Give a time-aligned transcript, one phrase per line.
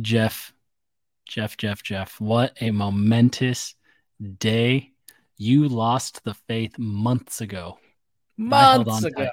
[0.00, 0.52] Jeff,
[1.26, 3.74] Jeff, Jeff, Jeff, what a momentous
[4.38, 4.92] day.
[5.36, 7.78] You lost the faith months ago.
[8.36, 9.30] Months ago.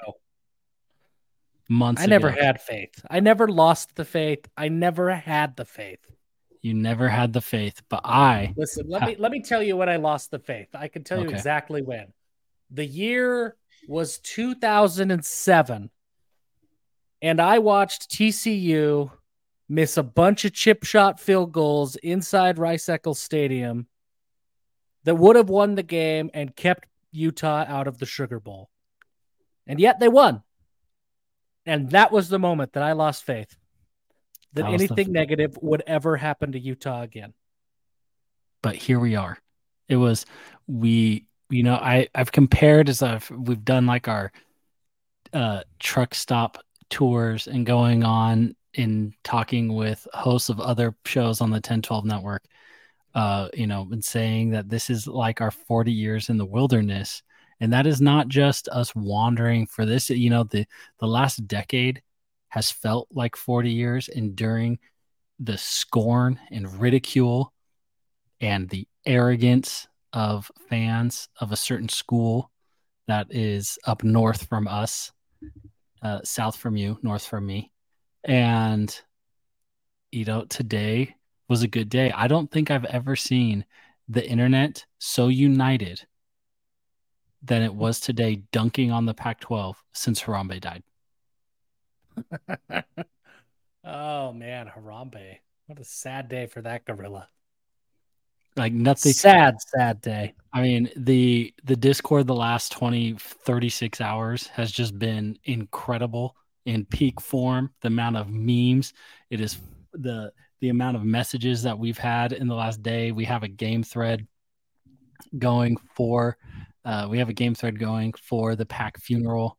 [1.68, 3.04] Months I never had faith.
[3.10, 4.46] I never lost the faith.
[4.56, 6.00] I never had the faith.
[6.60, 8.86] You never had the faith, but I listen.
[8.88, 10.68] Let ha- me let me tell you when I lost the faith.
[10.74, 12.12] I can tell you exactly when.
[12.70, 13.56] The year
[13.86, 15.90] was 2007,
[17.20, 19.10] and I watched TCU
[19.68, 23.86] miss a bunch of chip shot field goals inside Rice Eccles Stadium
[25.04, 28.70] that would have won the game and kept Utah out of the Sugar Bowl.
[29.66, 30.42] And yet they won.
[31.66, 33.56] And that was the moment that I lost faith
[34.54, 37.32] that, anything negative would ever happen to Utah again.
[38.62, 39.38] But here we are.
[39.88, 40.26] It was
[40.66, 44.32] we you know, I I've compared as I've we've done like our
[45.32, 46.58] uh truck stop
[46.90, 52.44] tours and going on in talking with hosts of other shows on the 1012 network
[53.14, 57.22] uh you know and saying that this is like our 40 years in the wilderness.
[57.60, 60.66] And that is not just us wandering for this you know the
[60.98, 62.02] the last decade
[62.48, 64.78] has felt like 40 years enduring
[65.40, 67.52] the scorn and ridicule
[68.40, 72.50] and the arrogance of fans of a certain school
[73.08, 75.12] that is up north from us
[76.02, 77.72] uh, south from you north from me
[78.24, 79.00] and
[80.10, 81.14] you know today
[81.48, 83.64] was a good day i don't think i've ever seen
[84.08, 86.06] the internet so united
[87.44, 90.82] than it was today dunking on the Pac 12 since Harambe died.
[93.84, 94.70] oh, man.
[94.74, 95.38] Harambe.
[95.66, 97.28] What a sad day for that gorilla.
[98.56, 100.34] Like nothing sad, sad day.
[100.52, 106.36] I mean, the the Discord the last 20, 36 hours has just been incredible
[106.66, 107.70] in peak form.
[107.82, 108.92] The amount of memes,
[109.30, 109.58] it is
[109.92, 113.12] the the amount of messages that we've had in the last day.
[113.12, 114.26] We have a game thread
[115.38, 116.38] going for
[116.84, 119.56] uh, we have a game thread going for the Pac funeral,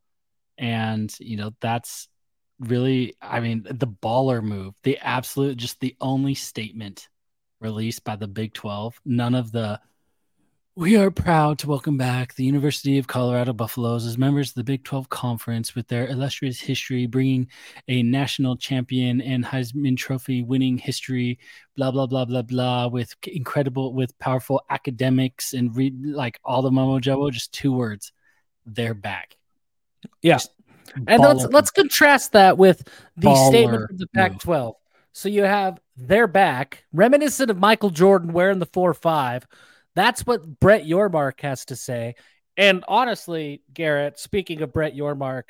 [0.58, 2.08] and you know that's
[2.60, 7.10] really, I mean, the baller move, the absolute, just the only statement
[7.60, 9.00] released by the Big Twelve.
[9.06, 9.80] None of the
[10.78, 14.64] we are proud to welcome back the University of Colorado Buffaloes as members of the
[14.64, 17.48] Big 12 Conference with their illustrious history, bringing
[17.88, 21.40] a national champion and Heisman Trophy winning history,
[21.78, 26.72] blah, blah, blah, blah, blah, with incredible, with powerful academics and read like all the
[26.72, 28.12] Momo Jobo, just two words.
[28.66, 29.38] They're back.
[30.22, 30.34] Yeah.
[30.34, 30.52] Just
[31.08, 32.86] and let's let's contrast that with
[33.16, 34.76] the statement from the Pac 12.
[35.14, 39.48] So you have they're back, reminiscent of Michael Jordan wearing the 4 5
[39.96, 42.16] that's what Brett Yormark has to say.
[42.58, 45.50] And honestly, Garrett, speaking of Brett Yormark,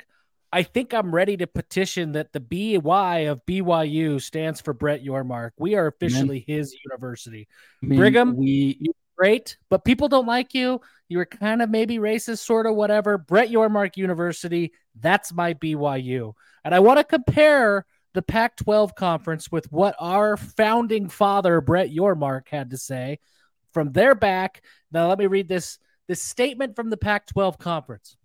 [0.52, 5.50] I think I'm ready to petition that the BY of BYU stands for Brett Yormark.
[5.58, 6.56] We are officially Man.
[6.58, 7.48] his university.
[7.82, 10.80] Man, Brigham, we you're great, but people don't like you.
[11.08, 13.18] You were kind of maybe racist, sort of whatever.
[13.18, 16.32] Brett Yormark University, that's my BYU.
[16.64, 21.90] And I want to compare the Pac 12 conference with what our founding father, Brett
[21.90, 23.18] Yormark, had to say
[23.76, 24.62] from their back.
[24.90, 25.78] Now, let me read this,
[26.08, 28.16] this statement from the Pac 12 conference.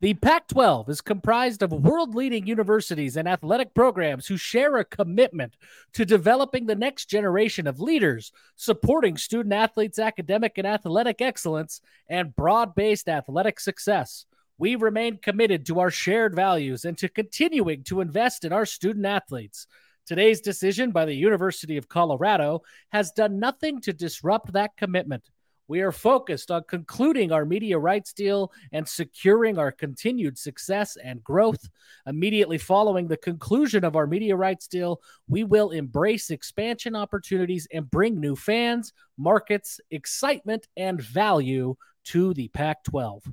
[0.00, 4.84] The Pac 12 is comprised of world leading universities and athletic programs who share a
[4.84, 5.56] commitment
[5.92, 12.34] to developing the next generation of leaders, supporting student athletes' academic and athletic excellence, and
[12.34, 14.26] broad based athletic success.
[14.58, 19.06] We remain committed to our shared values and to continuing to invest in our student
[19.06, 19.68] athletes.
[20.06, 25.30] Today's decision by the University of Colorado has done nothing to disrupt that commitment.
[25.66, 31.24] We are focused on concluding our media rights deal and securing our continued success and
[31.24, 31.70] growth.
[32.06, 37.90] Immediately following the conclusion of our media rights deal, we will embrace expansion opportunities and
[37.90, 43.24] bring new fans, markets, excitement, and value to the Pac 12.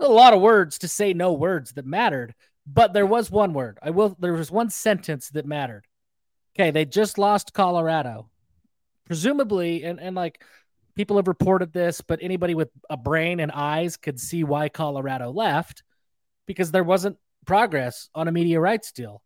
[0.00, 2.34] A lot of words to say no words that mattered,
[2.66, 3.78] but there was one word.
[3.82, 4.16] I will.
[4.18, 5.84] There was one sentence that mattered.
[6.54, 8.30] Okay, they just lost Colorado,
[9.06, 10.42] presumably, and and like
[10.94, 15.30] people have reported this, but anybody with a brain and eyes could see why Colorado
[15.30, 15.82] left
[16.46, 19.22] because there wasn't progress on a media rights deal.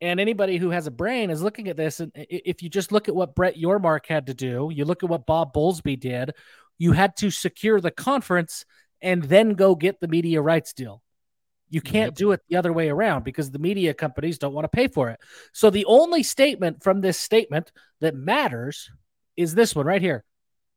[0.00, 2.00] And anybody who has a brain is looking at this.
[2.00, 5.08] And if you just look at what Brett Yormark had to do, you look at
[5.08, 6.32] what Bob Bowlesby did,
[6.78, 8.64] you had to secure the conference
[9.00, 11.02] and then go get the media rights deal.
[11.74, 12.14] You can't yep.
[12.14, 15.10] do it the other way around because the media companies don't want to pay for
[15.10, 15.18] it.
[15.52, 18.90] So the only statement from this statement that matters
[19.36, 20.24] is this one right here.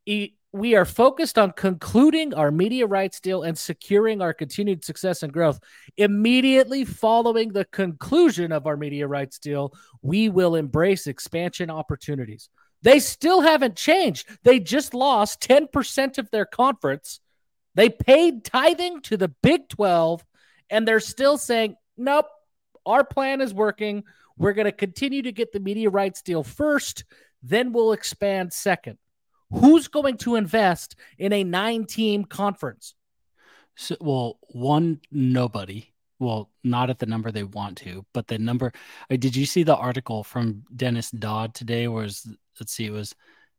[0.07, 5.21] E- we are focused on concluding our media rights deal and securing our continued success
[5.21, 5.59] and growth.
[5.97, 12.49] Immediately following the conclusion of our media rights deal, we will embrace expansion opportunities.
[12.81, 14.27] They still haven't changed.
[14.44, 17.19] They just lost 10% of their conference.
[17.75, 20.25] They paid tithing to the Big 12,
[20.69, 22.27] and they're still saying, nope,
[22.85, 24.03] our plan is working.
[24.37, 27.03] We're going to continue to get the media rights deal first,
[27.43, 28.97] then we'll expand second.
[29.51, 32.95] Who's going to invest in a nine team conference?
[33.75, 35.93] So, well, one, nobody.
[36.19, 38.73] Well, not at the number they want to, but the number.
[39.09, 41.87] Uh, did you see the article from Dennis Dodd today?
[41.87, 42.27] Was
[42.59, 43.13] let's see, it was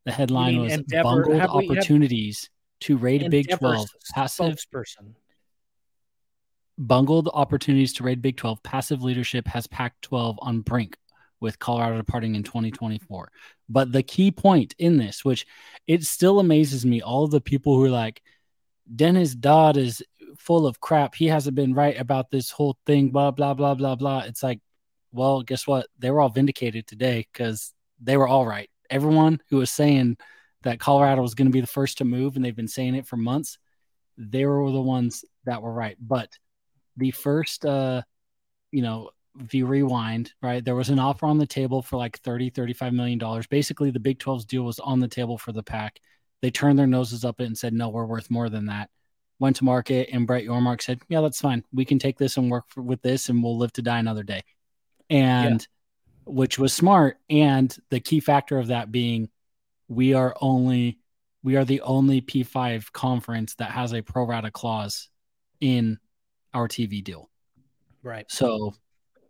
[0.04, 2.50] the headline was Endeavor, bungled opportunities
[2.80, 5.14] to raid Big Twelve passive person.
[6.78, 8.62] Bungled opportunities to raid Big Twelve.
[8.62, 10.96] Passive leadership has Pac twelve on brink
[11.40, 13.30] with Colorado departing in 2024.
[13.68, 15.46] But the key point in this, which
[15.86, 18.22] it still amazes me, all the people who are like,
[18.94, 20.02] Dennis Dodd is
[20.38, 21.14] full of crap.
[21.14, 24.20] He hasn't been right about this whole thing, blah, blah, blah, blah, blah.
[24.20, 24.60] It's like,
[25.12, 25.86] well, guess what?
[25.98, 28.70] They were all vindicated today because they were all right.
[28.90, 30.16] Everyone who was saying
[30.62, 33.06] that Colorado was going to be the first to move, and they've been saying it
[33.06, 33.58] for months,
[34.16, 35.96] they were the ones that were right.
[36.00, 36.30] But
[36.98, 38.02] the first, uh,
[38.70, 39.10] you know,
[39.40, 42.92] if you rewind, right, there was an offer on the table for like 30, 35
[42.92, 43.46] million dollars.
[43.46, 46.00] Basically, the Big 12's deal was on the table for the Pac.
[46.42, 48.90] They turned their noses up it and said, no, we're worth more than that.
[49.38, 51.64] Went to market, and Brett Yormark said, yeah, that's fine.
[51.72, 54.24] We can take this and work for, with this, and we'll live to die another
[54.24, 54.42] day.
[55.08, 56.32] And yeah.
[56.32, 57.18] which was smart.
[57.30, 59.30] And the key factor of that being,
[59.86, 60.98] we are only,
[61.44, 65.08] we are the only P5 conference that has a pro rata clause
[65.60, 65.98] in
[66.54, 67.30] our TV deal.
[68.02, 68.26] Right.
[68.28, 68.74] So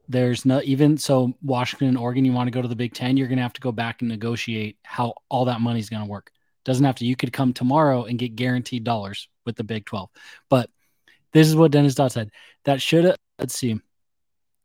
[0.08, 3.16] there's no even so Washington and Oregon, you want to go to the Big Ten,
[3.16, 6.30] you're gonna have to go back and negotiate how all that money's gonna work.
[6.64, 7.06] Doesn't have to.
[7.06, 10.10] You could come tomorrow and get guaranteed dollars with the Big 12.
[10.48, 10.70] But
[11.32, 12.30] this is what Dennis Dodd said.
[12.64, 13.80] That should let's see.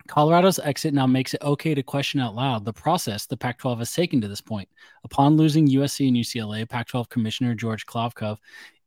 [0.07, 3.79] Colorado's exit now makes it okay to question out loud the process the Pac 12
[3.79, 4.67] has taken to this point.
[5.03, 8.37] Upon losing USC and UCLA, Pac 12 Commissioner George Kliavkoff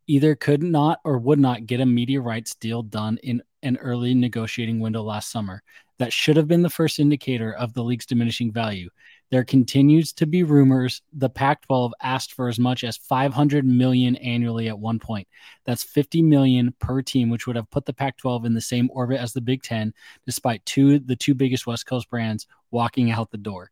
[0.07, 4.15] either could not or would not get a media rights deal done in an early
[4.15, 5.63] negotiating window last summer
[5.99, 8.89] that should have been the first indicator of the league's diminishing value.
[9.31, 14.69] There continues to be rumors the Pac-12 asked for as much as 500 million annually
[14.69, 15.27] at one point.
[15.65, 19.21] That's 50 million per team, which would have put the Pac-12 in the same orbit
[19.21, 19.93] as the Big 10
[20.27, 23.71] despite two the two biggest West Coast brands walking out the door.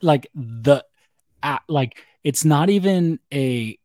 [0.00, 0.84] like the
[1.68, 3.78] like it's not even a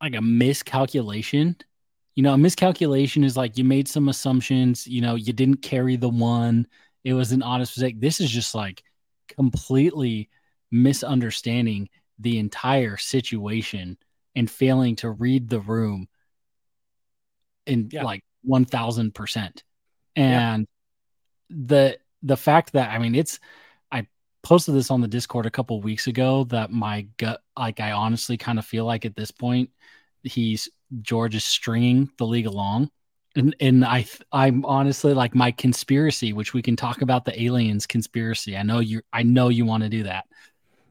[0.00, 1.56] like a miscalculation
[2.18, 5.94] you know, a miscalculation is like you made some assumptions, you know, you didn't carry
[5.94, 6.66] the one,
[7.04, 8.00] it was an honest mistake.
[8.00, 8.82] This is just like
[9.28, 10.28] completely
[10.72, 11.88] misunderstanding
[12.18, 13.96] the entire situation
[14.34, 16.08] and failing to read the room
[17.66, 18.02] in yeah.
[18.02, 19.62] like 1000%.
[20.16, 20.66] And
[21.48, 21.56] yeah.
[21.56, 23.38] the the fact that I mean it's
[23.92, 24.08] I
[24.42, 28.36] posted this on the Discord a couple weeks ago that my gut like I honestly
[28.36, 29.70] kind of feel like at this point
[30.22, 30.68] he's
[31.02, 32.90] George is stringing the league along.
[33.36, 37.86] And, and I I'm honestly like my conspiracy, which we can talk about the aliens
[37.86, 38.56] conspiracy.
[38.56, 40.24] I know you I know you want to do that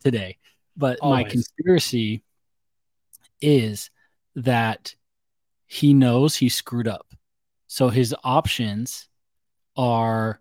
[0.04, 0.38] today,
[0.76, 1.26] but Always.
[1.26, 2.24] my conspiracy
[3.42, 3.90] is
[4.36, 4.96] that
[5.66, 7.08] he knows he screwed up.
[7.68, 9.10] So his options
[9.76, 10.40] are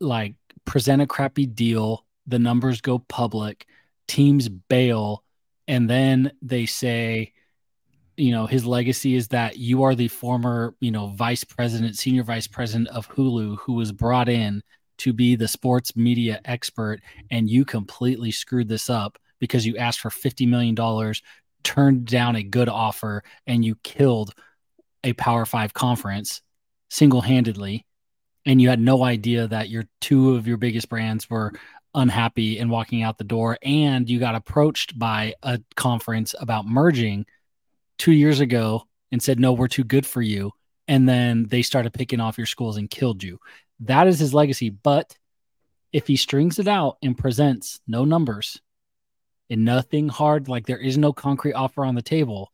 [0.00, 0.34] like
[0.64, 3.66] present a crappy deal, the numbers go public,
[4.06, 5.24] teams bail,
[5.68, 7.32] and then they say,
[8.16, 12.24] you know, his legacy is that you are the former, you know, vice president, senior
[12.24, 14.62] vice president of Hulu, who was brought in
[14.98, 20.00] to be the sports media expert, and you completely screwed this up because you asked
[20.00, 21.14] for $50 million,
[21.62, 24.34] turned down a good offer, and you killed
[25.04, 26.42] a Power Five conference
[26.88, 27.84] single handedly.
[28.46, 31.52] And you had no idea that your two of your biggest brands were
[31.98, 33.58] unhappy and walking out the door.
[33.62, 37.26] And you got approached by a conference about merging
[37.98, 40.52] two years ago and said, no, we're too good for you.
[40.86, 43.38] And then they started picking off your schools and killed you.
[43.80, 44.70] That is his legacy.
[44.70, 45.16] But
[45.92, 48.60] if he strings it out and presents no numbers
[49.50, 52.50] and nothing hard, like there is no concrete offer on the table,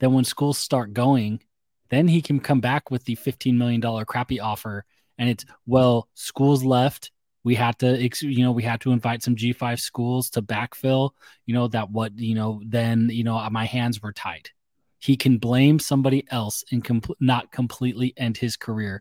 [0.00, 1.42] then when schools start going,
[1.90, 4.84] then he can come back with the $15 million crappy offer.
[5.18, 7.10] And it's, well, schools left
[7.46, 11.10] we had to you know we had to invite some g5 schools to backfill
[11.46, 14.50] you know that what you know then you know my hands were tied
[14.98, 19.00] he can blame somebody else and com- not completely end his career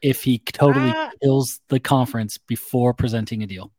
[0.00, 3.70] if he totally uh, kills the conference before presenting a deal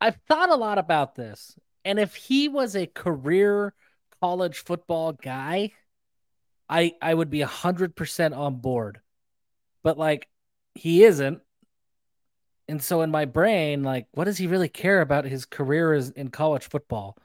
[0.00, 3.72] i've thought a lot about this And if he was a career
[4.20, 5.70] college football guy,
[6.68, 9.00] I I would be 100% on board.
[9.84, 10.28] But like
[10.74, 11.40] he isn't.
[12.68, 16.10] And so in my brain, like what does he really care about his career is
[16.10, 17.16] in college football?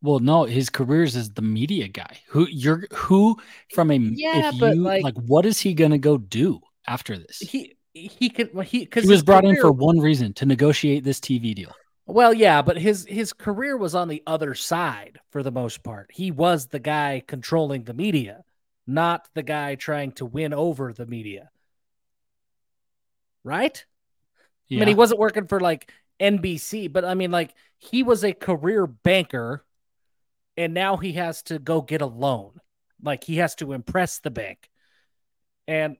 [0.00, 2.18] Well, no, his career is as the media guy.
[2.28, 3.36] Who you're who
[3.74, 7.38] from a yeah, but you, like, like what is he gonna go do after this?
[7.38, 10.46] He he could well, he because he was brought career, in for one reason to
[10.46, 11.74] negotiate this TV deal.
[12.06, 16.10] Well, yeah, but his his career was on the other side for the most part.
[16.14, 18.44] He was the guy controlling the media,
[18.86, 21.50] not the guy trying to win over the media.
[23.44, 23.84] Right?
[24.68, 24.78] Yeah.
[24.78, 28.32] I mean, he wasn't working for like NBC, but I mean, like he was a
[28.32, 29.64] career banker,
[30.56, 32.60] and now he has to go get a loan.
[33.02, 34.68] Like he has to impress the bank,
[35.66, 35.96] and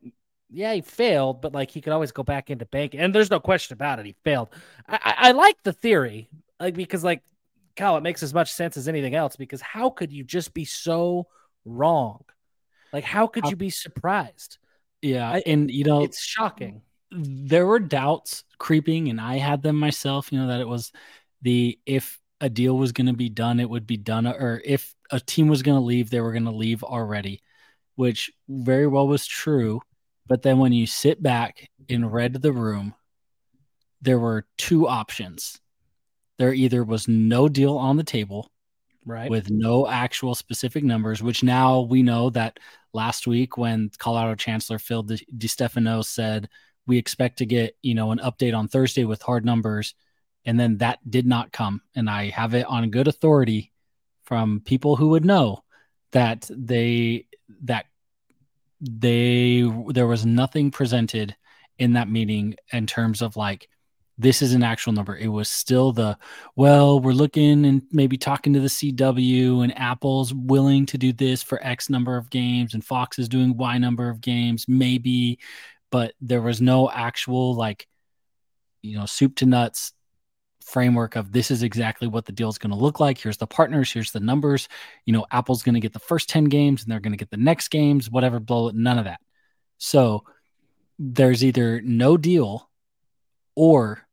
[0.51, 3.01] yeah, he failed, but like he could always go back into banking.
[3.01, 4.49] And there's no question about it, he failed.
[4.89, 7.23] I, I, I like the theory, like because like
[7.77, 9.37] Kyle, it makes as much sense as anything else.
[9.37, 11.29] Because how could you just be so
[11.65, 12.25] wrong?
[12.93, 14.59] Like, how could you be surprised?
[15.01, 16.83] Yeah, and you know, it's shocking.
[17.11, 20.33] There were doubts creeping, and I had them myself.
[20.33, 20.93] You know that it was
[21.43, 24.95] the if a deal was going to be done, it would be done, or if
[25.11, 27.43] a team was going to leave, they were going to leave already,
[27.97, 29.81] which very well was true.
[30.27, 32.95] But then when you sit back and read the room,
[34.03, 35.59] there were two options.
[36.39, 38.53] There either was no deal on the table,
[39.05, 42.61] right, with no actual specific numbers, which now we know that
[42.93, 46.49] last week when Colorado Chancellor Phil DiStefano said
[46.89, 49.95] we expect to get you know an update on Thursday with hard numbers,
[50.45, 53.73] and then that did not come, and I have it on good authority
[54.25, 55.63] from people who would know
[56.13, 57.27] that they
[57.65, 57.87] that
[58.81, 61.37] they there was nothing presented
[61.79, 63.69] in that meeting in terms of like
[64.21, 65.17] this is an actual number.
[65.17, 66.19] It was still the
[66.57, 71.43] well, we're looking and maybe talking to the CW and Apple's willing to do this
[71.43, 75.39] for X number of games and Fox is doing Y number of games, maybe,
[75.91, 77.87] but there was no actual like
[78.83, 79.93] you know soup to nuts
[80.69, 83.19] framework of this is exactly what the deal is going to look like.
[83.19, 84.69] Here's the partners, here's the numbers.
[85.07, 87.31] You know, Apple's going to get the first 10 games and they're going to get
[87.31, 89.21] the next games, whatever, blow it, none of that.
[89.79, 90.25] So
[90.99, 92.69] there's either no deal
[93.55, 94.07] or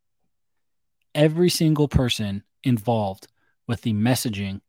[1.13, 3.27] every single person involved
[3.67, 4.61] with the messaging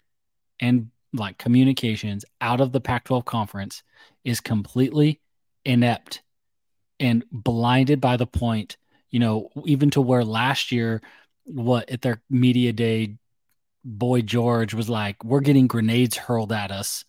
[0.61, 3.83] and like communications out of the Pac 12 conference
[4.25, 5.21] is completely
[5.65, 6.23] inept
[6.99, 8.77] and blinded by the point,
[9.11, 11.03] you know, even to where last year
[11.45, 13.17] what at their media day,
[13.85, 17.05] Boy George was like, "We're getting grenades hurled at us,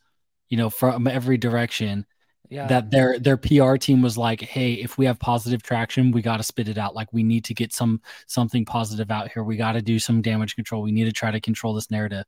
[0.50, 2.06] you know, from every direction."
[2.50, 2.67] Yeah.
[2.67, 6.38] That their their PR team was like, "Hey, if we have positive traction, we got
[6.38, 6.96] to spit it out.
[6.96, 9.44] Like we need to get some something positive out here.
[9.44, 10.82] We got to do some damage control.
[10.84, 12.25] We need to try to control this narrative."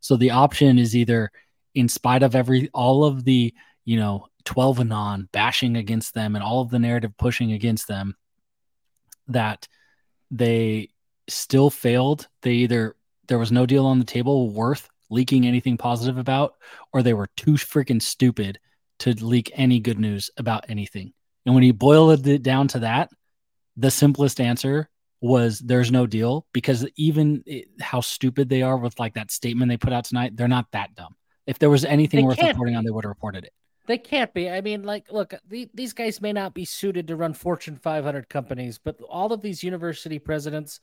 [0.00, 1.30] So the option is either,
[1.74, 3.54] in spite of every all of the
[3.84, 7.88] you know 12 and on bashing against them and all of the narrative pushing against
[7.88, 8.16] them,
[9.28, 9.68] that
[10.30, 10.88] they
[11.28, 12.28] still failed.
[12.42, 12.96] They either
[13.28, 16.54] there was no deal on the table worth leaking anything positive about,
[16.92, 18.58] or they were too freaking stupid
[19.00, 21.12] to leak any good news about anything.
[21.44, 23.10] And when you boiled it down to that,
[23.76, 24.88] the simplest answer
[25.20, 29.68] was there's no deal because even it, how stupid they are with like that statement
[29.68, 31.14] they put out tonight, they're not that dumb.
[31.46, 32.78] If there was anything they worth reporting be.
[32.78, 33.52] on, they would have reported it.
[33.86, 34.48] They can't be.
[34.48, 38.28] I mean, like, look, the, these guys may not be suited to run Fortune 500
[38.28, 40.78] companies, but all of these university presidents,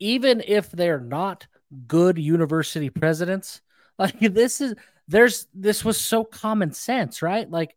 [0.00, 1.46] even if they're not
[1.86, 3.60] good university presidents,
[3.98, 4.74] like this is
[5.08, 7.48] there's this was so common sense, right?
[7.48, 7.76] Like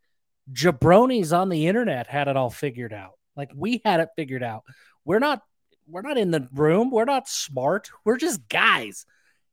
[0.52, 3.12] jabronis on the internet had it all figured out.
[3.36, 4.62] Like we had it figured out.
[5.04, 5.42] We're not
[5.86, 6.90] we're not in the room.
[6.90, 7.90] We're not smart.
[8.04, 9.06] We're just guys.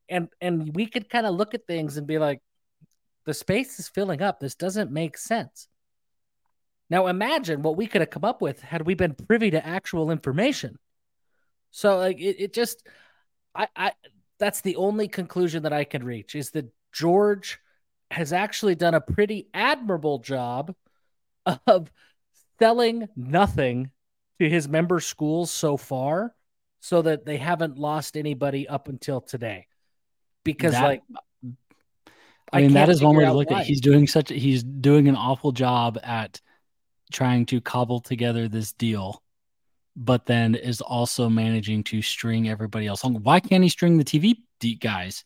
[0.10, 2.41] And and we could kind of look at things and be like,
[3.25, 4.39] the space is filling up.
[4.39, 5.68] This doesn't make sense.
[6.89, 10.12] Now imagine what we could have come up with had we been privy to actual
[10.12, 10.77] information.
[11.72, 12.86] So like it, it just
[13.56, 13.92] I I
[14.39, 17.60] that's the only conclusion that I can reach is that George
[18.12, 20.75] has actually done a pretty admirable job
[21.68, 21.92] of
[22.60, 23.92] selling nothing
[24.39, 26.36] to his member schools so far
[26.80, 29.68] so that they haven't lost anybody up until today.
[30.44, 31.01] Because that, like
[32.53, 33.62] I mean, that is one way to look why.
[33.62, 33.65] at.
[33.65, 34.29] He's doing such.
[34.29, 36.39] He's doing an awful job at
[37.12, 39.24] trying to cobble together this deal,
[39.95, 43.24] but then is also managing to string everybody else along.
[43.24, 45.24] Why can't he string the TV deep guys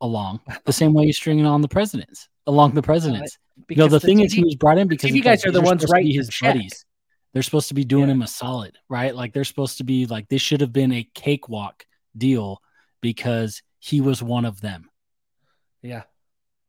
[0.00, 3.38] along the same way he's stringing on the presidents along the presidents?
[3.66, 5.50] Because no, the, the thing TV, is, he was brought in because you guys are
[5.50, 6.54] the ones right his check.
[6.54, 6.84] buddies.
[7.32, 8.14] They're supposed to be doing yeah.
[8.14, 9.14] him a solid, right?
[9.14, 11.84] Like they're supposed to be like this should have been a cakewalk
[12.16, 12.62] deal
[13.00, 14.88] because he was one of them.
[15.82, 16.04] Yeah.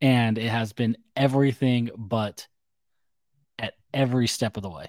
[0.02, 2.48] And it has been everything but
[3.58, 4.88] at every step of the way.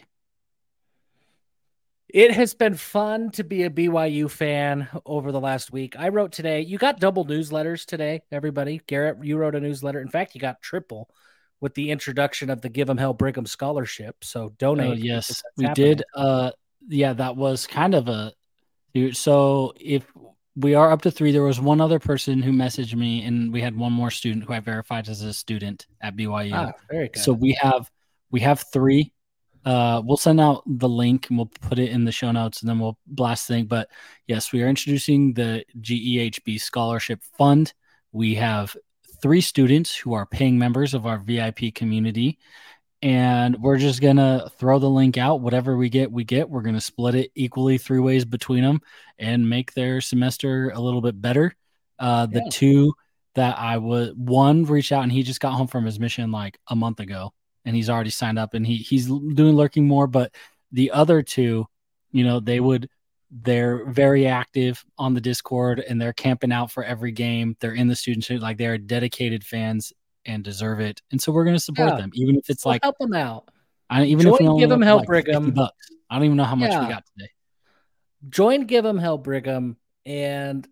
[2.08, 5.94] It has been fun to be a BYU fan over the last week.
[5.98, 8.80] I wrote today, you got double newsletters today, everybody.
[8.86, 10.00] Garrett, you wrote a newsletter.
[10.00, 11.10] In fact, you got triple
[11.60, 14.24] with the introduction of the Give 'em Hell Brigham scholarship.
[14.24, 14.90] So donate.
[14.90, 15.96] Oh, yes, we happening.
[15.96, 16.04] did.
[16.14, 16.52] Uh,
[16.86, 18.32] yeah, that was kind of a.
[19.12, 20.06] So if
[20.58, 23.60] we are up to three, there was one other person who messaged me, and we
[23.60, 26.52] had one more student who I verified as a student at BYU.
[26.54, 27.22] Ah, very good.
[27.22, 27.90] So we have
[28.30, 29.12] we have three
[29.68, 32.68] uh, we'll send out the link and we'll put it in the show notes and
[32.70, 33.66] then we'll blast the thing.
[33.66, 33.90] But
[34.26, 37.74] yes, we are introducing the GEHB Scholarship Fund.
[38.12, 38.74] We have
[39.20, 42.38] three students who are paying members of our VIP community.
[43.00, 45.40] And we're just to throw the link out.
[45.40, 46.50] Whatever we get, we get.
[46.50, 48.80] We're to split it equally three ways between them
[49.18, 51.54] and make their semester a little bit better.
[51.98, 52.50] Uh, the yeah.
[52.50, 52.94] two
[53.34, 56.58] that I would, one reached out and he just got home from his mission like
[56.66, 57.32] a month ago
[57.64, 60.06] and he's already signed up and he he's doing lurking more.
[60.06, 60.34] But
[60.72, 61.66] the other two,
[62.10, 62.88] you know, they would
[63.30, 67.56] they're very active on the Discord and they're camping out for every game.
[67.60, 69.92] They're in the student like they're dedicated fans
[70.24, 71.02] and deserve it.
[71.10, 71.96] And so we're going to support yeah.
[71.96, 73.50] them, even if it's we'll like help them out.
[73.90, 75.50] I even Join, if we only give them help, like Brigham.
[75.52, 75.88] Bucks.
[76.10, 76.82] I don't even know how much yeah.
[76.82, 77.30] we got today.
[78.28, 80.66] Join, give them help, Brigham, and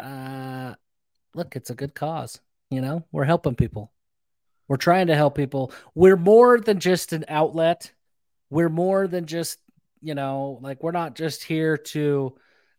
[0.00, 0.74] uh,
[1.34, 2.40] look, it's a good cause.
[2.70, 3.92] You know, we're helping people.
[4.68, 5.72] We're trying to help people.
[5.94, 7.92] We're more than just an outlet.
[8.50, 9.58] We're more than just,
[10.02, 12.36] you know, like we're not just here to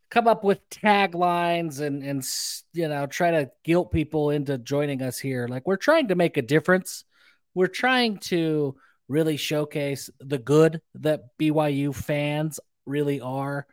[0.09, 2.25] come up with taglines and and
[2.73, 5.47] you know, try to guilt people into joining us here.
[5.47, 7.03] Like we're trying to make a difference.
[7.53, 8.75] We're trying to
[9.07, 13.65] really showcase the good that BYU fans really are.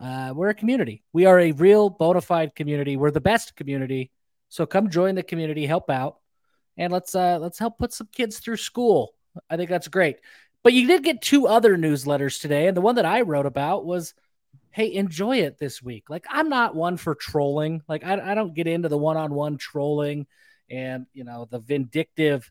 [0.00, 1.02] Uh, we're a community.
[1.12, 2.96] We are a real bona fide community.
[2.96, 4.12] We're the best community.
[4.48, 6.18] So come join the community, help out
[6.78, 9.14] and let's uh let's help put some kids through school.
[9.50, 10.16] I think that's great.
[10.64, 13.84] But you did get two other newsletters today, and the one that I wrote about
[13.84, 14.14] was
[14.70, 16.10] hey, enjoy it this week.
[16.10, 17.82] Like I'm not one for trolling.
[17.88, 20.26] Like I, I don't get into the one-on-one trolling
[20.70, 22.50] and you know the vindictive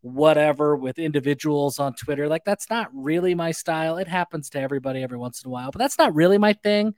[0.00, 2.28] whatever with individuals on Twitter.
[2.28, 3.96] Like that's not really my style.
[3.96, 6.94] It happens to everybody every once in a while, but that's not really my thing.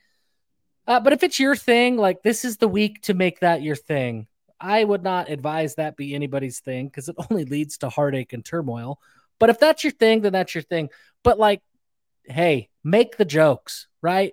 [0.86, 3.76] Uh, but if it's your thing, like this is the week to make that your
[3.76, 4.26] thing.
[4.60, 8.44] I would not advise that be anybody's thing because it only leads to heartache and
[8.44, 8.98] turmoil.
[9.38, 10.90] But if that's your thing, then that's your thing.
[11.22, 11.62] But like,
[12.24, 14.32] hey, make the jokes, right?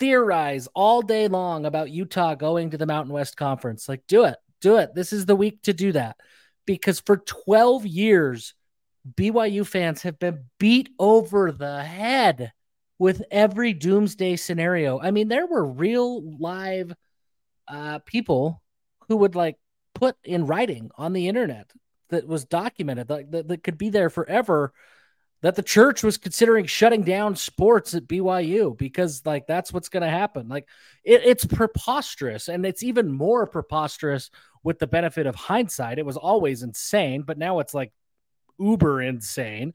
[0.00, 3.88] Theorize all day long about Utah going to the Mountain West Conference.
[3.88, 4.94] Like, do it, do it.
[4.94, 6.16] This is the week to do that
[6.66, 8.54] because for 12 years,
[9.14, 12.52] BYU fans have been beat over the head
[12.98, 15.00] with every doomsday scenario.
[15.00, 16.92] I mean, there were real live
[17.66, 18.62] uh, people
[19.08, 19.56] who would like
[19.94, 21.70] put in writing on the internet
[22.10, 24.72] that was documented that, that, that could be there forever
[25.42, 30.02] that the church was considering shutting down sports at BYU because like that's what's going
[30.02, 30.48] to happen.
[30.48, 30.68] Like
[31.02, 34.30] it, it's preposterous, and it's even more preposterous
[34.62, 35.98] with the benefit of hindsight.
[35.98, 37.92] It was always insane, but now it's like
[38.58, 39.72] uber insane.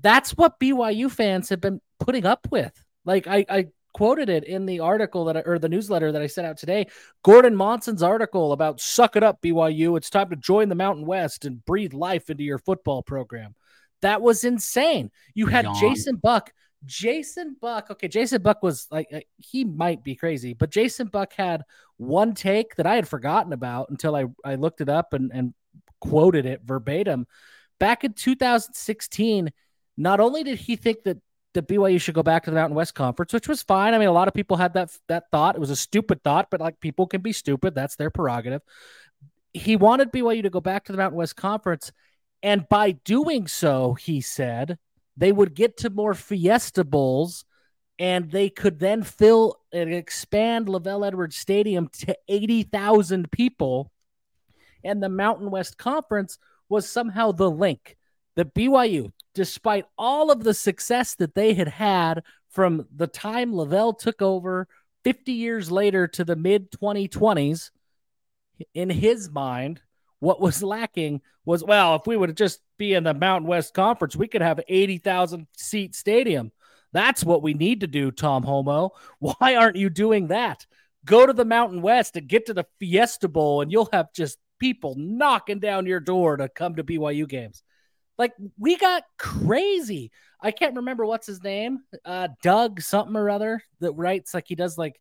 [0.00, 2.72] That's what BYU fans have been putting up with.
[3.04, 6.26] Like I, I quoted it in the article that I, or the newsletter that I
[6.26, 6.86] sent out today.
[7.22, 9.96] Gordon Monson's article about suck it up BYU.
[9.96, 13.54] It's time to join the Mountain West and breathe life into your football program.
[14.02, 15.10] That was insane.
[15.34, 15.80] You had Yawn.
[15.80, 16.52] Jason Buck.
[16.86, 17.90] Jason Buck.
[17.90, 21.62] Okay, Jason Buck was like he might be crazy, but Jason Buck had
[21.98, 25.54] one take that I had forgotten about until I I looked it up and and
[26.00, 27.26] quoted it verbatim.
[27.78, 29.50] Back in 2016,
[29.96, 31.18] not only did he think that
[31.52, 33.92] that BYU should go back to the Mountain West Conference, which was fine.
[33.92, 35.56] I mean, a lot of people had that that thought.
[35.56, 37.74] It was a stupid thought, but like people can be stupid.
[37.74, 38.62] That's their prerogative.
[39.52, 41.92] He wanted BYU to go back to the Mountain West Conference,
[42.42, 44.78] and by doing so, he said
[45.16, 47.44] they would get to more Fiesta Bowls,
[47.98, 53.90] and they could then fill and expand LaVell Edwards Stadium to eighty thousand people,
[54.82, 57.96] and the Mountain West Conference was somehow the link.
[58.36, 63.98] The BYU, despite all of the success that they had had from the time LaVell
[63.98, 64.66] took over
[65.04, 67.70] 50 years later to the mid 2020s,
[68.74, 69.82] in his mind,
[70.20, 74.14] what was lacking was well, if we would just be in the Mountain West Conference,
[74.14, 76.52] we could have 80,000 seat stadium.
[76.92, 78.90] That's what we need to do, Tom Holmoe.
[79.18, 80.66] Why aren't you doing that?
[81.04, 84.38] Go to the Mountain West and get to the Fiesta Bowl, and you'll have just
[84.58, 87.62] people knocking down your door to come to BYU games.
[88.18, 90.12] Like we got crazy.
[90.42, 91.80] I can't remember what's his name.
[92.04, 95.00] Uh, Doug something or other that writes like he does like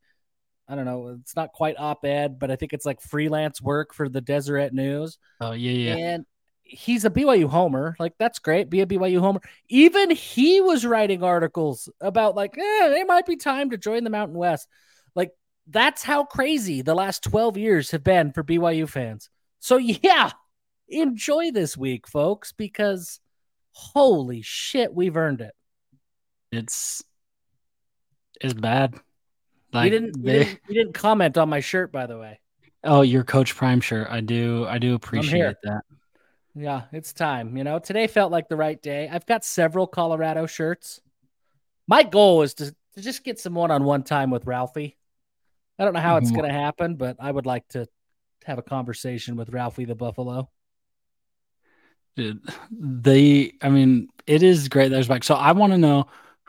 [0.70, 3.94] I don't know, it's not quite op ed, but I think it's like freelance work
[3.94, 5.18] for the Deseret News.
[5.42, 5.96] Oh, yeah, yeah.
[5.96, 6.26] And
[6.62, 7.96] he's a BYU homer.
[8.00, 8.70] Like, that's great.
[8.70, 9.42] Be a BYU homer.
[9.68, 14.12] Even he was writing articles about, like, eh, it might be time to join the
[14.12, 14.68] Mountain West.
[15.16, 15.32] Like,
[15.68, 19.30] that's how crazy the last 12 years have been for BYU fans.
[19.60, 20.32] So, yeah,
[20.88, 23.20] enjoy this week, folks, because
[23.72, 25.54] holy shit, we've earned it.
[26.52, 27.04] It's
[28.42, 28.96] it's bad.
[29.72, 30.34] Like you didn't, they...
[30.34, 32.40] you didn't you didn't comment on my shirt, by the way.
[32.84, 34.08] Oh, your Coach Prime shirt.
[34.10, 35.82] I do I do appreciate that.
[36.56, 37.56] Yeah, it's time.
[37.56, 39.08] You know, today felt like the right day.
[39.10, 41.00] I've got several Colorado shirts.
[41.88, 44.98] My goal is to, to just get some one on one time with Ralphie.
[45.78, 46.38] I don't know how it's mm-hmm.
[46.38, 47.88] going to happen, but I would like to
[48.46, 50.50] have a conversation with Ralphie the Buffalo.
[52.16, 55.24] Dude, they, I mean, it is great there's back.
[55.24, 56.08] So I want to know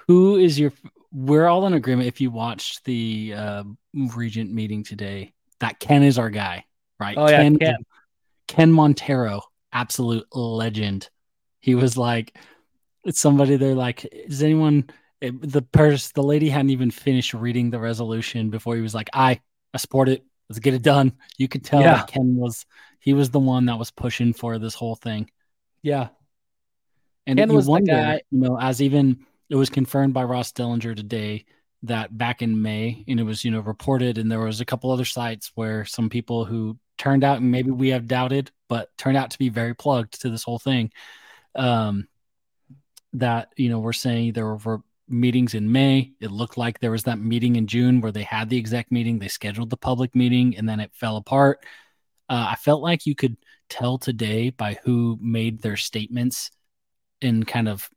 [0.08, 0.72] who is your,
[1.12, 2.08] we're all in agreement.
[2.08, 6.64] If you watched the uh, Regent meeting today, that Ken is our guy,
[6.98, 7.16] right?
[7.18, 7.84] Oh, Ken, yeah, Ken.
[8.46, 9.40] Ken Montera,
[9.72, 11.10] absolute legend.
[11.60, 12.36] He was like,
[13.04, 14.88] it's somebody they're like, is anyone,
[15.20, 19.10] it, the person, the lady hadn't even finished reading the resolution before he was like,
[19.12, 19.40] I,
[19.74, 20.24] I support it.
[20.48, 21.12] Let's get it done.
[21.38, 21.96] You could tell yeah.
[21.96, 22.66] that Ken was,
[22.98, 25.30] he was the one that was pushing for this whole thing.
[25.82, 26.08] Yeah.
[27.26, 28.22] And Ken was wonder, the guy.
[28.30, 31.44] You know, as even it was confirmed by Ross Dellenger today
[31.82, 34.90] that back in May, and it was, you know, reported, and there was a couple
[34.90, 39.16] other sites where some people who turned out, and maybe we have doubted, but turned
[39.16, 40.92] out to be very plugged to this whole thing.
[41.56, 42.06] Um,
[43.14, 46.12] that you know, we're saying there were meetings in May.
[46.20, 49.18] It looked like there was that meeting in June where they had the exec meeting,
[49.18, 51.64] they scheduled the public meeting, and then it fell apart.
[52.28, 53.36] Uh, I felt like you could
[53.68, 56.52] tell today by who made their statements
[57.20, 57.90] in kind of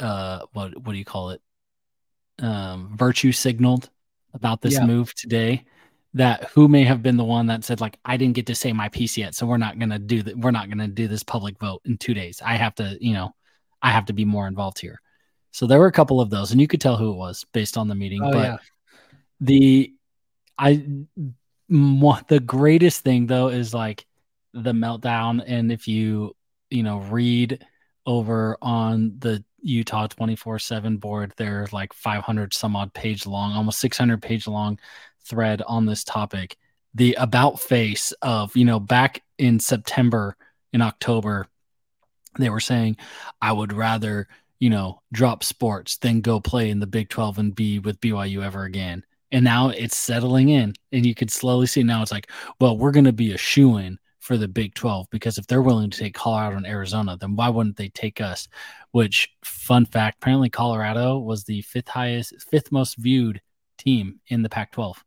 [0.00, 1.40] uh what what do you call it
[2.40, 3.90] um virtue signaled
[4.34, 4.86] about this yeah.
[4.86, 5.64] move today
[6.14, 8.72] that who may have been the one that said like I didn't get to say
[8.72, 11.08] my piece yet so we're not going to do that we're not going to do
[11.08, 13.34] this public vote in 2 days I have to you know
[13.82, 15.00] I have to be more involved here
[15.50, 17.76] so there were a couple of those and you could tell who it was based
[17.76, 18.56] on the meeting oh, but yeah.
[19.40, 19.94] the
[20.58, 20.86] I
[21.68, 24.06] the greatest thing though is like
[24.54, 26.34] the meltdown and if you
[26.70, 27.64] you know read
[28.06, 34.22] over on the utah 24-7 board there's like 500 some odd page long almost 600
[34.22, 34.78] page long
[35.24, 36.56] thread on this topic.
[36.94, 40.36] The about face of you know back in september
[40.72, 41.46] in october
[42.38, 42.96] they were saying
[43.40, 44.26] i would rather
[44.58, 48.42] you know drop sports than go play in the big 12 and be with byu
[48.42, 49.04] ever again.
[49.30, 52.92] And now it's settling in and you could slowly see now it's like well we're
[52.92, 55.98] going to be a shoe in for the big 12 because if they're willing to
[55.98, 58.46] take colorado and arizona then why wouldn't they take us
[58.90, 63.40] which fun fact apparently colorado was the fifth highest fifth most viewed
[63.78, 65.02] team in the pac 12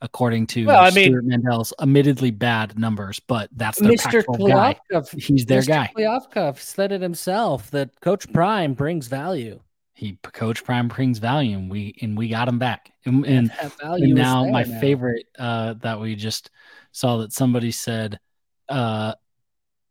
[0.00, 4.22] according to well, I mean, Stewart Mandel's admittedly bad numbers, but that's the Mr.
[4.46, 4.78] guy.
[5.16, 5.66] He's their Mr.
[5.66, 5.90] guy.
[5.96, 9.58] Kliavkoff said it himself that Coach Prime brings value
[9.96, 14.14] he coach prime brings value and we and we got him back and, and, and
[14.14, 14.80] now my man.
[14.80, 16.50] favorite uh that we just
[16.92, 18.20] saw that somebody said
[18.68, 19.14] uh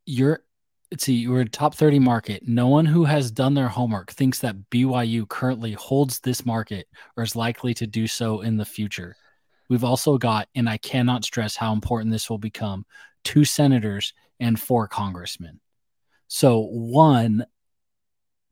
[0.06, 0.44] you're
[0.92, 4.40] let's see you're a top 30 market no one who has done their homework thinks
[4.40, 9.16] that byu currently holds this market or is likely to do so in the future
[9.70, 12.86] we've also got and i cannot stress how important this will become
[13.24, 15.60] two senators and four congressmen
[16.28, 17.46] so one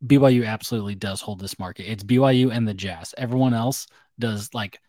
[0.05, 1.89] BYU absolutely does hold this market.
[1.89, 3.15] It's BYU and the Jazz.
[3.17, 3.87] Everyone else
[4.19, 4.79] does like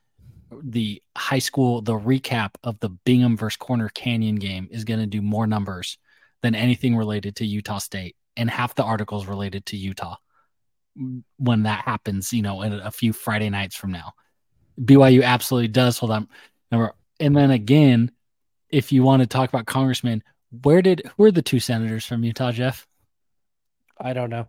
[0.62, 5.06] the high school, the recap of the Bingham versus Corner Canyon game is going to
[5.06, 5.98] do more numbers
[6.42, 8.16] than anything related to Utah State.
[8.36, 10.16] And half the articles related to Utah
[11.38, 14.12] when that happens, you know, in a few Friday nights from now.
[14.80, 16.28] BYU absolutely does hold on.
[16.70, 18.10] Number, And then again,
[18.68, 20.22] if you want to talk about congressmen,
[20.62, 22.86] where did who are the two senators from Utah, Jeff?
[24.00, 24.48] I don't know.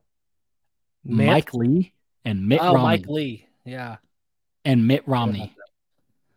[1.04, 1.28] Mitt?
[1.28, 2.84] Mike Lee and Mitt oh, Romney.
[2.84, 3.48] Mike Lee.
[3.64, 3.98] Yeah.
[4.64, 5.56] And Mitt Romney.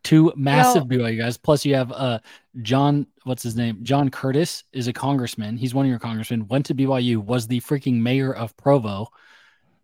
[0.08, 1.36] Two massive well, BYU guys.
[1.36, 2.18] Plus you have uh
[2.62, 3.80] John, what's his name?
[3.82, 5.58] John Curtis is a congressman.
[5.58, 9.08] He's one of your congressmen, went to BYU, was the freaking mayor of Provo.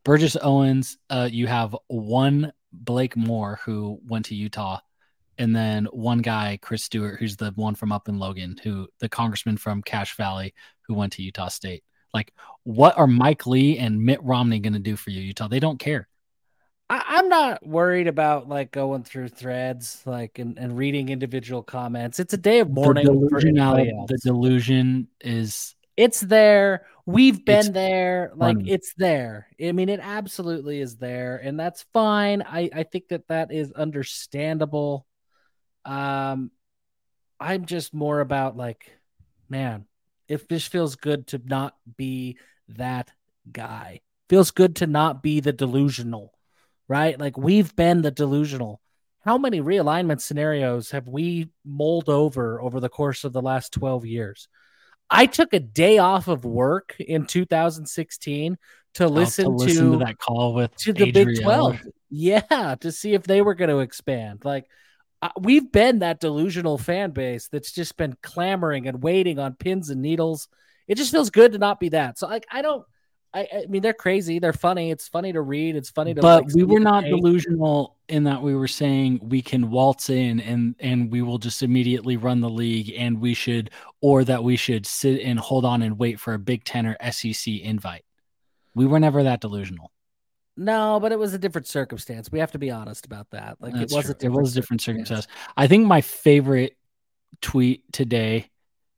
[0.03, 4.81] Burgess Owens, uh, you have one Blake Moore who went to Utah,
[5.37, 9.11] and then one guy, Chris Stewart, who's the one from up in Logan, who the
[9.11, 10.55] congressman from Cache Valley
[10.87, 11.85] who went to Utah State.
[12.15, 12.33] Like,
[12.63, 15.49] what are Mike Lee and Mitt Romney going to do for you, Utah?
[15.49, 16.09] They don't care.
[16.95, 22.21] I, am not worried about like going through threads, like and, and reading individual comments.
[22.21, 23.07] It's a day of mourning.
[23.07, 26.87] The delusion, the delusion is It's there.
[27.07, 28.33] We've been there.
[28.35, 29.49] Like it's there.
[29.63, 32.43] I mean, it absolutely is there, and that's fine.
[32.43, 35.07] I I think that that is understandable.
[35.85, 36.51] Um,
[37.41, 38.91] I'm just more about like,
[39.49, 39.87] man,
[40.29, 43.11] it just feels good to not be that
[43.51, 44.01] guy.
[44.29, 46.34] Feels good to not be the delusional,
[46.89, 47.19] right?
[47.19, 48.81] Like we've been the delusional.
[49.25, 54.05] How many realignment scenarios have we mulled over over the course of the last 12
[54.05, 54.49] years?
[55.11, 58.59] I took a day off of work in 2016
[58.95, 61.81] to listen, to, listen to, that call with to the Big 12.
[62.11, 64.45] Yeah, to see if they were going to expand.
[64.45, 64.67] Like
[65.21, 69.91] uh, we've been that delusional fan base that's just been clamoring and waiting on pins
[69.91, 70.49] and needles.
[70.87, 72.19] It just feels good to not be that.
[72.19, 72.85] So like I don't
[73.35, 74.39] I, I mean, they're crazy.
[74.39, 74.93] They're funny.
[74.93, 75.75] It's funny to read.
[75.75, 76.21] It's funny to.
[76.21, 80.39] But like, we were not delusional in that we were saying we can waltz in
[80.41, 83.71] and and we will just immediately run the league, and we should,
[84.01, 86.97] or that we should sit and hold on and wait for a Big Ten or
[87.11, 88.05] SEC invite.
[88.77, 89.91] We were never that delusional.
[90.57, 92.31] No, but it was a different circumstance.
[92.31, 93.57] We have to be honest about that.
[93.61, 94.15] Like That's it was true.
[94.21, 95.27] a it was a different circumstance.
[95.57, 96.77] I think my favorite
[97.41, 98.49] tweet today,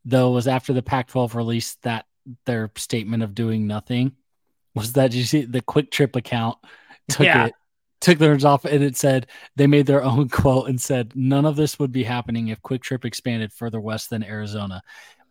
[0.04, 2.04] though, was after the Pac-12 released that
[2.44, 4.12] their statement of doing nothing
[4.76, 6.58] was that you see the QuikTrip account
[7.08, 7.46] took yeah.
[7.46, 7.54] it
[8.00, 11.56] took theirs off and it said they made their own quote and said none of
[11.56, 14.82] this would be happening if QuikTrip expanded further west than Arizona.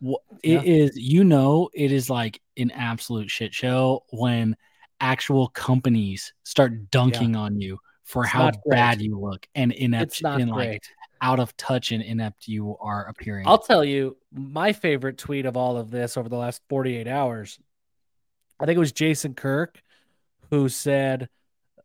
[0.02, 0.62] It yeah.
[0.62, 4.56] is, you know, it is like an absolute shit show when
[5.00, 7.40] actual companies start dunking yeah.
[7.40, 10.84] on you for it's how bad you look and inept and like
[11.22, 13.46] out of touch and inept you are appearing.
[13.46, 17.58] I'll tell you my favorite tweet of all of this over the last 48 hours
[18.58, 19.82] I think it was Jason Kirk
[20.50, 21.28] who said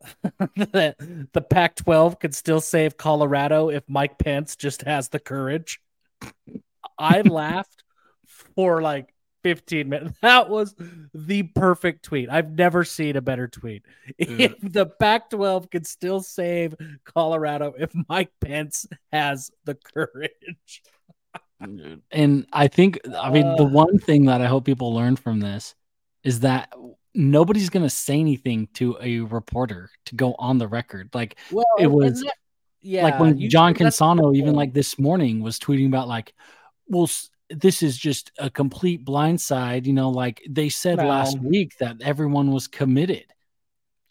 [0.55, 0.95] that
[1.33, 5.79] the Pac 12 could still save Colorado if Mike Pence just has the courage.
[6.97, 7.83] I laughed
[8.55, 10.17] for like 15 minutes.
[10.21, 10.75] That was
[11.13, 12.29] the perfect tweet.
[12.29, 13.83] I've never seen a better tweet.
[14.17, 20.83] If the Pac 12 could still save Colorado if Mike Pence has the courage.
[22.11, 25.39] and I think, I mean, uh, the one thing that I hope people learn from
[25.39, 25.75] this
[26.23, 26.71] is that
[27.13, 31.09] nobody's going to say anything to a reporter to go on the record.
[31.13, 32.35] Like well, it was, that,
[32.81, 36.33] yeah, like when you, John Canzano, even like this morning, was tweeting about like,
[36.87, 37.09] well,
[37.49, 39.85] this is just a complete blindside.
[39.85, 41.07] You know, like they said no.
[41.07, 43.25] last week that everyone was committed.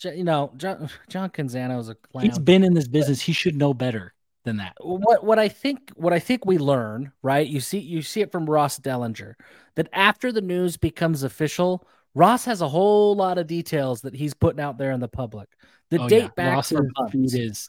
[0.03, 2.25] You know, John, John Canzano is a clown.
[2.25, 3.21] He's been in this business.
[3.21, 4.75] He should know better than that.
[4.81, 7.47] What what I think what I think we learn, right?
[7.47, 9.35] You see you see it from Ross Dellenger
[9.75, 14.35] that after the news becomes official, Ross has a whole lot of details that he's
[14.35, 15.49] putting out there in the public.
[15.91, 16.29] The oh, date yeah.
[16.37, 17.35] back Ross's for months.
[17.35, 17.69] is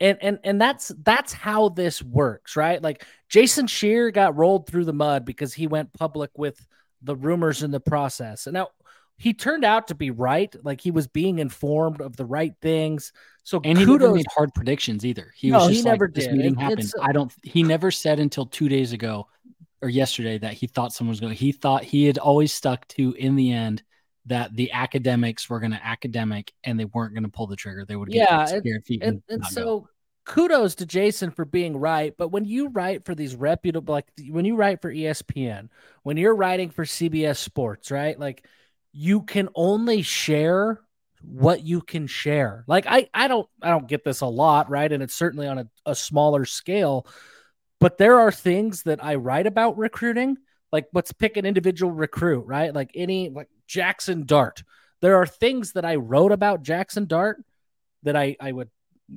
[0.00, 2.82] and and and that's that's how this works, right?
[2.82, 6.66] Like Jason Scheer got rolled through the mud because he went public with
[7.02, 8.46] the rumors in the process.
[8.46, 8.68] And now
[9.18, 10.54] he turned out to be right.
[10.64, 13.12] Like he was being informed of the right things.
[13.44, 13.86] So and kudos.
[13.86, 15.32] he never made hard predictions either.
[15.36, 16.92] He no, was just he like, never this meeting it, happened.
[17.00, 17.32] I don't.
[17.42, 19.28] He never said until two days ago
[19.82, 21.34] or yesterday that he thought someone was going.
[21.34, 23.82] He thought he had always stuck to in the end
[24.26, 27.84] that the academics were going to academic and they weren't going to pull the trigger.
[27.84, 29.64] They would get yeah, scared and, and, and so.
[29.64, 29.88] Go.
[30.24, 34.44] Kudos to Jason for being right, but when you write for these reputable, like when
[34.44, 35.68] you write for ESPN,
[36.04, 38.16] when you're writing for CBS Sports, right?
[38.16, 38.46] Like
[38.92, 40.80] you can only share
[41.22, 42.64] what you can share.
[42.68, 44.92] Like I, I don't, I don't get this a lot, right?
[44.92, 47.08] And it's certainly on a, a smaller scale
[47.82, 50.38] but there are things that I write about recruiting,
[50.70, 52.72] like let's pick an individual recruit, right?
[52.72, 54.62] Like any like Jackson Dart.
[55.00, 57.42] There are things that I wrote about Jackson Dart
[58.04, 58.70] that I I would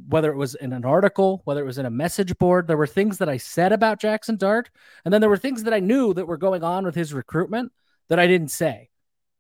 [0.10, 2.88] whether it was in an article, whether it was in a message board, there were
[2.88, 4.72] things that I said about Jackson Dart,
[5.06, 7.72] and then there were things that I knew that were going on with his recruitment
[8.10, 8.90] that I didn't say.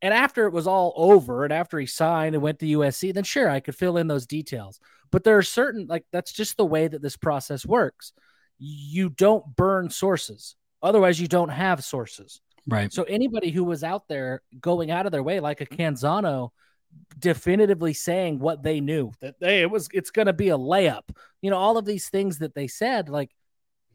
[0.03, 3.23] And after it was all over, and after he signed and went to USC, then
[3.23, 4.79] sure, I could fill in those details.
[5.11, 8.13] But there are certain, like, that's just the way that this process works
[8.57, 10.55] you don't burn sources.
[10.81, 12.41] Otherwise, you don't have sources.
[12.67, 12.91] Right.
[12.91, 16.49] So anybody who was out there going out of their way, like a Canzano,
[17.19, 21.03] definitively saying what they knew that hey, it was it's going to be a layup.
[21.41, 23.31] You know, all of these things that they said, like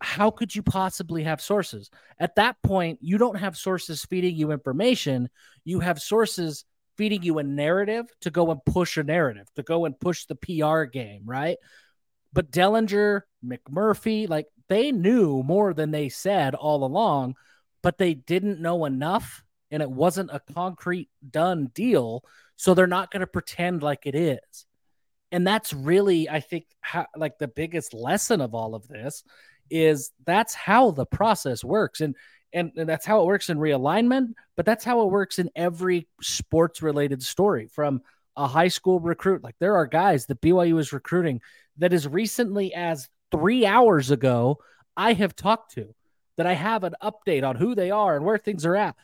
[0.01, 1.91] how could you possibly have sources?
[2.19, 5.29] At that point, you don't have sources feeding you information.
[5.65, 6.65] You have sources
[6.97, 10.37] feeding you a narrative to go and push a narrative, to go and push the
[10.37, 11.59] PR game, right?
[12.33, 17.35] But Dellenger, McMurphy, like they knew more than they said all along,
[17.83, 22.25] but they didn't know enough and it wasn't a concrete done deal.
[22.57, 24.67] So they're not going to pretend like it is.
[25.33, 29.25] And that's really, I think, how, like the biggest lesson of all of this
[29.71, 32.01] is that's how the process works.
[32.01, 32.17] And
[32.53, 36.09] And, and that's how it works in realignment, but that's how it works in every
[36.21, 38.03] sports related story from
[38.37, 39.43] a high school recruit.
[39.43, 41.41] Like there are guys that BYU is recruiting
[41.79, 44.59] that as recently as three hours ago,
[44.97, 45.95] I have talked to
[46.37, 48.97] that I have an update on who they are and where things are at.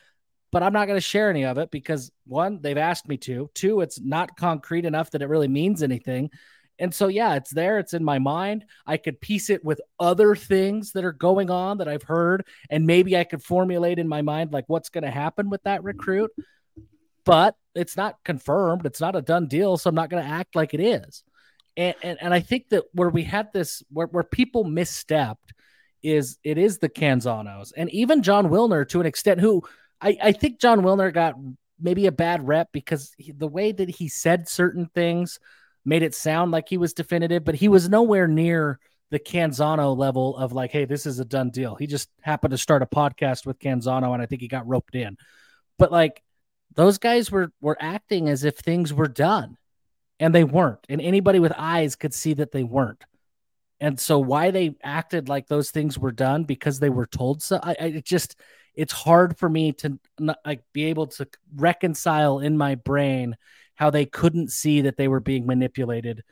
[0.52, 3.50] But I'm not going to share any of it because one, they've asked me to.
[3.54, 6.30] Two, it's not concrete enough that it really means anything.
[6.78, 7.78] And so, yeah, it's there.
[7.78, 8.64] It's in my mind.
[8.86, 12.46] I could piece it with other things that are going on that I've heard.
[12.70, 15.82] And maybe I could formulate in my mind, like, what's going to happen with that
[15.84, 16.30] recruit.
[17.26, 18.86] But it's not confirmed.
[18.86, 19.76] It's not a done deal.
[19.76, 21.22] So I'm not going to act like it is.
[21.76, 25.36] And, and, and I think that where we had this, where, where people misstepped,
[26.02, 29.62] is it is the Canzanos and even Jon Wilner to an extent, who
[30.00, 31.34] I, I think Jon Wilner got
[31.80, 35.40] maybe a bad rep because he, the way that he said certain things
[35.84, 38.78] made it sound like he was definitive, but he was nowhere near
[39.10, 41.74] the Canzano level of like, hey, this is a done deal.
[41.74, 44.94] He just happened to start a podcast with Canzano, and I think he got roped
[44.94, 45.16] in.
[45.78, 46.22] But like
[46.74, 49.56] those guys were were acting as if things were done,
[50.20, 50.84] and they weren't.
[50.88, 53.04] And anybody with eyes could see that they weren't.
[53.78, 57.60] And so why they acted like those things were done because they were told so.
[57.62, 58.36] I, I just
[58.74, 63.36] it's hard for me to not, like be able to reconcile in my brain
[63.74, 66.22] how they couldn't see that they were being manipulated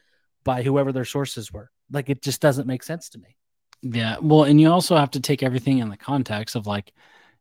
[0.44, 1.70] by whoever their sources were.
[1.90, 3.36] Like it just doesn't make sense to me.
[3.82, 4.16] Yeah.
[4.20, 6.92] Well, and you also have to take everything in the context of like,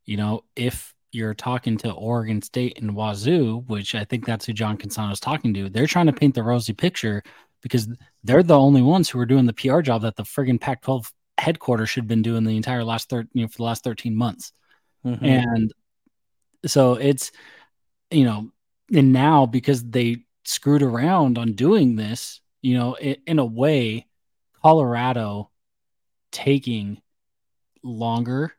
[0.05, 4.53] you know, if you're talking to Oregon State and Wazoo, which I think that's who
[4.53, 7.23] John Canzano is talking to, they're trying to paint the rosy picture
[7.61, 7.87] because
[8.23, 11.89] they're the only ones who are doing the PR job that the friggin' Pac-12 headquarters
[11.89, 14.51] should have been doing the entire last third, you know, for the last 13 months.
[15.05, 15.25] Mm-hmm.
[15.25, 15.73] And
[16.65, 17.31] so it's,
[18.11, 18.51] you know,
[18.93, 24.07] and now because they screwed around on doing this, you know, it, in a way,
[24.61, 25.49] Colorado
[26.31, 27.01] taking
[27.83, 28.53] longer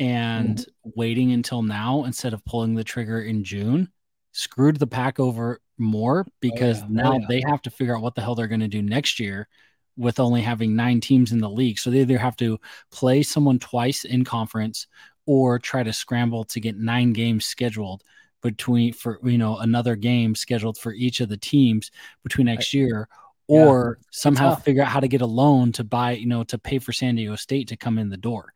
[0.00, 0.90] and mm-hmm.
[0.96, 3.88] waiting until now instead of pulling the trigger in June
[4.32, 7.02] screwed the Pac over more because oh, yeah.
[7.02, 7.26] now oh, yeah.
[7.28, 9.48] they have to figure out what the hell they're going to do next year
[9.96, 11.78] with only having nine teams in the league.
[11.78, 12.58] So they either have to
[12.90, 14.86] play someone twice in conference
[15.26, 18.02] or try to scramble to get nine games scheduled
[18.42, 21.90] between for you know another game scheduled for each of the teams
[22.22, 23.06] between next year
[23.48, 26.56] or yeah, somehow figure out how to get a loan to buy you know to
[26.56, 28.54] pay for San Diego State to come in the door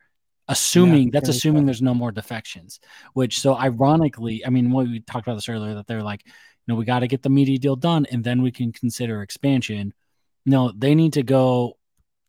[0.48, 1.66] assuming yeah, that's assuming tough.
[1.66, 2.80] there's no more defections
[3.14, 6.32] which so ironically i mean what we talked about this earlier that they're like you
[6.68, 9.92] know we got to get the media deal done and then we can consider expansion
[10.44, 11.76] no they need to go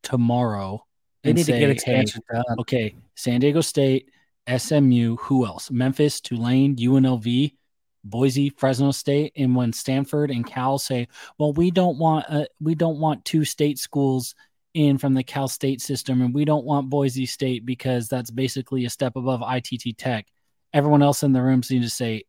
[0.02, 0.86] tomorrow
[1.24, 4.10] they need say, to get expansion hey, done okay san diego state
[4.48, 5.72] SMU, who else?
[5.72, 7.56] Memphis, Tulane, UNLV,
[8.04, 11.08] Boise, Fresno State, and when Stanford and Cal say,
[11.40, 14.36] "Well, we don't want uh, we don't want two state schools
[14.76, 18.86] in from the Cal State system, and we don't want Boise State because that's basically
[18.86, 20.28] a step above ITT Tech,"
[20.74, 22.24] everyone else in the room seems to say,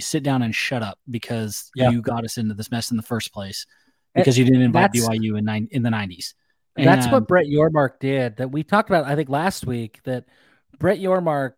[0.00, 3.32] "Sit down and shut up because you got us into this mess in the first
[3.32, 3.66] place
[4.14, 6.34] because you didn't invite BYU in nine, in the '90s."
[6.76, 8.36] That's what Brett Yormark did.
[8.38, 10.00] That we talked about, I think, last week.
[10.04, 10.24] That
[10.78, 11.52] Brett Yormark,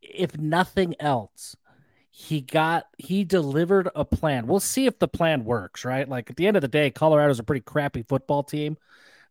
[0.00, 1.56] if nothing else,
[2.10, 4.46] he got he delivered a plan.
[4.46, 6.08] We'll see if the plan works, right?
[6.08, 8.76] Like at the end of the day, Colorado's a pretty crappy football team.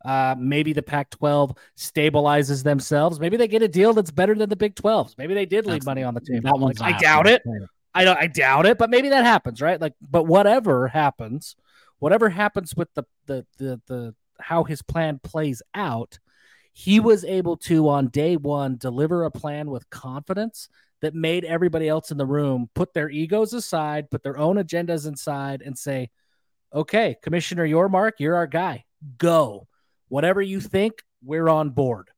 [0.03, 3.19] Uh, maybe the Pac-12 stabilizes themselves.
[3.19, 5.17] Maybe they get a deal that's better than the Big 12s.
[5.17, 6.41] Maybe they did leave money on the table.
[6.43, 7.41] That one's like, I doubt it.
[7.95, 8.17] I don't.
[8.17, 9.79] I doubt it, but maybe that happens, right?
[9.79, 11.55] Like, but whatever happens,
[11.99, 16.19] whatever happens with the the the the how his plan plays out,
[16.73, 20.69] he was able to on day one deliver a plan with confidence
[21.01, 25.05] that made everybody else in the room put their egos aside, put their own agendas
[25.05, 26.09] inside, and say,
[26.73, 28.85] "Okay, Commissioner Yormark, you're our guy.
[29.17, 29.67] Go.
[30.13, 32.09] Whatever you think, we're on board."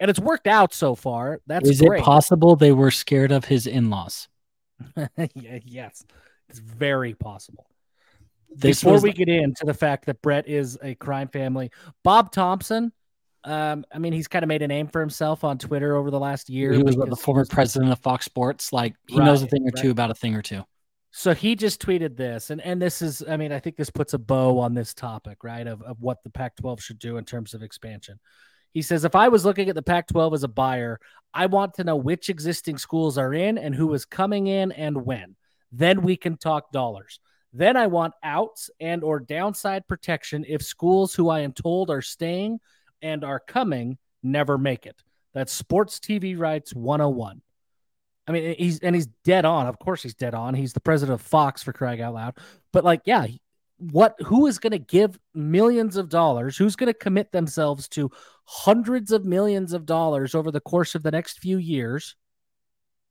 [0.00, 1.40] And it's worked out so far.
[1.46, 2.00] That's is great.
[2.00, 4.28] it possible they were scared of his in-laws?
[5.34, 6.04] yes,
[6.48, 7.66] it's very possible.
[8.54, 11.70] This Before we get into the fact that Brett is a crime family,
[12.02, 12.92] Bob Thompson
[13.44, 16.18] um, I mean, he's kind of made a name for himself on Twitter over the
[16.18, 16.72] last year.
[16.72, 18.72] He was the former president of Fox Sports.
[18.72, 19.82] Like he right, knows a thing or right.
[19.82, 20.64] two about a thing or two.
[21.16, 24.14] So he just tweeted this, and and this is, I mean, I think this puts
[24.14, 25.64] a bow on this topic, right?
[25.64, 28.18] Of of what the Pac-12 should do in terms of expansion.
[28.72, 30.98] He says, if I was looking at the Pac-12 as a buyer,
[31.32, 35.06] I want to know which existing schools are in and who is coming in and
[35.06, 35.36] when.
[35.70, 37.20] Then we can talk dollars.
[37.52, 42.02] Then I want outs and or downside protection if schools who I am told are
[42.02, 42.58] staying
[43.02, 45.00] and are coming never make it.
[45.32, 47.40] That's sports TV rights 101.
[48.26, 49.66] I mean, he's and he's dead on.
[49.66, 50.54] Of course, he's dead on.
[50.54, 52.38] He's the president of Fox for crying out loud.
[52.72, 53.26] But like, yeah,
[53.78, 54.16] what?
[54.24, 56.56] Who is going to give millions of dollars?
[56.56, 58.10] Who's going to commit themselves to
[58.44, 62.16] hundreds of millions of dollars over the course of the next few years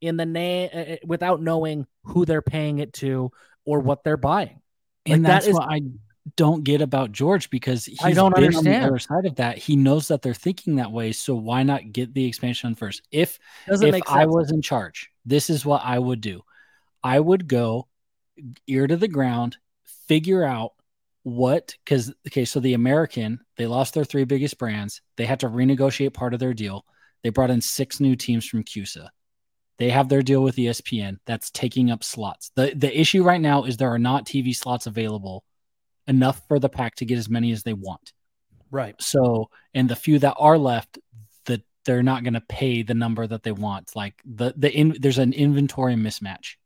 [0.00, 3.30] in the name uh, uh, without knowing who they're paying it to
[3.64, 4.60] or what they're buying.
[5.06, 5.80] Like and that's that is, what I
[6.36, 8.66] don't get about George because he's I don't understand.
[8.66, 9.58] on the other side of that.
[9.58, 11.12] He knows that they're thinking that way.
[11.12, 13.02] So why not get the expansion first?
[13.10, 16.42] If Doesn't if I was in charge, this is what I would do.
[17.02, 17.88] I would go
[18.66, 19.58] ear to the ground,
[20.08, 20.72] figure out
[21.24, 25.02] what because okay, so the American they lost their three biggest brands.
[25.16, 26.86] They had to renegotiate part of their deal.
[27.22, 29.08] They brought in six new teams from CUSA.
[29.78, 32.50] They have their deal with ESPN that's taking up slots.
[32.54, 35.44] The the issue right now is there are not TV slots available
[36.06, 38.12] enough for the Pac to get as many as they want.
[38.70, 38.94] Right.
[39.00, 40.98] So, and the few that are left,
[41.46, 43.94] that they're not going to pay the number that they want.
[43.94, 46.56] Like the the in, there's an inventory mismatch,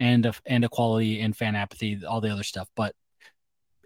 [0.00, 2.68] and a, and equality and fan apathy, all the other stuff.
[2.74, 2.94] But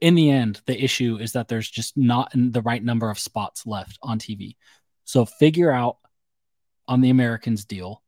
[0.00, 3.66] in the end, the issue is that there's just not the right number of spots
[3.66, 4.57] left on TV.
[5.05, 5.96] So figure out
[6.86, 8.02] on the Americans deal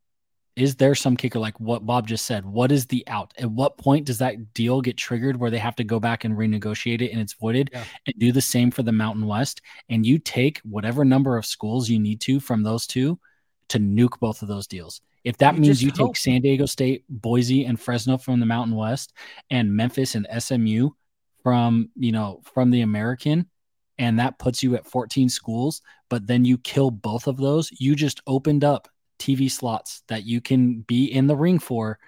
[0.57, 2.47] is there some kicker like what Bob just said?
[2.47, 3.35] What is the out?
[3.39, 6.37] At what point does that deal get triggered where they have to go back and
[6.37, 7.85] renegotiate it and it's voided yeah.
[8.07, 9.61] and do the same for the Mountain West?
[9.91, 13.19] And you take whatever number of schools you need to from those two
[13.69, 15.03] to nuke both of those deals.
[15.25, 16.15] If that you means you hope.
[16.15, 19.13] take San Diego State, Boise, and Fresno from the Mountain West
[19.51, 20.91] and Memphis and SMU
[21.43, 23.47] from, you know, from the American,
[23.99, 27.95] and that puts you at 14 schools, but then you kill both of those, you
[27.95, 28.89] just opened up
[29.19, 31.99] TV slots that you can be in the ring for,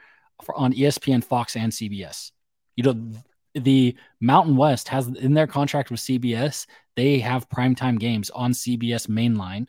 [0.44, 2.32] for on ESPN, Fox, and CBS.
[2.76, 3.10] You know,
[3.54, 9.06] the Mountain West has in their contract with CBS, they have primetime games on CBS
[9.06, 9.66] mainline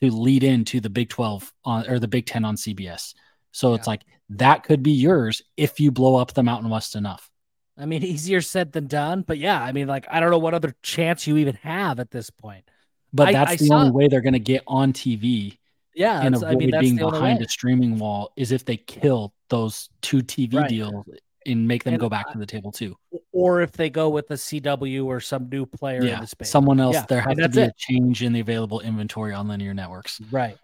[0.00, 3.14] to lead into the Big 12 on or the Big 10 on CBS.
[3.52, 3.76] So yeah.
[3.76, 7.30] it's like that could be yours if you blow up the Mountain West enough.
[7.76, 10.54] I mean, easier said than done, but yeah, I mean, like I don't know what
[10.54, 12.64] other chance you even have at this point.
[13.12, 13.78] But I, that's I the saw...
[13.78, 15.58] only way they're going to get on TV
[15.94, 19.88] yeah, and avoid I mean, being behind a streaming wall is if they kill those
[20.02, 20.68] two TV right.
[20.68, 21.04] deals
[21.46, 22.96] and make them and, go back to the table too.
[23.32, 26.50] Or if they go with the CW or some new player yeah, in the space.
[26.50, 27.70] Someone else, yeah, there has to be it.
[27.70, 30.20] a change in the available inventory on linear networks.
[30.30, 30.56] Right.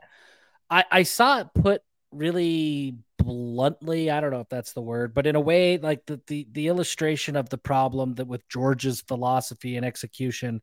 [0.71, 5.27] I, I saw it put really bluntly, I don't know if that's the word, but
[5.27, 9.77] in a way, like the, the the illustration of the problem that with George's philosophy
[9.77, 10.63] and execution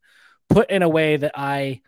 [0.49, 1.81] put in a way that I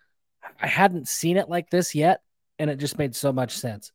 [0.59, 2.21] I hadn't seen it like this yet
[2.59, 3.91] and it just made so much sense.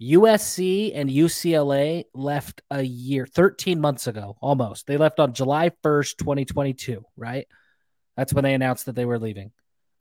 [0.00, 4.86] USC and UCLA left a year, 13 months ago, almost.
[4.86, 7.46] They left on July 1st, 2022, right?
[8.16, 9.52] That's when they announced that they were leaving.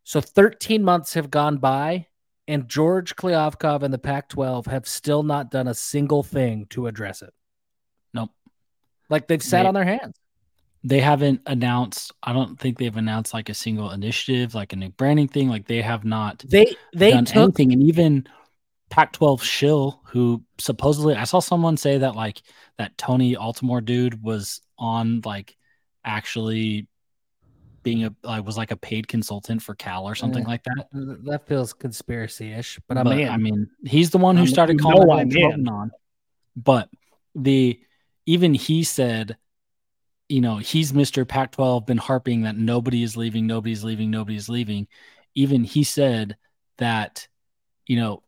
[0.04, 2.08] So 13 months have gone by,
[2.48, 6.88] and George Kliavkoff and the Pac 12 have still not done a single thing to
[6.88, 7.34] address it.
[8.14, 8.32] Nope.
[9.10, 10.16] Like they've sat they, on their hands.
[10.86, 14.90] They haven't announced, I don't think they've announced like a single initiative, like a new
[14.90, 15.50] branding thing.
[15.50, 17.74] Like they have not they they done took, anything.
[17.74, 18.28] And even
[18.92, 22.42] Pac 12 Shill, who supposedly I saw someone say that like
[22.78, 25.58] that Tony Altimore dude was on like
[26.04, 26.88] actually
[27.82, 30.88] being a like was like a paid consultant for Cal or something yeah, like that.
[31.24, 34.80] That feels conspiracy ish, but, but I mean, I mean, he's the one who started
[34.80, 35.92] calling no, on.
[36.56, 36.90] But
[37.34, 37.80] the
[38.28, 39.38] even he said
[40.28, 41.28] you know, he's Mr.
[41.28, 44.88] Pac 12, been harping that nobody is leaving, nobody's leaving, nobody's leaving.
[45.36, 46.38] Even he said
[46.78, 47.28] that,
[47.86, 48.24] you know,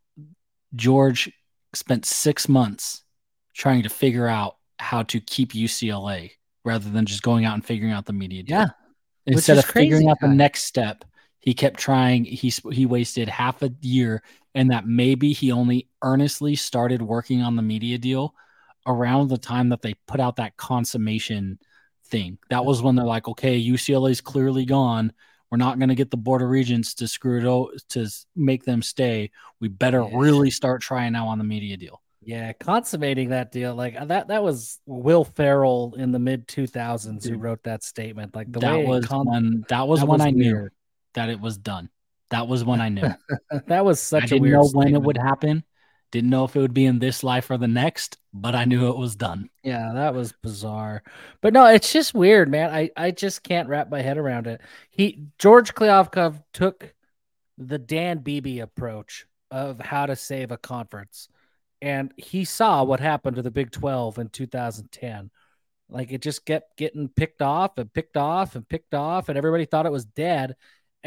[0.76, 1.32] George
[1.74, 3.04] spent six months
[3.54, 6.32] trying to figure out how to keep UCLA
[6.64, 8.58] rather than just going out and figuring out the media deal.
[8.58, 8.70] Yeah.
[9.26, 11.04] Instead of figuring out the next step,
[11.40, 12.24] he kept trying.
[12.26, 14.24] He he wasted half a year,
[14.56, 18.34] and that maybe he only earnestly started working on the media deal
[18.86, 21.60] around the time that they put out that consummation
[22.08, 22.38] thing.
[22.50, 25.14] That was when they're like, okay, UCLA is clearly gone.
[25.50, 28.66] We're not going to get the Board of Regents to screw it o- to make
[28.66, 29.32] them stay.
[29.62, 30.18] We better yeah.
[30.18, 32.02] really start trying now on the media deal.
[32.22, 34.28] Yeah, consummating that deal like uh, that.
[34.28, 38.36] That was Will Ferrell in the mid two thousands who wrote that statement.
[38.36, 40.36] Like the that was con- when that was that when was I weird.
[40.36, 40.70] knew
[41.14, 41.90] that it was done.
[42.32, 43.08] That was when I knew.
[43.68, 44.86] that was such I a didn't weird know statement.
[44.94, 45.64] when it would happen.
[46.12, 48.90] Didn't know if it would be in this life or the next, but I knew
[48.90, 49.50] it was done.
[49.64, 51.04] Yeah, that was bizarre.
[51.42, 52.70] But no, it's just weird, man.
[52.70, 54.62] I, I just can't wrap my head around it.
[54.90, 56.94] He George Kliavkoff took
[57.58, 61.28] the Dan Beebe approach of how to save a conference.
[61.82, 65.30] And he saw what happened to the Big 12 in 2010.
[65.90, 69.66] Like it just kept getting picked off and picked off and picked off, and everybody
[69.66, 70.56] thought it was dead.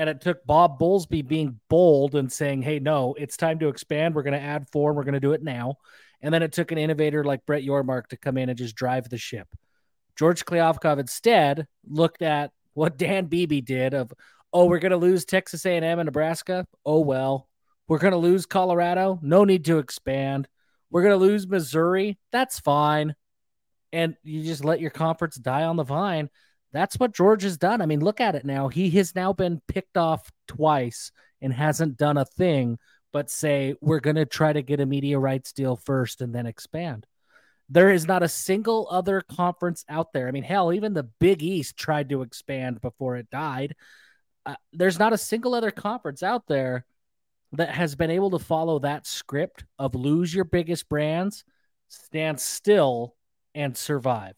[0.00, 4.14] And it took Bob Bowlesby being bold and saying, hey, no, it's time to expand.
[4.14, 5.74] We're going to add four and we're going to do it now.
[6.22, 9.10] And then it took an innovator like Brett Yormark to come in and just drive
[9.10, 9.46] the ship.
[10.16, 14.10] George Kliavkoff instead looked at what Dan Beebe did of,
[14.54, 16.66] oh, we're going to lose Texas A&M and Nebraska.
[16.86, 17.46] Oh, well,
[17.86, 19.18] we're going to lose Colorado.
[19.20, 20.48] No need to expand.
[20.90, 22.18] We're going to lose Missouri.
[22.32, 23.14] That's fine.
[23.92, 26.30] And you just let your conference die on the vine.
[26.72, 27.80] That's what George has done.
[27.80, 28.68] I mean, look at it now.
[28.68, 31.10] He has now been picked off twice
[31.40, 32.78] and hasn't done a thing
[33.12, 36.46] but say, we're going to try to get a media rights deal first and then
[36.46, 37.06] expand.
[37.68, 40.28] There is not a single other conference out there.
[40.28, 43.74] I mean, hell, even the Big East tried to expand before it died.
[44.44, 46.84] Uh, there's not a single other conference out there
[47.52, 51.44] that has been able to follow that script of lose your biggest brands,
[51.88, 53.14] stand still,
[53.54, 54.36] and survive.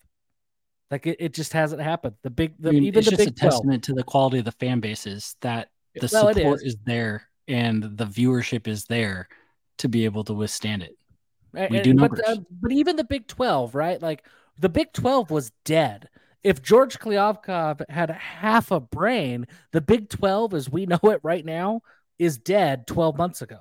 [0.93, 2.16] Like it, it just hasn't happened.
[2.22, 3.97] The big, the, I mean, even it's the just big a testament 12.
[3.97, 6.74] to the quality of the fan bases that the well, support is.
[6.74, 6.76] is.
[6.84, 9.28] there and the viewership is there
[9.78, 10.97] to be able to withstand it.
[11.55, 12.20] We and, do numbers.
[12.24, 14.01] But, uh, but even the Big Twelve, right?
[14.01, 14.24] Like
[14.59, 16.11] the Big Twelve was dead.
[16.45, 21.45] If George Kliavkoff had half a brain, the Big Twelve, as we know it right
[21.45, 21.80] now,
[22.18, 23.59] is dead 12 months ago.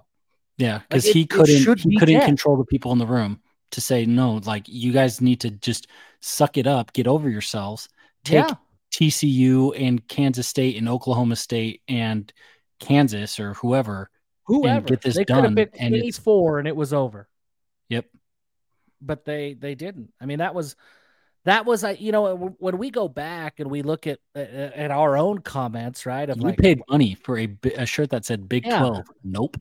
[0.58, 2.26] Yeah, because like he couldn't he couldn't dead.
[2.26, 3.42] control the people in the room
[3.72, 4.42] to say no.
[4.46, 5.88] Like you guys need to just
[6.22, 7.90] suck it up, get over yourselves,
[8.24, 8.56] take yeah.
[8.92, 12.32] TCU and Kansas State and Oklahoma State and
[12.80, 14.10] Kansas or whoever,
[14.44, 15.38] whoever get this they done.
[15.38, 17.28] Could have picked and 84 and it was over.
[17.90, 18.06] Yep.
[19.02, 20.14] But they they didn't.
[20.22, 20.76] I mean that was
[21.46, 24.40] that was uh, you know uh, when we go back and we look at uh,
[24.40, 28.26] at our own comments right of you like, paid money for a, a shirt that
[28.26, 28.80] said big yeah.
[28.80, 29.58] 12 nope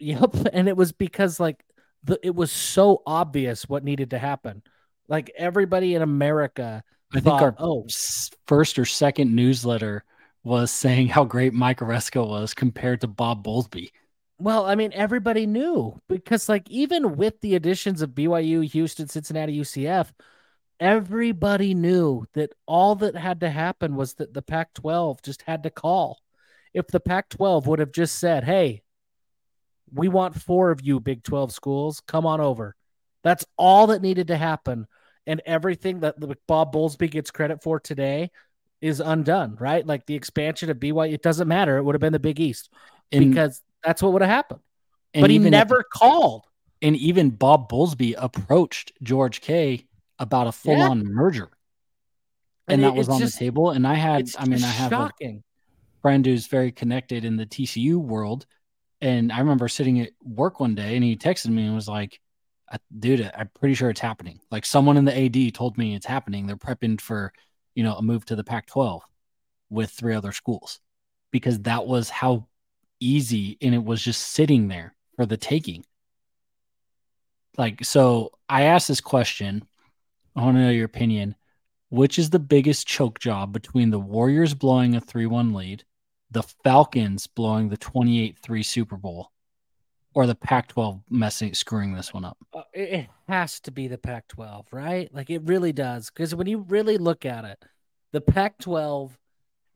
[0.00, 1.62] yep and it was because like
[2.04, 4.62] the, it was so obvious what needed to happen
[5.08, 6.82] like everybody in america
[7.14, 7.86] i thought, think our oh
[8.46, 10.04] first or second newsletter
[10.44, 13.90] was saying how great mike Aresco was compared to bob bowlesby
[14.40, 19.58] well, I mean, everybody knew because, like, even with the additions of BYU, Houston, Cincinnati,
[19.58, 20.12] UCF,
[20.78, 25.64] everybody knew that all that had to happen was that the Pac 12 just had
[25.64, 26.20] to call.
[26.72, 28.82] If the Pac 12 would have just said, hey,
[29.92, 32.74] we want four of you Big 12 schools, come on over.
[33.22, 34.86] That's all that needed to happen.
[35.26, 36.16] And everything that
[36.46, 38.30] Bob Bowlesby gets credit for today
[38.80, 39.86] is undone, right?
[39.86, 41.76] Like the expansion of BYU, it doesn't matter.
[41.76, 42.70] It would have been the Big East
[43.12, 44.60] and, because that's what would have happened.
[45.14, 46.44] But he never if, called.
[46.80, 49.86] And even Bob Bowlesby approached George K
[50.18, 51.04] about a full on yeah.
[51.08, 51.50] merger.
[52.68, 53.70] And, and that was on just, the table.
[53.70, 55.42] And I had, I mean, I have shocking.
[55.42, 58.46] a friend who's very connected in the TCU world.
[59.00, 62.20] And I remember sitting at work one day and he texted me and was like,
[62.98, 64.40] dude, I'm pretty sure it's happening.
[64.50, 66.46] Like someone in the AD told me it's happening.
[66.46, 67.32] They're prepping for,
[67.74, 69.02] you know, a move to the Pac 12
[69.70, 70.80] with three other schools
[71.30, 72.46] because that was how
[73.00, 75.84] easy and it was just sitting there for the taking.
[77.56, 79.62] Like, so I asked this question
[80.36, 81.34] I want to know your opinion.
[81.90, 85.84] Which is the biggest choke job between the Warriors blowing a 3 1 lead,
[86.30, 89.30] the Falcons blowing the 28 3 Super Bowl,
[90.14, 92.36] or the Pac 12 messing, screwing this one up?
[92.52, 95.12] Uh, it has to be the Pac 12, right?
[95.14, 96.10] Like it really does.
[96.10, 97.62] Because when you really look at it,
[98.12, 99.16] the Pac 12,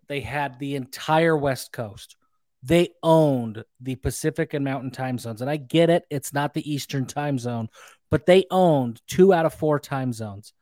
[0.09, 2.16] they had the entire West Coast.
[2.62, 5.40] They owned the Pacific and Mountain time zones.
[5.40, 7.68] And I get it, it's not the Eastern time zone,
[8.11, 10.53] but they owned two out of four time zones.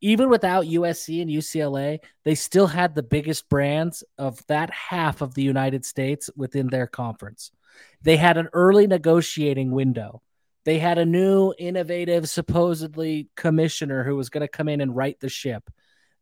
[0.00, 5.34] Even without USC and UCLA, they still had the biggest brands of that half of
[5.34, 7.50] the United States within their conference.
[8.02, 10.22] They had an early negotiating window.
[10.64, 15.18] They had a new, innovative, supposedly commissioner who was going to come in and right
[15.20, 15.70] the ship.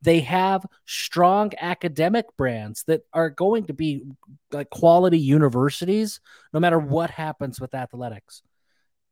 [0.00, 4.04] They have strong academic brands that are going to be
[4.52, 6.20] like quality universities
[6.52, 8.42] no matter what happens with athletics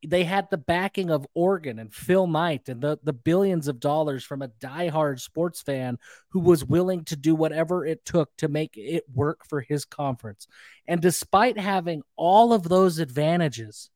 [0.05, 4.23] they had the backing of Oregon and Phil Knight and the, the billions of dollars
[4.23, 5.97] from a diehard sports fan
[6.29, 10.47] who was willing to do whatever it took to make it work for his conference.
[10.87, 13.89] And despite having all of those advantages,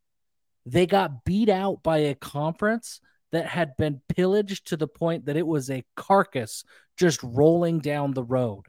[0.66, 3.00] they got beat out by a conference
[3.32, 6.64] that had been pillaged to the point that it was a carcass
[6.98, 8.66] just rolling down the road.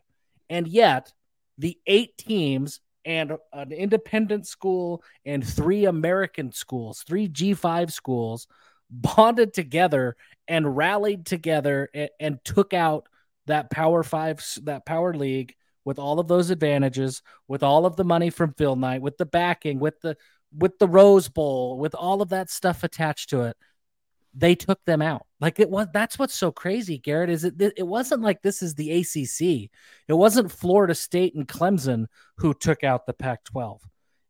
[0.49, 1.13] And yet,
[1.59, 8.47] the eight teams and an independent school and three American schools, three G5 schools
[8.91, 10.17] bonded together
[10.49, 13.09] and rallied together and, and, took out
[13.47, 18.05] that Power 5 that Power League with all of those advantages, with all of the
[18.05, 20.17] money from Phil Knight, with the backing, with the
[20.57, 23.57] with the Rose Bowl, with all of that stuff attached to it
[24.35, 25.27] they took them out.
[25.41, 28.75] Like it was that's what's so crazy, Garrett, is it it wasn't like this is
[28.75, 29.71] the ACC.
[30.09, 32.07] It wasn't Florida State and Clemson
[32.39, 33.81] who took out the Pac-12.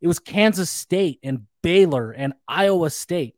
[0.00, 3.36] It was Kansas State and Baylor and Iowa State.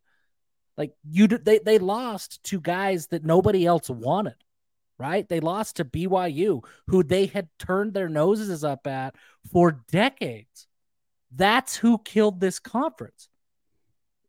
[0.77, 4.37] Like you they they lost to guys that nobody else wanted.
[4.97, 5.29] Right?
[5.29, 9.17] They lost to BYU, who they had turned their noses up at
[9.51, 10.69] for decades.
[11.35, 13.29] That's who killed this conference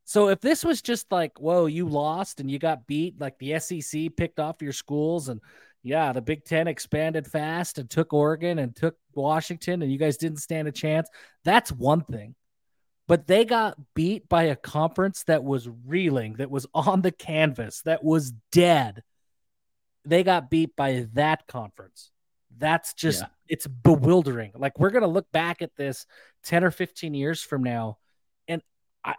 [0.05, 3.59] So if this was just like, whoa, you lost and you got beat, like the
[3.59, 5.41] SEC picked off your schools and
[5.81, 10.17] yeah, the Big Ten expanded fast and took Oregon and took Washington and you guys
[10.17, 11.09] didn't stand a chance,
[11.43, 12.35] that's one thing.
[13.07, 17.81] But they got beat by a conference that was reeling, that was on the canvas,
[17.81, 19.03] that was dead.
[20.05, 22.11] They got beat by that conference.
[22.57, 23.27] That's just, yeah.
[23.47, 24.51] it's bewildering.
[24.55, 26.05] Like, we're going to look back at this
[26.45, 27.97] 10 or 15 years from now.
[28.47, 28.61] And
[29.03, 29.15] I,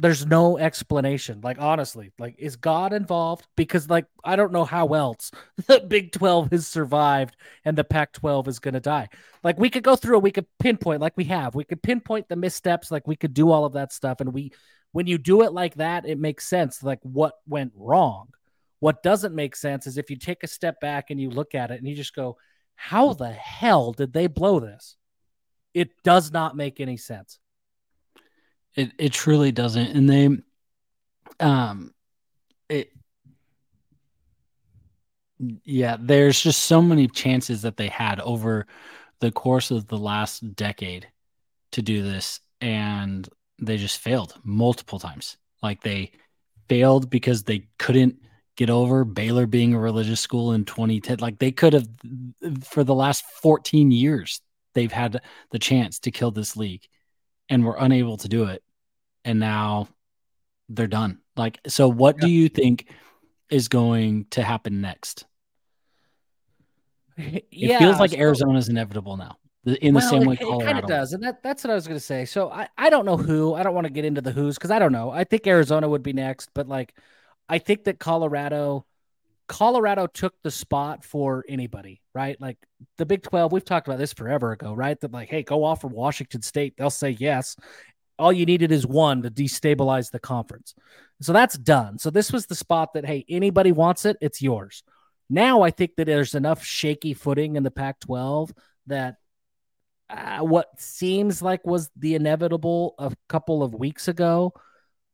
[0.00, 1.40] there's no explanation.
[1.42, 3.46] Like honestly, like is God involved?
[3.56, 5.32] Because like I don't know how else
[5.66, 9.08] the Big 12 has survived and the Pac 12 is gonna die.
[9.42, 12.36] Like we could go through, we could pinpoint like we have, we could pinpoint the
[12.36, 14.20] missteps, like we could do all of that stuff.
[14.20, 14.52] And we
[14.92, 16.82] when you do it like that, it makes sense.
[16.82, 18.28] Like what went wrong.
[18.78, 21.72] What doesn't make sense is if you take a step back and you look at
[21.72, 22.36] it and you just go,
[22.76, 24.96] How the hell did they blow this?
[25.74, 27.40] It does not make any sense.
[28.78, 29.88] It it truly doesn't.
[29.88, 30.28] And they
[31.44, 31.92] um
[32.68, 32.92] it
[35.64, 38.66] yeah, there's just so many chances that they had over
[39.20, 41.08] the course of the last decade
[41.72, 43.28] to do this and
[43.60, 45.36] they just failed multiple times.
[45.60, 46.12] Like they
[46.68, 48.16] failed because they couldn't
[48.56, 51.18] get over Baylor being a religious school in 2010.
[51.18, 51.88] Like they could have,
[52.62, 54.40] for the last 14 years,
[54.74, 55.20] they've had
[55.50, 56.86] the chance to kill this league
[57.48, 58.62] and were unable to do it
[59.28, 59.88] and now
[60.70, 61.18] they're done.
[61.36, 62.26] Like, so what yeah.
[62.26, 62.90] do you think
[63.50, 65.26] is going to happen next?
[67.20, 69.38] It yeah, feels like so, Arizona is inevitable now.
[69.66, 71.72] In the well, same way, it, Colorado it kind of does, and that, that's what
[71.72, 72.24] I was going to say.
[72.24, 73.54] So I, I don't know who.
[73.54, 75.10] I don't want to get into the who's because I don't know.
[75.10, 76.94] I think Arizona would be next, but like,
[77.48, 78.86] I think that Colorado,
[79.48, 82.40] Colorado took the spot for anybody, right?
[82.40, 82.56] Like
[82.98, 83.50] the Big Twelve.
[83.50, 84.98] We've talked about this forever ago, right?
[85.00, 86.76] That like, hey, go offer Washington State.
[86.76, 87.56] They'll say yes,
[88.18, 90.74] all you needed is one to destabilize the conference.
[91.20, 91.98] So that's done.
[91.98, 94.82] So this was the spot that, hey, anybody wants it, it's yours.
[95.30, 98.52] Now I think that there's enough shaky footing in the Pac 12
[98.86, 99.16] that
[100.10, 104.54] uh, what seems like was the inevitable a couple of weeks ago,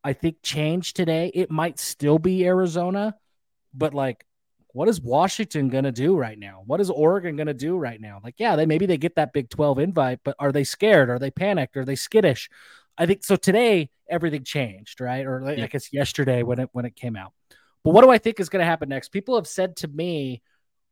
[0.04, 1.30] I think changed today.
[1.34, 3.16] It might still be Arizona,
[3.72, 4.24] but like,
[4.68, 6.62] what is Washington going to do right now?
[6.66, 8.20] What is Oregon going to do right now?
[8.22, 11.10] Like, yeah, they maybe they get that Big 12 invite, but are they scared?
[11.10, 11.76] Are they panicked?
[11.76, 12.50] Are they skittish?
[12.96, 13.36] I think so.
[13.36, 15.26] Today everything changed, right?
[15.26, 15.64] Or like, yeah.
[15.64, 17.32] I guess yesterday when it when it came out.
[17.82, 19.10] But what do I think is going to happen next?
[19.10, 20.42] People have said to me,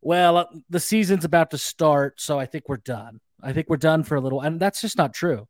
[0.00, 3.20] "Well, uh, the season's about to start, so I think we're done.
[3.42, 5.46] I think we're done for a little," and that's just not true.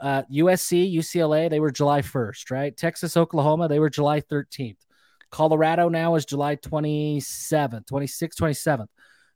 [0.00, 2.74] Uh, USC, UCLA, they were July 1st, right?
[2.74, 4.78] Texas, Oklahoma, they were July 13th.
[5.30, 8.88] Colorado now is July 27th, 26th, 27th.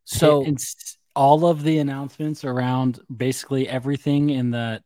[0.04, 4.82] So it's all of the announcements around basically everything in that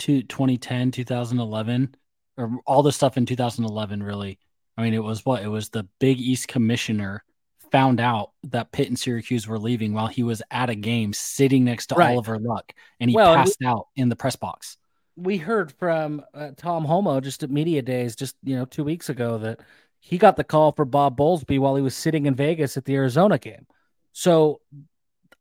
[0.00, 1.94] to 2010, 2011,
[2.36, 4.38] or all the stuff in 2011, really.
[4.76, 5.42] I mean, it was what?
[5.42, 7.22] It was the Big East commissioner
[7.70, 11.64] found out that Pitt and Syracuse were leaving while he was at a game sitting
[11.64, 12.12] next to right.
[12.12, 14.76] Oliver Luck and he well, passed we, out in the press box.
[15.16, 19.08] We heard from uh, Tom Holmoe just at Media Days just, you know, 2 weeks
[19.08, 19.60] ago that
[19.98, 22.94] he got the call for Bob Bowlesby while he was sitting in Vegas at the
[22.94, 23.66] Arizona game.
[24.12, 24.60] So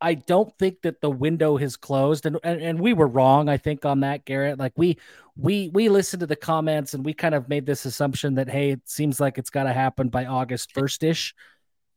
[0.04, 3.48] I don't think that the window has closed, and, and and we were wrong.
[3.48, 4.60] I think on that, Garrett.
[4.60, 4.98] Like we
[5.38, 8.72] we we listened to the comments and we kind of made this assumption that hey,
[8.72, 11.34] it seems like it's got to happen by August first ish,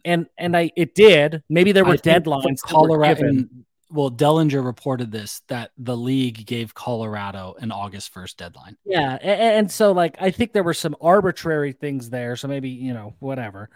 [0.05, 1.43] and and I it did.
[1.49, 2.61] Maybe there were I deadlines.
[2.61, 3.45] Colorado.
[3.91, 8.77] well, Dellenger reported this that the league gave Colorado an August first deadline.
[8.85, 12.37] Yeah, and, and so like I think there were some arbitrary things there.
[12.37, 13.69] So maybe you know whatever,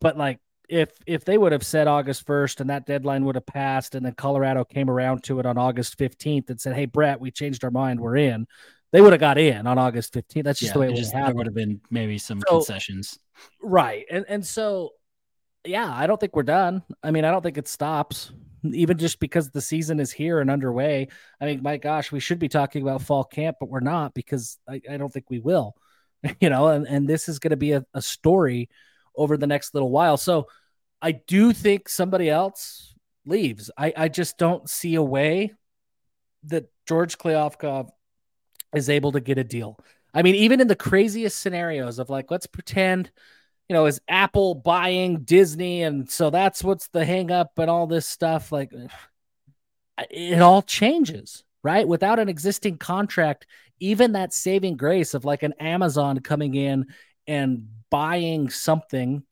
[0.00, 3.46] but like if if they would have said August 1st and that deadline would have
[3.46, 7.20] passed and then Colorado came around to it on August 15th and said, "Hey Brett,
[7.20, 8.46] we changed our mind, we're in."
[8.90, 10.44] They would have got in on August 15th.
[10.44, 13.18] That's just yeah, the way it just, There would have been maybe some so, concessions.
[13.62, 14.06] Right.
[14.10, 14.92] And and so
[15.64, 16.82] yeah, I don't think we're done.
[17.02, 18.32] I mean, I don't think it stops
[18.64, 21.08] even just because the season is here and underway.
[21.40, 24.58] I mean, my gosh, we should be talking about fall camp, but we're not because
[24.68, 25.74] I, I don't think we will.
[26.40, 28.68] You know, and, and this is going to be a, a story
[29.18, 30.16] over the next little while.
[30.16, 30.46] So
[31.02, 32.94] I do think somebody else
[33.26, 33.70] leaves.
[33.76, 35.52] I, I just don't see a way
[36.44, 37.90] that George Kliavkoff
[38.74, 39.78] is able to get a deal.
[40.14, 43.10] I mean, even in the craziest scenarios of like, let's pretend,
[43.68, 45.82] you know, is Apple buying Disney?
[45.82, 48.50] And so that's what's the hang up and all this stuff.
[48.50, 48.72] Like,
[50.10, 51.86] it all changes, right?
[51.86, 53.46] Without an existing contract,
[53.80, 56.86] even that saving grace of like an Amazon coming in
[57.28, 59.22] and buying something,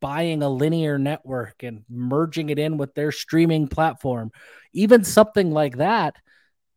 [0.00, 4.30] buying a linear network and merging it in with their streaming platform,
[4.72, 6.16] even something like that,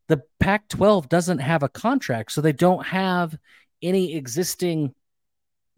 [0.08, 2.32] the Pac 12 doesn't have a contract.
[2.32, 3.36] So they don't have
[3.82, 4.94] any existing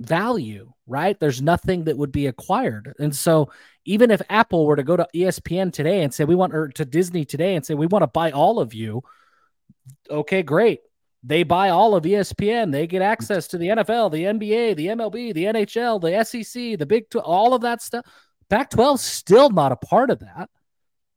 [0.00, 1.18] value, right?
[1.18, 2.94] There's nothing that would be acquired.
[2.98, 3.50] And so
[3.84, 6.84] even if Apple were to go to ESPN today and say we want or to
[6.84, 9.02] Disney today and say we want to buy all of you,
[10.10, 10.80] okay, great.
[11.24, 12.70] They buy all of ESPN.
[12.70, 13.06] They get mm.
[13.06, 17.26] access to the NFL, the NBA, the MLB, the NHL, the SEC, the Big 12,
[17.26, 18.06] all of that stuff.
[18.48, 20.48] Pac 12 still not a part of that.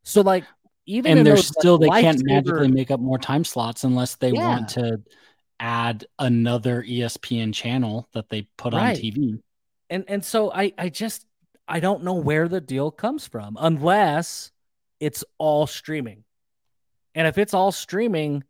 [0.03, 0.43] So like
[0.85, 4.31] even and there's still like, they can't magically make up more time slots unless they
[4.31, 4.47] yeah.
[4.47, 5.01] want to
[5.59, 8.97] add another ESPN channel that they put right.
[8.97, 9.39] on TV.
[9.89, 11.25] And and so I I just
[11.67, 14.51] I don't know where the deal comes from unless
[14.99, 16.23] it's all streaming.
[17.13, 18.43] And if it's all streaming,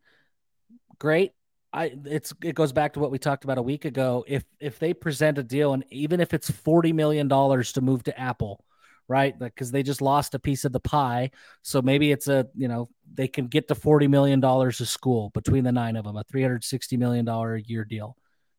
[0.98, 1.34] great.
[1.74, 4.26] I it's it goes back to what we talked about a week ago.
[4.28, 8.04] If if they present a deal and even if it's 40 million dollars to move
[8.04, 8.66] to Apple,
[9.12, 9.38] right?
[9.38, 11.32] Because they just lost a piece of the pie.
[11.64, 15.66] So maybe it's a, you know, they can get to $40 million a school between
[15.66, 18.16] the nine of them, a $360 million a year deal.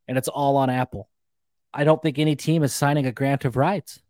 [0.07, 1.09] And it's all on Apple.
[1.73, 4.01] I don't think any team is signing a grant of rights.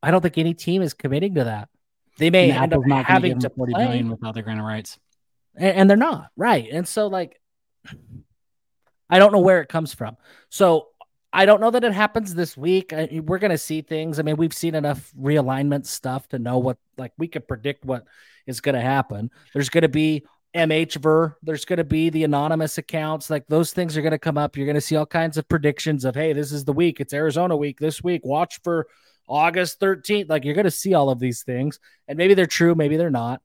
[0.00, 1.68] I don't think any team is committing to that.
[2.16, 3.86] They may and end Apple's up having to forty play.
[3.86, 4.98] million without the grant of rights.
[5.56, 6.68] And, and they're not, right.
[6.70, 7.40] And so like
[9.10, 10.16] I don't know where it comes from.
[10.50, 10.88] So
[11.32, 12.92] I don't know that it happens this week.
[12.92, 14.18] I, we're going to see things.
[14.18, 18.04] I mean, we've seen enough realignment stuff to know what, like, we could predict what
[18.46, 19.30] is going to happen.
[19.52, 21.34] There's going to be MHVerse.
[21.42, 23.28] There's going to be the anonymous accounts.
[23.28, 24.56] Like, those things are going to come up.
[24.56, 26.98] You're going to see all kinds of predictions of, hey, this is the week.
[26.98, 28.22] It's Arizona week this week.
[28.24, 28.86] Watch for
[29.26, 30.30] August 13th.
[30.30, 31.78] Like, you're going to see all of these things.
[32.08, 32.74] And maybe they're true.
[32.74, 33.42] Maybe they're not.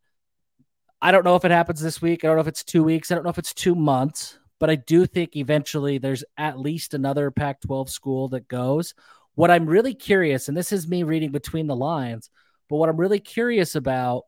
[1.02, 2.24] I don't know if it happens this week.
[2.24, 3.12] I don't know if it's two weeks.
[3.12, 6.94] I don't know if it's two months but I do think eventually there's at least
[6.94, 8.94] another Pac 12 school that goes.
[9.36, 12.30] What I'm really curious, and this is me reading between the lines,
[12.70, 14.24] but what I'm really curious about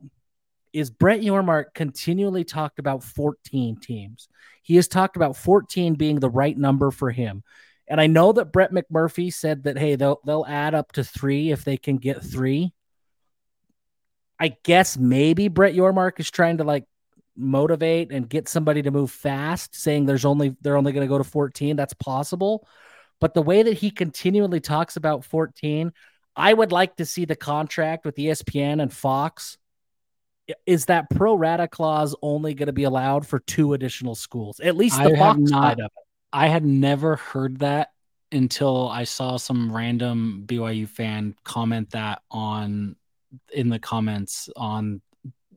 [0.74, 4.28] is Brett Yormark continually talked about 14 teams.
[4.62, 7.42] He has talked about 14 being the right number for him.
[7.88, 11.52] And I know that Brett McMurphy said that, hey, they'll, they'll add up to three
[11.52, 12.74] if they can get three.
[14.38, 16.84] I guess maybe Brett Yormark is trying to like
[17.38, 21.18] motivate and get somebody to move fast, saying there's only they're only going to go
[21.18, 21.76] to 14.
[21.76, 22.68] That's possible.
[23.20, 25.94] But the way that he continually talks about 14,
[26.36, 29.58] I would like to see the contract with ESPN and Fox.
[30.66, 34.60] Is that pro rata clause only going to be allowed for two additional schools?
[34.60, 35.92] At least the I Fox not, of it.
[36.32, 37.90] I had never heard that
[38.32, 42.96] until I saw some random BYU fan comment that on
[43.54, 45.02] in the comments on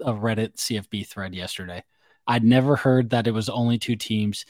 [0.01, 1.85] a Reddit CFB thread yesterday.
[2.27, 4.45] I'd never heard that it was only two teams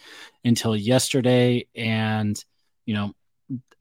[0.45, 2.43] until yesterday, and
[2.87, 3.13] you know,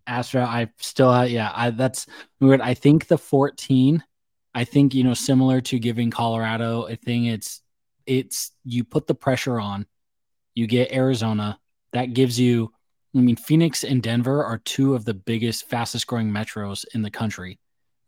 [0.05, 0.45] Astra.
[0.45, 2.05] I still, uh, yeah, I, that's
[2.39, 2.61] weird.
[2.61, 4.03] I think the 14.
[4.53, 7.61] I think you know, similar to giving Colorado, I think it's
[8.05, 9.85] it's you put the pressure on,
[10.55, 11.59] you get Arizona.
[11.93, 12.71] That gives you.
[13.15, 17.09] I mean, Phoenix and Denver are two of the biggest, fastest growing metros in the
[17.09, 17.57] country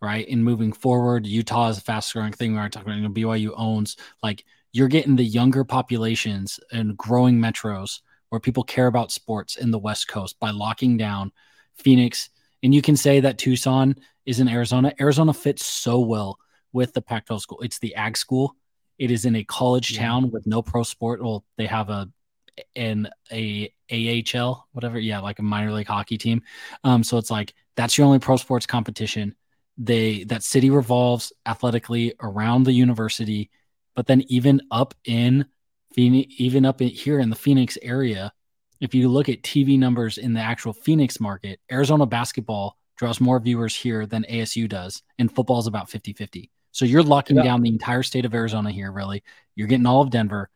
[0.02, 0.28] right?
[0.28, 2.54] And moving forward, Utah is a fast growing thing.
[2.54, 6.98] We are talking about you know, BYU owns like you're getting the younger populations and
[6.98, 11.32] growing metros where people care about sports in the West Coast by locking down
[11.76, 12.30] Phoenix.
[12.62, 13.96] And you can say that Tucson
[14.26, 14.94] is in Arizona.
[15.00, 16.38] Arizona fits so well
[16.72, 17.60] with the Pac 12 school.
[17.62, 18.56] It's the ag school.
[19.00, 20.02] It is in a college yeah.
[20.02, 21.24] town with no pro sport.
[21.24, 22.10] Well, they have a
[22.76, 25.00] in a AHL, whatever.
[25.00, 26.42] Yeah, like a minor league hockey team.
[26.84, 29.36] Um, so it's like that's your only pro sports competition
[29.80, 33.50] they that city revolves athletically around the university
[34.00, 35.46] but then even up in
[35.94, 38.32] Phoenix, even up in here in the Phoenix area,
[38.80, 43.42] if you look at TV numbers in the actual Phoenix market, Arizona basketball draws more
[43.42, 46.50] viewers here than ASU does, and football is about 50 50.
[46.72, 47.44] So you're locking yeah.
[47.44, 49.22] down the entire state of Arizona here, really.
[49.56, 50.50] You're getting all of Denver.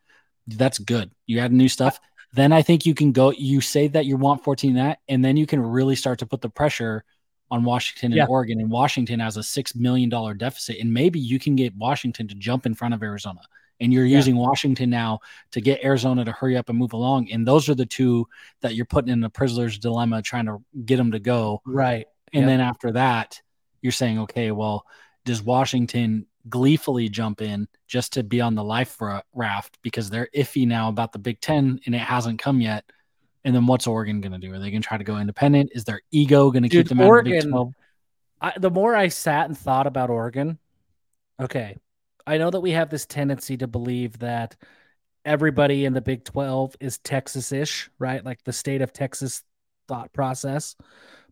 [0.46, 1.10] That's good.
[1.26, 2.00] You add new stuff.
[2.32, 5.36] Then I think you can go, you say that you want 14 that, and then
[5.36, 7.04] you can really start to put the pressure
[7.50, 8.26] on Washington and yeah.
[8.26, 12.28] Oregon, and Washington has a six million dollar deficit, and maybe you can get Washington
[12.28, 13.40] to jump in front of Arizona.
[13.80, 14.16] And you're yeah.
[14.16, 15.18] using Washington now
[15.50, 17.30] to get Arizona to hurry up and move along.
[17.32, 18.26] And those are the two
[18.60, 21.60] that you're putting in the prisoner's dilemma, trying to get them to go.
[21.66, 22.06] Right.
[22.32, 22.48] And yep.
[22.48, 23.40] then after that,
[23.82, 24.86] you're saying, okay, well,
[25.24, 28.96] does Washington gleefully jump in just to be on the life
[29.34, 32.84] raft because they're iffy now about the Big Ten and it hasn't come yet?
[33.44, 34.52] And then what's Oregon going to do?
[34.54, 35.70] Are they going to try to go independent?
[35.74, 37.74] Is their ego going to keep them Oregon, out of the Big 12?
[38.40, 40.58] I, the more I sat and thought about Oregon,
[41.40, 41.76] okay,
[42.26, 44.56] I know that we have this tendency to believe that
[45.24, 48.24] everybody in the Big 12 is Texas ish, right?
[48.24, 49.42] Like the state of Texas
[49.88, 50.76] thought process.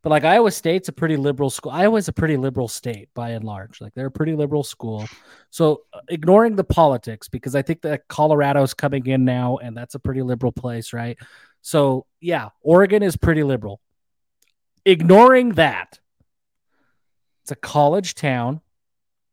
[0.02, 1.70] But like Iowa State's a pretty liberal school.
[1.70, 3.80] Iowa's a pretty liberal state by and large.
[3.80, 5.06] Like they're a pretty liberal school.
[5.50, 9.94] So uh, ignoring the politics, because I think that Colorado's coming in now and that's
[9.94, 11.16] a pretty liberal place, right?
[11.62, 13.80] So, yeah, Oregon is pretty liberal.
[14.84, 16.00] Ignoring that,
[17.42, 18.60] it's a college town.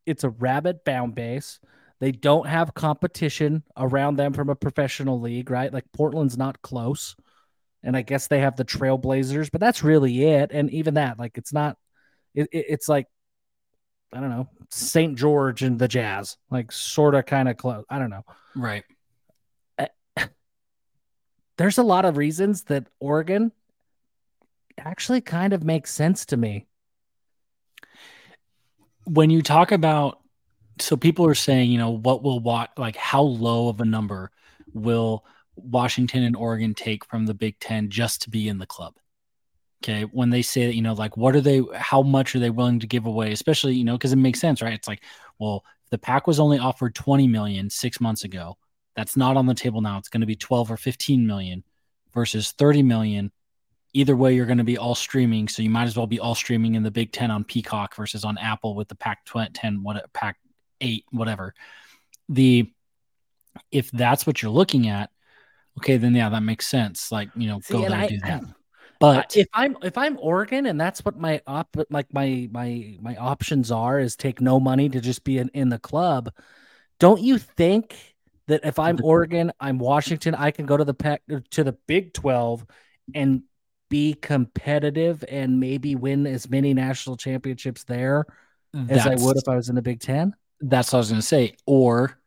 [0.05, 1.59] It's a rabbit bound base.
[1.99, 5.73] They don't have competition around them from a professional league, right?
[5.73, 7.15] Like Portland's not close.
[7.84, 10.51] And I guess they have the Trailblazers, but that's really it.
[10.51, 11.77] And even that, like, it's not,
[12.36, 13.07] it, it, it's like,
[14.13, 15.17] I don't know, St.
[15.17, 17.86] George and the Jazz, like, sort of kind of close.
[17.89, 18.23] I don't know.
[18.55, 18.84] Right.
[21.60, 23.51] There's a lot of reasons that Oregon
[24.78, 26.68] actually kind of makes sense to me.
[29.03, 30.22] When you talk about,
[30.80, 34.32] so people are saying, you know, what will what like how low of a number
[34.74, 35.26] will
[35.57, 38.93] Washington and Oregon take from the Big Ten just to be in the club?
[39.84, 40.03] Okay.
[40.03, 42.80] When they say that, you know, like what are they, how much are they willing
[42.80, 43.34] to give away?
[43.34, 44.72] Especially, you know, because it makes sense, right?
[44.72, 45.03] It's like,
[45.39, 48.57] well, the Pac was only offered 20 million six months ago.
[49.00, 49.97] That's not on the table now.
[49.97, 51.64] It's going to be 12 or 15 million
[52.14, 53.32] versus 30 million.
[53.93, 56.36] Either way you're going to be all streaming so you might as well be all
[56.36, 60.12] streaming in the big 10 on peacock versus on apple with the pac 10 what
[60.12, 60.38] pac
[60.82, 61.54] 8 whatever.
[62.28, 62.70] The
[63.72, 65.12] if that's what you're looking at
[65.78, 67.10] okay then yeah that makes sense.
[67.10, 68.43] Like you know See, go there and I, do that.
[69.00, 73.16] But if i'm if i'm oregon and that's what my op like my my my
[73.16, 76.34] options are is take no money to just be in, in the club
[77.00, 78.09] don't you think
[78.50, 82.14] that if i'm oregon i'm washington i can go to the pac to the big
[82.14, 82.66] 12
[83.16, 83.43] and
[83.89, 88.26] be competitive and maybe win as many national championships there
[88.74, 90.36] that's, as I would if I was in the Big Ten?
[90.62, 91.56] That's what I was going to say.
[91.66, 92.18] Or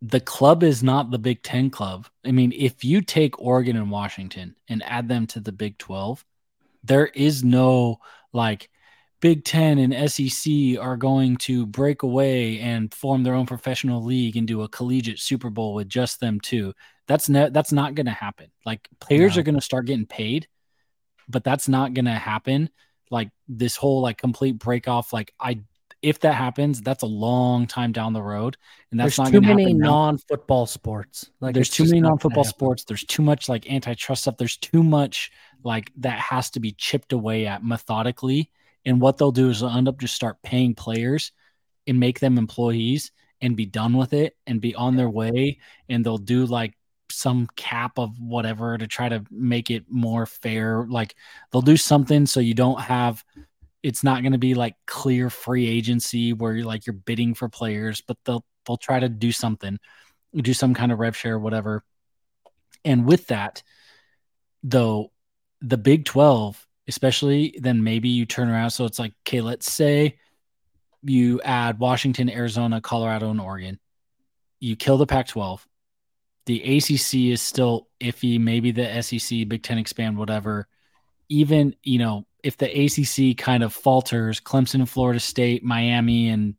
[0.00, 2.06] the club is not the Big Ten club.
[2.24, 6.24] I mean, if you take Oregon and Washington and add them to the Big 12,
[6.84, 7.98] there is no
[8.32, 8.68] like
[9.22, 14.36] Big Ten and SEC are going to break away and form their own professional league
[14.36, 16.74] and do a collegiate Super Bowl with just them two.
[17.08, 18.50] That's ne- that's not going to happen.
[18.66, 19.40] Like players no.
[19.40, 20.46] are going to start getting paid
[21.28, 22.70] but that's not going to happen.
[23.10, 25.12] Like this whole like complete break off.
[25.12, 25.60] Like I,
[26.00, 28.56] if that happens, that's a long time down the road,
[28.90, 31.30] and that's there's not too many non-football sports.
[31.40, 32.84] Like there's too many non-football sports.
[32.84, 34.36] There's too much like antitrust stuff.
[34.36, 35.30] There's too much
[35.62, 38.50] like that has to be chipped away at methodically.
[38.84, 41.32] And what they'll do is they'll end up just start paying players
[41.86, 45.58] and make them employees and be done with it and be on their way.
[45.88, 46.74] And they'll do like
[47.10, 50.86] some cap of whatever to try to make it more fair.
[50.88, 51.14] Like
[51.50, 53.24] they'll do something so you don't have
[53.82, 57.48] it's not going to be like clear free agency where you're like you're bidding for
[57.48, 59.78] players, but they'll they'll try to do something,
[60.34, 61.84] do some kind of rev share, whatever.
[62.84, 63.62] And with that,
[64.62, 65.10] though,
[65.60, 68.70] the Big 12, especially then maybe you turn around.
[68.70, 70.18] So it's like, okay, let's say
[71.02, 73.78] you add Washington, Arizona, Colorado, and Oregon.
[74.60, 75.66] You kill the Pac 12
[76.46, 78.40] the ACC is still iffy.
[78.40, 80.66] Maybe the SEC, Big Ten expand, whatever.
[81.28, 86.54] Even you know if the ACC kind of falters, Clemson, Florida State, Miami, and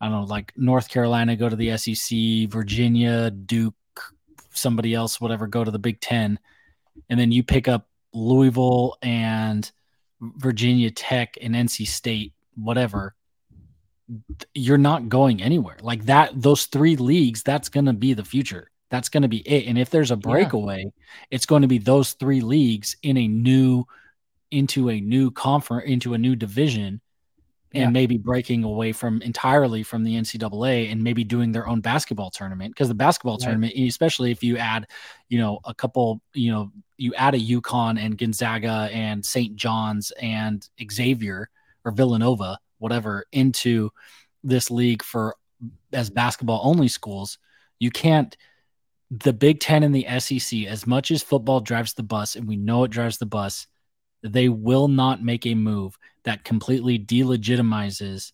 [0.00, 3.74] I don't know, like North Carolina go to the SEC, Virginia, Duke,
[4.52, 6.38] somebody else, whatever, go to the Big Ten,
[7.08, 9.70] and then you pick up Louisville and
[10.20, 13.14] Virginia Tech and NC State, whatever.
[14.54, 16.30] You're not going anywhere like that.
[16.34, 19.66] Those three leagues, that's going to be the future that's going to be it.
[19.66, 20.90] And if there's a breakaway, yeah.
[21.30, 23.84] it's going to be those three leagues in a new,
[24.50, 27.00] into a new conference, into a new division,
[27.72, 27.88] and yeah.
[27.88, 32.74] maybe breaking away from entirely from the NCAA and maybe doing their own basketball tournament.
[32.74, 33.44] Because the basketball right.
[33.44, 34.86] tournament, especially if you add,
[35.30, 36.70] you know, a couple, you know,
[37.02, 39.56] you add a UConn and Gonzaga and St.
[39.56, 41.50] John's and Xavier
[41.84, 43.90] or Villanova, whatever, into
[44.44, 45.36] this league for
[45.92, 47.38] as basketball only schools,
[47.78, 48.36] you can't
[49.10, 52.56] the Big Ten and the SEC, as much as football drives the bus, and we
[52.56, 53.66] know it drives the bus,
[54.22, 58.32] they will not make a move that completely delegitimizes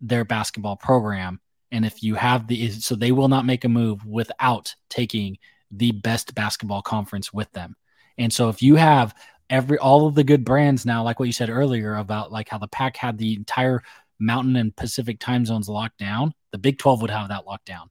[0.00, 1.40] their basketball program.
[1.72, 5.36] And if you have the, so they will not make a move without taking
[5.70, 7.76] the best basketball conference with them.
[8.18, 9.14] And so if you have
[9.50, 12.58] every, all of the good brands now, like what you said earlier about like how
[12.58, 13.82] the Pac had the entire
[14.18, 17.90] mountain and Pacific time zones locked down, the Big 12 would have that locked down.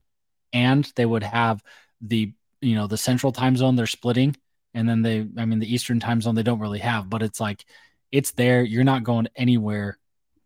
[0.54, 1.64] And they would have
[2.02, 4.36] the you know the central time zone they're splitting
[4.74, 7.40] and then they i mean the eastern time zone they don't really have but it's
[7.40, 7.66] like
[8.12, 9.98] it's there you're not going anywhere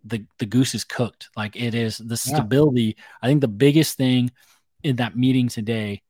[0.03, 3.03] the the goose is cooked like it is the stability yeah.
[3.21, 4.31] i think the biggest thing
[4.83, 6.01] in that meeting today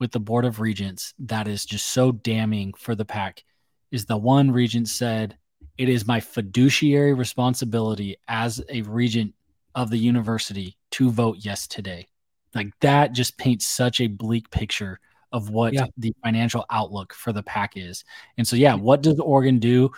[0.00, 3.44] with the board of regents that is just so damning for the Pac
[3.90, 5.36] is the one regent said
[5.78, 9.34] it is my fiduciary responsibility as a regent
[9.74, 12.06] of the university to vote yes today
[12.54, 15.00] like that just paints such a bleak picture
[15.34, 15.86] of what yeah.
[15.98, 18.04] the financial outlook for the Pac is.
[18.38, 19.90] And so, yeah, what does Oregon do?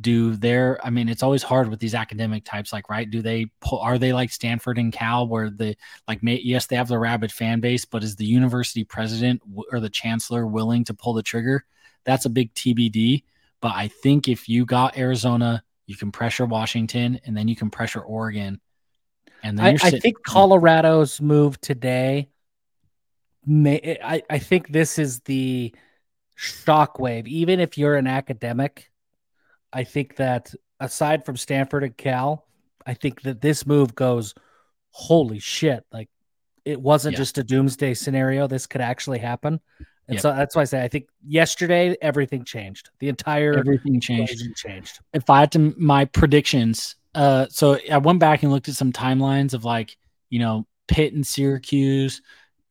[0.00, 3.08] Do their, I mean, it's always hard with these academic types, like, right?
[3.08, 5.76] Do they pull, are they like Stanford and Cal, where the,
[6.08, 9.40] like, may, yes, they have the rabid fan base, but is the university president
[9.70, 11.64] or the chancellor willing to pull the trigger?
[12.04, 13.22] That's a big TBD.
[13.60, 17.70] But I think if you got Arizona, you can pressure Washington and then you can
[17.70, 18.60] pressure Oregon.
[19.42, 22.28] And then I, I think Colorado's move today
[23.46, 25.74] may I, I think this is the
[26.38, 27.26] shockwave.
[27.26, 28.90] Even if you're an academic,
[29.74, 32.46] I think that aside from Stanford and Cal,
[32.86, 34.34] I think that this move goes,
[34.90, 35.84] holy shit!
[35.92, 36.08] Like
[36.64, 37.18] it wasn't yeah.
[37.18, 38.46] just a doomsday scenario.
[38.46, 39.60] This could actually happen.
[40.06, 40.22] And yep.
[40.22, 42.90] so that's why I say I think yesterday everything changed.
[43.00, 44.42] The entire everything changed.
[44.56, 45.00] Changed.
[45.12, 48.92] If I had to my predictions, uh, so I went back and looked at some
[48.92, 49.96] timelines of like
[50.30, 52.20] you know Pitt and Syracuse,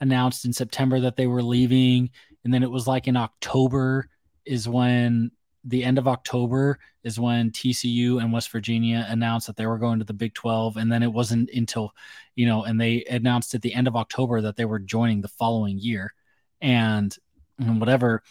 [0.03, 2.11] announced in September that they were leaving.
[2.43, 4.07] And then it was like in October
[4.45, 5.31] is when
[5.63, 9.99] the end of October is when TCU and West Virginia announced that they were going
[9.99, 10.77] to the Big 12.
[10.77, 11.93] And then it wasn't until,
[12.35, 15.27] you know, and they announced at the end of October that they were joining the
[15.27, 16.13] following year.
[16.61, 17.15] And,
[17.59, 18.23] and whatever,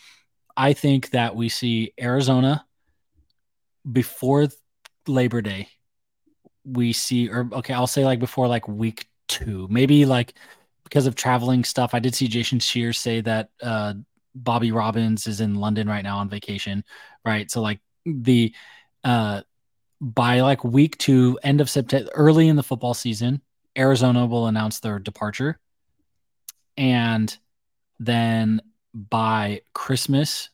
[0.57, 2.67] I think that we see Arizona
[3.91, 4.49] before
[5.07, 5.69] Labor Day.
[6.65, 10.35] We see, or okay, I'll say like before like week two, maybe like
[10.85, 11.95] because of traveling stuff.
[11.95, 13.95] I did see Jason Scheer say that uh,
[14.35, 16.85] Bobby Robbins is in London right now on vacation,
[17.25, 17.51] right?
[17.51, 18.55] So like the
[19.05, 19.43] uh,
[20.01, 23.41] by like week two, end of September, early in the football season,
[23.77, 25.59] Arizona will announce their departure,
[26.77, 27.37] and
[27.99, 28.61] then
[28.95, 30.51] by Christmas,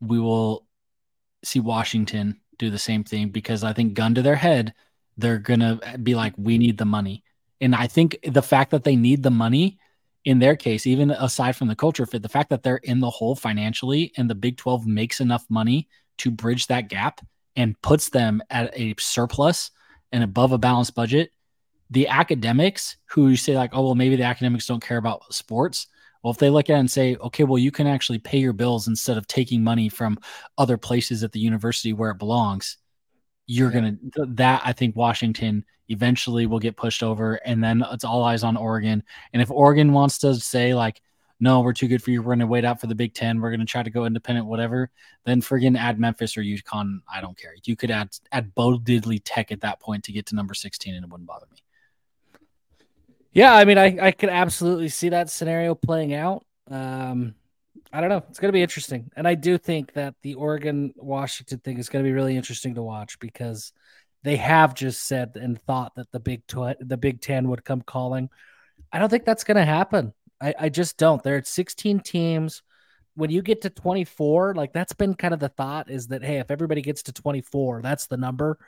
[0.00, 0.66] we will
[1.44, 4.74] see Washington do the same thing because I think gun to their head,
[5.16, 7.22] they're gonna be like, we need the money.
[7.60, 9.78] And I think the fact that they need the money
[10.24, 13.10] in their case, even aside from the culture fit, the fact that they're in the
[13.10, 15.88] hole financially and the Big 12 makes enough money
[16.18, 17.20] to bridge that gap
[17.56, 19.70] and puts them at a surplus
[20.12, 21.30] and above a balanced budget.
[21.90, 25.86] The academics who say, like, oh, well, maybe the academics don't care about sports.
[26.22, 28.52] Well, if they look at it and say, okay, well, you can actually pay your
[28.52, 30.18] bills instead of taking money from
[30.58, 32.76] other places at the university where it belongs,
[33.48, 33.90] you're yeah.
[34.14, 38.44] to, that I think Washington eventually will get pushed over and then it's all eyes
[38.44, 39.02] on Oregon.
[39.32, 41.00] And if Oregon wants to say like,
[41.40, 42.20] no, we're too good for you.
[42.20, 43.40] We're to wait out for the Big Ten.
[43.40, 44.90] We're to try to go independent, whatever.
[45.24, 46.98] Then friggin' add Memphis or UConn.
[47.12, 47.54] I don't care.
[47.64, 48.78] You could add add Bo
[49.24, 51.58] Tech at that point to get to number sixteen, and it wouldn't bother me.
[53.30, 56.44] Yeah, I mean, I I could absolutely see that scenario playing out.
[56.68, 57.36] Um,
[57.92, 58.22] I don't know.
[58.28, 61.88] It's going to be interesting, and I do think that the Oregon Washington thing is
[61.88, 63.72] going to be really interesting to watch because
[64.24, 67.80] they have just said and thought that the Big Tw- the Big Ten would come
[67.80, 68.28] calling.
[68.92, 70.12] I don't think that's going to happen.
[70.40, 71.22] I, I just don't.
[71.22, 72.62] They're at 16 teams.
[73.14, 76.38] When you get to 24, like that's been kind of the thought is that hey,
[76.38, 78.58] if everybody gets to 24, that's the number.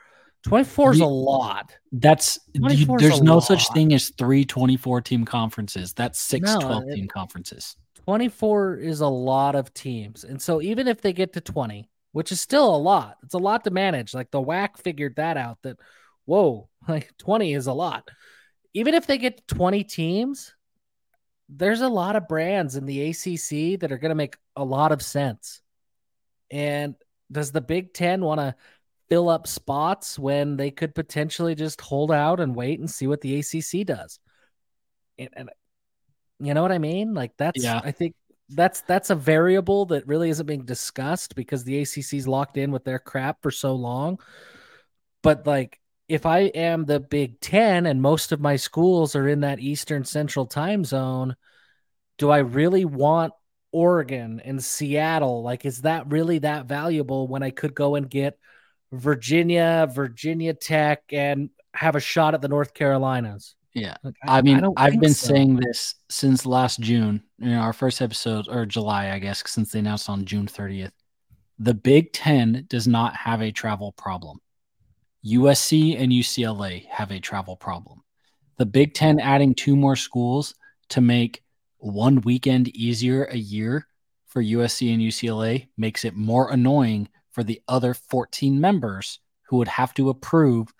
[0.44, 1.72] 24 is a lot.
[1.92, 3.40] That's you, there's no lot.
[3.40, 5.92] such thing as three 24 team conferences.
[5.92, 7.76] That's six no, 12 team conferences.
[8.10, 10.24] 24 is a lot of teams.
[10.24, 13.18] And so even if they get to 20, which is still a lot.
[13.22, 14.14] It's a lot to manage.
[14.14, 15.76] Like the WAC figured that out that,
[16.24, 18.10] whoa, like 20 is a lot.
[18.74, 20.56] Even if they get 20 teams,
[21.48, 24.90] there's a lot of brands in the ACC that are going to make a lot
[24.90, 25.62] of sense.
[26.50, 26.96] And
[27.30, 28.56] does the Big Ten want to
[29.08, 33.20] fill up spots when they could potentially just hold out and wait and see what
[33.20, 34.18] the ACC does?
[35.16, 35.50] And, and
[36.40, 37.14] you know what I mean?
[37.14, 37.80] Like that's, yeah.
[37.82, 38.14] I think
[38.50, 42.84] that's that's a variable that really isn't being discussed because the ACC's locked in with
[42.84, 44.18] their crap for so long.
[45.22, 45.78] But like
[46.08, 50.04] if I am the Big 10 and most of my schools are in that Eastern
[50.04, 51.36] Central time zone,
[52.18, 53.32] do I really want
[53.70, 55.42] Oregon and Seattle?
[55.42, 58.38] Like is that really that valuable when I could go and get
[58.90, 63.54] Virginia, Virginia Tech and have a shot at the North Carolinas?
[63.74, 63.96] Yeah.
[64.02, 65.28] Like, I, I, mean, I have been so.
[65.28, 69.72] saying this since last June, you know, our first episode or July, I guess, since
[69.72, 70.92] they announced on June 30th.
[71.58, 74.40] The Big Ten does not have a travel problem.
[75.24, 78.02] USC and UCLA have a travel problem.
[78.56, 80.54] The Big Ten adding two more schools
[80.88, 81.42] to make
[81.78, 83.86] one weekend easier a year
[84.26, 89.68] for USC and UCLA makes it more annoying for the other 14 members who would
[89.68, 90.72] have to approve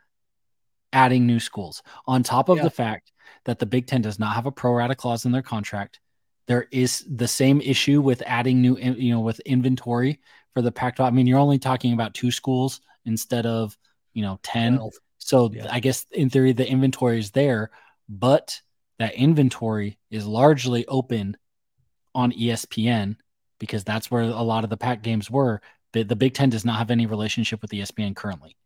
[0.93, 2.65] adding new schools on top of yeah.
[2.65, 3.13] the fact
[3.45, 6.01] that the Big Ten does not have a pro rata clause in their contract.
[6.47, 10.21] There is the same issue with adding new, you know, with inventory
[10.53, 11.13] for the Pac 12.
[11.13, 13.77] I mean, you're only talking about two schools instead of,
[14.15, 14.77] you know, 10.
[14.77, 14.93] 12.
[15.19, 15.67] So yeah.
[15.71, 17.71] I guess in theory, the inventory is there,
[18.09, 18.61] but
[18.99, 21.37] that inventory is largely open
[22.15, 23.17] on ESPN
[23.59, 25.61] because that's where a lot of the pack games were.
[25.93, 28.57] The, the Big Ten does not have any relationship with ESPN currently.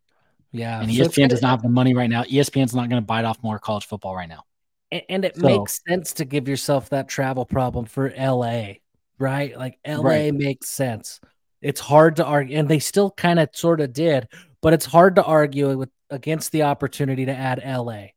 [0.55, 0.81] Yeah.
[0.81, 2.23] And so ESPN does not have the money right now.
[2.23, 4.45] ESPN's not going to bite off more college football right now.
[4.93, 8.75] And, and it so, makes sense to give yourself that travel problem for LA,
[9.19, 9.59] right?
[9.59, 10.35] Like LA right.
[10.35, 11.21] makes sense.
[11.61, 14.29] It's hard to argue, and they still kind of sort of did,
[14.63, 18.09] but it's hard to argue with against the opportunity to add LA.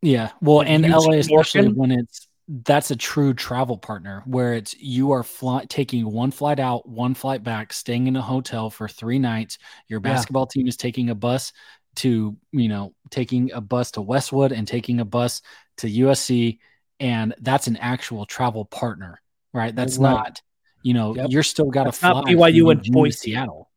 [0.00, 0.30] Yeah.
[0.40, 2.28] Well, and LA, especially when it's
[2.64, 7.14] that's a true travel partner where it's you are fly, taking one flight out, one
[7.14, 9.58] flight back, staying in a hotel for three nights.
[9.88, 10.60] Your basketball yeah.
[10.60, 11.52] team is taking a bus
[11.96, 15.42] to, you know, taking a bus to Westwood and taking a bus
[15.78, 16.58] to USC.
[16.98, 19.20] And that's an actual travel partner,
[19.52, 19.74] right?
[19.74, 20.10] That's right.
[20.10, 20.42] not,
[20.82, 21.26] you know, yep.
[21.30, 22.22] you're still got to fly.
[22.26, 23.16] BYU and Boise.
[23.16, 23.70] Seattle.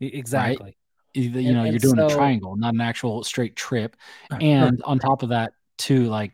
[0.00, 0.64] Exactly.
[0.64, 0.76] Right?
[1.14, 3.96] You, and, know, you're doing so, a triangle, not an actual straight trip.
[4.30, 6.32] And on top of that, too, like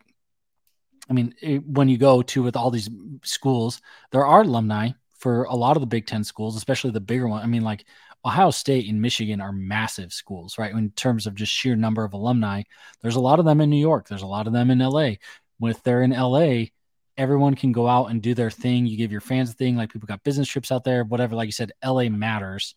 [1.08, 2.90] I mean, it, when you go to with all these
[3.22, 3.80] schools,
[4.12, 7.42] there are alumni for a lot of the Big Ten schools, especially the bigger one.
[7.42, 7.86] I mean, like
[8.28, 10.72] Ohio State and Michigan are massive schools, right?
[10.72, 12.62] In terms of just sheer number of alumni,
[13.00, 14.06] there's a lot of them in New York.
[14.06, 15.12] There's a lot of them in LA.
[15.62, 16.66] If they're in LA,
[17.16, 18.86] everyone can go out and do their thing.
[18.86, 21.34] You give your fans a thing, like people got business trips out there, whatever.
[21.34, 22.74] Like you said, LA matters,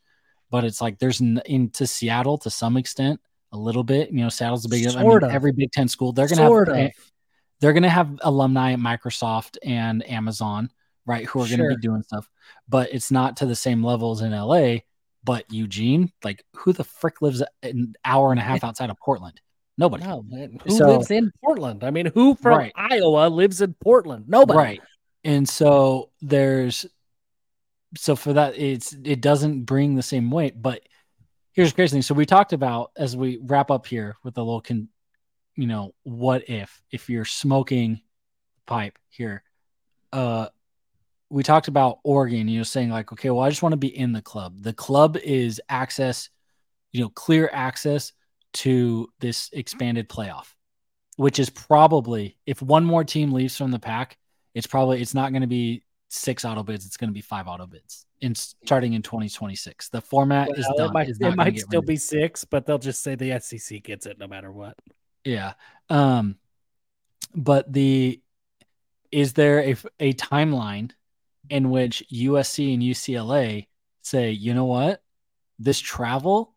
[0.50, 3.20] but it's like there's into Seattle to some extent
[3.52, 4.10] a little bit.
[4.10, 4.90] You know, Seattle's a big.
[4.90, 6.78] Sort I mean, every Big Ten school they're gonna sort have.
[6.78, 6.92] Of
[7.62, 10.72] they're going to have alumni at Microsoft and Amazon,
[11.06, 11.26] right?
[11.28, 11.70] Who are sure.
[11.70, 12.28] to be doing stuff,
[12.68, 14.78] but it's not to the same levels in LA.
[15.24, 19.40] But Eugene, like, who the frick lives an hour and a half outside of Portland?
[19.78, 20.04] Nobody.
[20.04, 20.24] No,
[20.64, 21.84] who so, lives in Portland?
[21.84, 22.74] I mean, who from right.
[22.76, 24.26] Iowa lives in Portland?
[24.28, 24.58] Nobody.
[24.58, 24.82] Right.
[25.24, 26.86] And so there's,
[27.96, 30.60] so for that, it's it doesn't bring the same weight.
[30.60, 30.82] But
[31.54, 32.02] here's the crazy thing.
[32.02, 34.90] So we talked about as we wrap up here with a little con-
[35.56, 38.02] you know, what if if you're smoking
[38.66, 39.44] pipe here?
[40.12, 40.48] Uh
[41.32, 43.98] we talked about Oregon, you know, saying like, okay, well, I just want to be
[43.98, 44.62] in the club.
[44.62, 46.30] The club is access,
[46.92, 48.12] you know, clear access
[48.54, 50.48] to this expanded playoff,
[51.16, 54.18] which is probably if one more team leaves from the pack,
[54.54, 57.48] it's probably it's not going to be six auto bids, it's going to be five
[57.48, 59.88] auto bids in starting in 2026.
[59.88, 60.90] The format well, is done.
[60.90, 64.20] It might, it might still be six, but they'll just say the SEC gets it
[64.20, 64.78] no matter what.
[65.24, 65.54] Yeah.
[65.90, 66.36] Um,
[67.34, 68.22] but the
[69.14, 70.92] is there a, a timeline
[71.52, 73.68] in which USC and UCLA
[74.02, 75.04] say, you know what,
[75.60, 76.56] this travel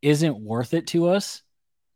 [0.00, 1.42] isn't worth it to us,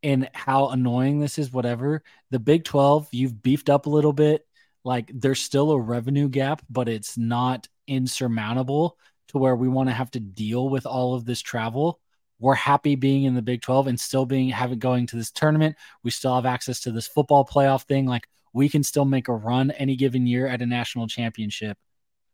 [0.03, 2.03] and how annoying this is, whatever.
[2.31, 4.47] The Big 12, you've beefed up a little bit.
[4.85, 8.99] Like there's still a revenue gap, but it's not insurmountable
[9.29, 12.01] to where we want to have to deal with all of this travel
[12.41, 15.77] we're happy being in the Big 12 and still being having going to this tournament.
[16.03, 18.07] We still have access to this football playoff thing.
[18.07, 21.77] Like we can still make a run any given year at a national championship.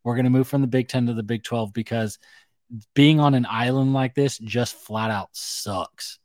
[0.07, 2.21] We're going to move from the Big 10 to the Big 12 because
[2.95, 6.21] being on an island like this just flat out sucks.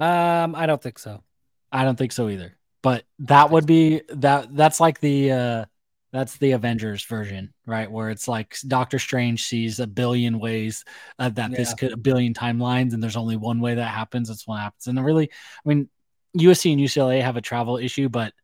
[0.00, 1.22] Um, I don't think so.
[1.70, 2.58] I don't think so either.
[2.82, 5.64] But that would be that that's like the uh
[6.12, 7.88] that's the Avengers version, right?
[7.88, 10.84] Where it's like Doctor Strange sees a billion ways
[11.20, 11.56] uh, that yeah.
[11.56, 14.26] this could a billion timelines, and there's only one way that happens.
[14.26, 14.88] That's what happens.
[14.88, 15.30] And really,
[15.64, 15.88] I mean,
[16.36, 18.34] USC and UCLA have a travel issue, but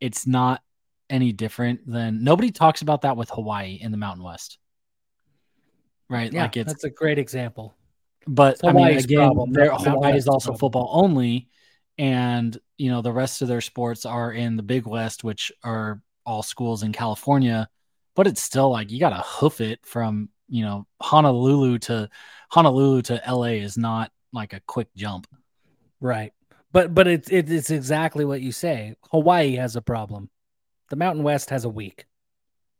[0.00, 0.62] it's not
[1.10, 4.58] any different than nobody talks about that with Hawaii in the Mountain West,
[6.08, 6.32] right?
[6.32, 7.74] Yeah, like it's that's a great example.
[8.26, 11.48] But I mean, again, Hawaii is also football only,
[11.98, 16.00] and you know the rest of their sports are in the Big West, which are
[16.24, 17.68] all schools in California,
[18.14, 22.08] but it's still like you got to hoof it from, you know, Honolulu to
[22.50, 25.26] Honolulu to LA is not like a quick jump.
[26.00, 26.32] Right.
[26.72, 28.94] But but it's it's exactly what you say.
[29.10, 30.30] Hawaii has a problem.
[30.90, 32.04] The Mountain West has a week.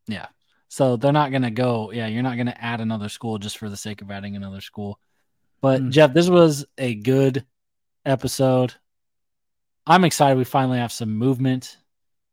[0.06, 0.26] Yeah.
[0.68, 3.58] So they're not going to go, yeah, you're not going to add another school just
[3.58, 5.00] for the sake of adding another school.
[5.60, 5.90] But mm.
[5.90, 7.44] Jeff, this was a good
[8.04, 8.74] episode.
[9.86, 11.76] I'm excited we finally have some movement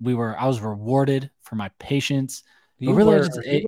[0.01, 2.43] we were I was rewarded for my patience.
[2.77, 3.65] You really just, it,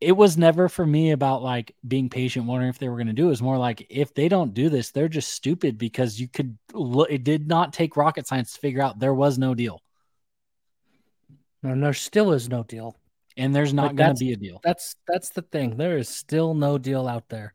[0.00, 3.12] it was never for me about like being patient, wondering if they were going to
[3.12, 3.28] do it.
[3.28, 6.58] It was more like if they don't do this, they're just stupid because you could
[6.72, 7.10] look.
[7.10, 9.80] It did not take rocket science to figure out there was no deal.
[11.62, 12.96] And there still is no deal.
[13.36, 14.60] And there's not like going to be a deal.
[14.64, 15.76] That's that's the thing.
[15.76, 17.54] There is still no deal out there.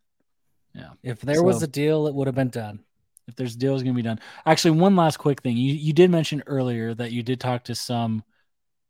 [0.74, 0.92] Yeah.
[1.04, 2.80] If there so, was a deal, it would have been done
[3.28, 4.20] if there's deal deals going to be done.
[4.46, 5.58] Actually, one last quick thing.
[5.58, 8.24] You you did mention earlier that you did talk to some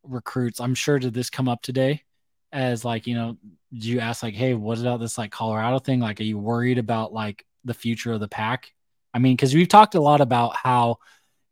[0.03, 0.59] recruits.
[0.59, 2.03] I'm sure did this come up today
[2.51, 3.37] as like, you know,
[3.75, 5.99] do you ask like, "Hey, what about this like Colorado thing?
[5.99, 8.73] Like are you worried about like the future of the pack?"
[9.13, 10.97] I mean, cuz we've talked a lot about how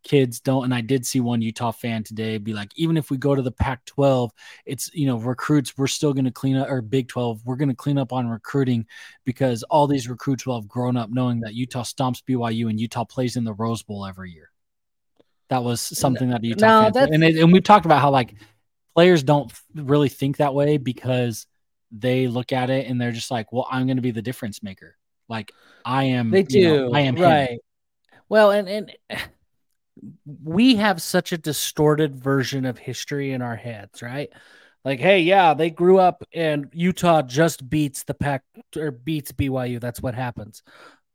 [0.03, 3.18] kids don't and i did see one utah fan today be like even if we
[3.18, 4.32] go to the pac 12
[4.65, 7.69] it's you know recruits we're still going to clean up or big 12 we're going
[7.69, 8.86] to clean up on recruiting
[9.26, 13.06] because all these recruits will have grown up knowing that utah stomps byu and utah
[13.06, 14.49] plays in the rose bowl every year.
[15.49, 18.36] That was something that utah no, and, it, and we've talked about how like
[18.95, 21.45] players don't really think that way because
[21.91, 24.64] they look at it and they're just like well i'm going to be the difference
[24.64, 24.95] maker.
[25.28, 25.52] Like
[25.86, 27.52] i am they do you know, i am right.
[27.52, 27.60] Him.
[28.30, 28.91] well and and
[30.43, 34.30] we have such a distorted version of history in our heads, right?
[34.84, 38.43] Like, hey, yeah, they grew up and Utah just beats the pack
[38.76, 39.80] or beats BYU.
[39.80, 40.63] That's what happens.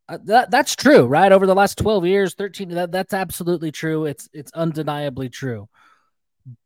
[0.09, 1.33] Uh, that that's true, right?
[1.33, 4.05] Over the last 12 years, 13 that, that's absolutely true.
[4.05, 5.69] It's it's undeniably true.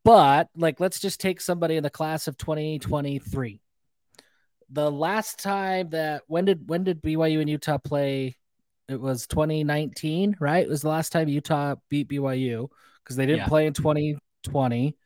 [0.05, 3.61] But like let's just take somebody in the class of 2023.
[4.73, 8.37] The last time that when did when did BYU and Utah play
[8.91, 10.65] it was 2019, right?
[10.65, 12.69] It was the last time Utah beat BYU
[13.03, 13.49] because they didn't yeah.
[13.49, 14.97] play in 2020.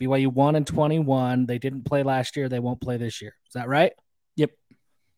[0.00, 1.46] BYU won in 21.
[1.46, 2.48] They didn't play last year.
[2.48, 3.34] They won't play this year.
[3.46, 3.92] Is that right?
[4.36, 4.50] Yep.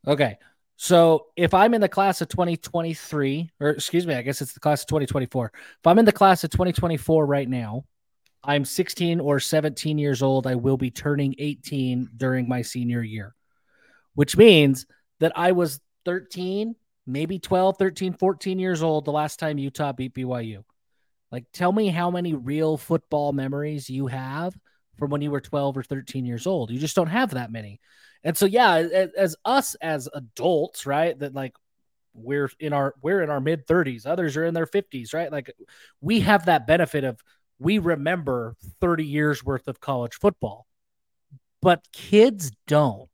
[0.07, 0.39] Okay.
[0.77, 4.61] So if I'm in the class of 2023, or excuse me, I guess it's the
[4.61, 5.53] class of 2024.
[5.55, 7.85] If I'm in the class of 2024 right now,
[8.45, 10.47] I'm 16 or 17 years old.
[10.47, 13.35] I will be turning 18 during my senior year,
[14.15, 14.87] which means
[15.19, 16.77] that I was 13
[17.09, 20.63] maybe 12, 13, 14 years old the last time Utah beat BYU.
[21.33, 24.55] Like, tell me how many real football memories you have
[24.99, 26.71] from when you were 12 or 13 years old.
[26.71, 27.81] You just don't have that many.
[28.25, 31.55] And so, yeah, as, as us as adults, right, that like
[32.15, 35.31] we're in our we're in our mid 30s, others are in their 50s, right?
[35.31, 35.53] Like
[36.01, 37.21] we have that benefit of
[37.59, 40.67] we remember 30 years worth of college football.
[41.61, 43.11] But kids don't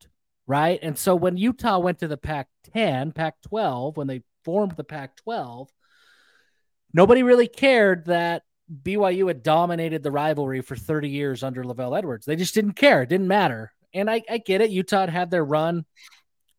[0.47, 0.79] right?
[0.83, 4.85] And so when Utah went to the Pac 10, Pac 12, when they formed the
[4.85, 5.71] Pac 12,
[6.93, 8.43] nobody really cared that
[8.83, 12.27] BYU had dominated the rivalry for 30 years under LaVell Edwards.
[12.27, 13.03] They just didn't care.
[13.03, 13.73] It didn't matter.
[13.93, 14.71] And I, I get it.
[14.71, 15.85] Utah had, their run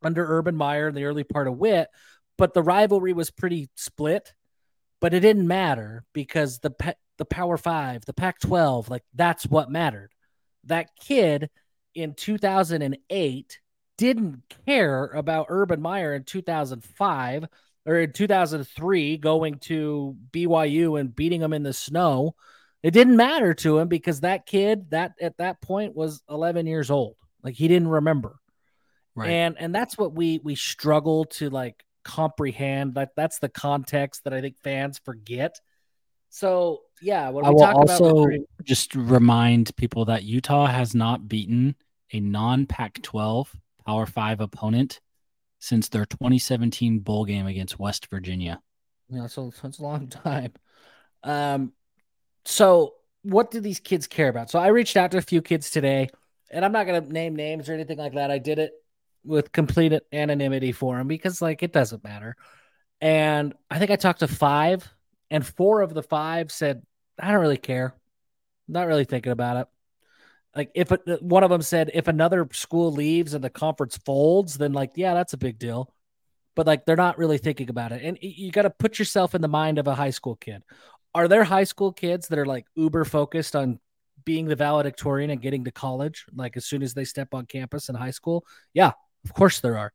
[0.03, 1.89] under Urban Meyer in the early part of Whit,
[2.37, 4.33] but the rivalry was pretty split.
[5.01, 9.69] But it didn't matter because the the Power Five, the Pac 12, like that's what
[9.69, 10.11] mattered.
[10.65, 11.49] That kid
[11.93, 13.59] in 2008
[13.97, 17.45] didn't care about Urban Meyer in 2005
[17.85, 22.35] or in 2003 going to BYU and beating them in the snow.
[22.83, 26.91] It didn't matter to him because that kid that at that point was 11 years
[26.91, 27.15] old.
[27.43, 28.37] Like he didn't remember.
[29.15, 29.29] Right.
[29.29, 32.95] And and that's what we we struggle to like comprehend.
[32.95, 35.59] That that's the context that I think fans forget.
[36.29, 41.75] So yeah, when I will also about- just remind people that Utah has not beaten
[42.11, 43.55] a non Pac 12
[43.85, 44.99] Power Five opponent
[45.59, 48.61] since their 2017 bowl game against West Virginia.
[49.09, 50.53] Yeah, so that's a long time.
[51.23, 51.73] Um,
[52.45, 54.49] so what do these kids care about?
[54.49, 56.09] So I reached out to a few kids today,
[56.51, 58.31] and I'm not to name names or anything like that.
[58.31, 58.73] I did it
[59.23, 62.35] with complete anonymity for them because, like, it doesn't matter.
[63.01, 64.87] And I think I talked to five,
[65.31, 66.83] and four of the five said,
[67.19, 67.95] I don't really care.
[68.67, 69.67] not really thinking about it
[70.55, 74.57] like if it, one of them said if another school leaves and the conference folds
[74.57, 75.93] then like yeah that's a big deal.
[76.55, 78.01] But like they're not really thinking about it.
[78.01, 80.63] And you got to put yourself in the mind of a high school kid.
[81.13, 83.79] Are there high school kids that are like uber focused on
[84.23, 87.89] being the valedictorian and getting to college like as soon as they step on campus
[87.89, 88.45] in high school?
[88.73, 88.93] Yeah
[89.25, 89.91] of course there are.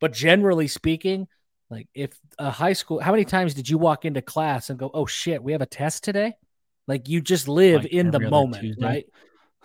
[0.00, 1.26] But generally speaking
[1.68, 4.88] like if a high school how many times did you walk into class and go
[4.94, 6.34] oh shit we have a test today?
[6.86, 8.84] Like you just live like in the moment Tuesday.
[8.84, 9.06] right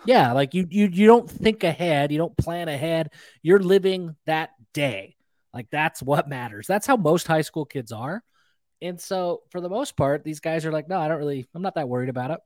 [0.04, 3.10] yeah, like you you you don't think ahead, you don't plan ahead.
[3.42, 5.16] You're living that day.
[5.54, 6.66] Like that's what matters.
[6.66, 8.22] That's how most high school kids are.
[8.82, 11.62] And so for the most part, these guys are like, no, I don't really, I'm
[11.62, 12.40] not that worried about it.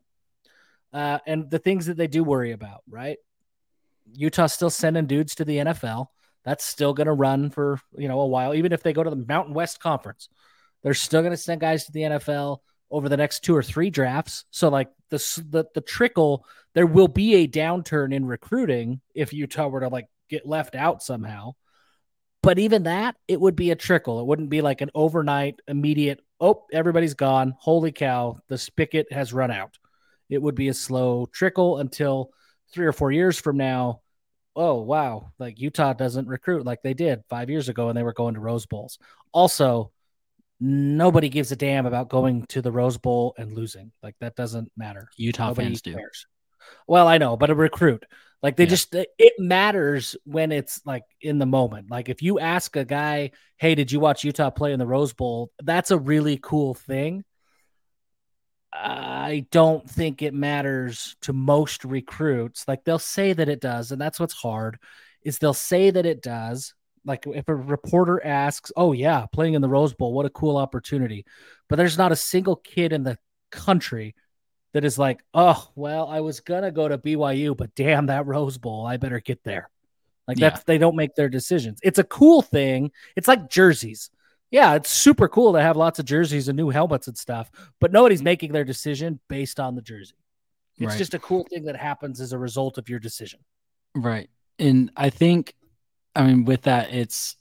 [0.92, 3.16] Uh, and the things that they do worry about, right?
[4.12, 6.08] Utah's still sending dudes to the NFL.
[6.44, 8.54] That's still going to run for, you know, a while.
[8.54, 10.28] Even if they go to the Mountain West Conference,
[10.82, 12.58] they're still going to send guys to the NFL
[12.90, 14.44] over the next two or three drafts.
[14.50, 15.18] So like the,
[15.50, 16.44] the the trickle,
[16.74, 21.02] there will be a downturn in recruiting if Utah were to like get left out
[21.02, 21.54] somehow.
[22.42, 24.20] But even that, it would be a trickle.
[24.20, 26.20] It wouldn't be like an overnight, immediate.
[26.40, 27.54] Oh, everybody's gone.
[27.58, 29.78] Holy cow, the spigot has run out.
[30.28, 32.30] It would be a slow trickle until
[32.72, 34.00] three or four years from now.
[34.54, 38.12] Oh wow, like Utah doesn't recruit like they did five years ago, and they were
[38.12, 38.98] going to Rose Bowls.
[39.32, 39.92] Also,
[40.60, 43.92] nobody gives a damn about going to the Rose Bowl and losing.
[44.02, 45.08] Like that doesn't matter.
[45.16, 46.26] Utah nobody fans cares.
[46.26, 46.72] do.
[46.86, 48.04] Well, I know, but a recruit,
[48.42, 48.70] like they yeah.
[48.70, 51.90] just it matters when it's like in the moment.
[51.90, 55.12] Like if you ask a guy, "Hey, did you watch Utah play in the Rose
[55.12, 57.24] Bowl?" That's a really cool thing.
[58.72, 62.66] I don't think it matters to most recruits.
[62.68, 64.78] Like they'll say that it does, and that's what's hard
[65.22, 66.74] is they'll say that it does.
[67.06, 70.56] Like if a reporter asks, "Oh yeah, playing in the Rose Bowl, what a cool
[70.56, 71.24] opportunity,"
[71.68, 73.16] but there's not a single kid in the
[73.50, 74.14] country
[74.72, 78.58] that is like, "Oh well, I was gonna go to BYU, but damn that Rose
[78.58, 79.70] Bowl, I better get there."
[80.26, 80.50] Like yeah.
[80.50, 81.78] that's they don't make their decisions.
[81.82, 82.90] It's a cool thing.
[83.14, 84.10] It's like jerseys
[84.50, 87.50] yeah, it's super cool to have lots of jerseys and new helmets and stuff,
[87.80, 90.14] but nobody's making their decision based on the jersey.
[90.78, 90.98] It's right.
[90.98, 93.40] just a cool thing that happens as a result of your decision.
[93.94, 94.28] Right.
[94.58, 95.54] And I think,
[96.16, 97.36] I mean, with that, it's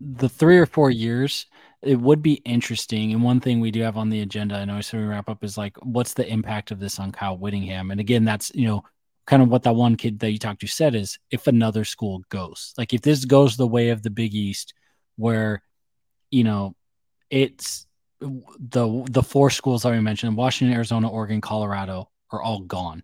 [0.00, 1.46] the three or four years,
[1.82, 3.12] it would be interesting.
[3.12, 5.44] And one thing we do have on the agenda, I know, so we wrap up,
[5.44, 7.90] is like, what's the impact of this on Kyle Whittingham?
[7.90, 8.82] And again, that's, you know,
[9.26, 12.22] kind of what that one kid that you talked to said is if another school
[12.30, 14.74] goes, like, if this goes the way of the Big East,
[15.16, 15.62] where
[16.30, 16.74] you know,
[17.30, 17.86] it's
[18.20, 23.02] the the four schools that we mentioned, Washington, Arizona, Oregon, Colorado, are all gone.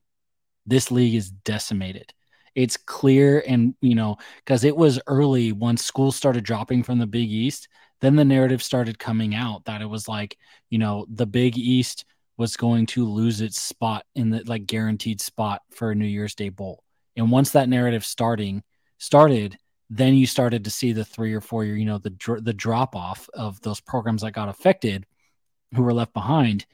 [0.67, 2.13] This league is decimated.
[2.55, 7.07] It's clear, and you know, because it was early once schools started dropping from the
[7.07, 7.69] Big East,
[8.01, 10.39] then the narrative started coming out that it was like,
[10.71, 12.05] you know, the Big East
[12.37, 16.35] was going to lose its spot in the like guaranteed spot for a New Year's
[16.35, 16.83] Day bowl.
[17.17, 18.63] And once that narrative starting
[18.99, 19.57] started,
[19.91, 22.97] then you started to see the three or four year, you know, the the drop
[22.97, 25.07] off of those programs that got affected,
[25.75, 26.67] who were left behind,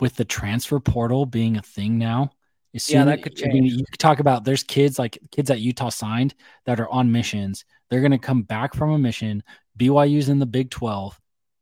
[0.00, 2.32] with the transfer portal being a thing now.
[2.72, 3.50] Yeah, that could change.
[3.50, 6.34] I mean, you talk about there's kids like kids at Utah signed
[6.64, 7.64] that are on missions.
[7.90, 9.42] They're going to come back from a mission.
[9.78, 11.18] BYU's in the Big 12.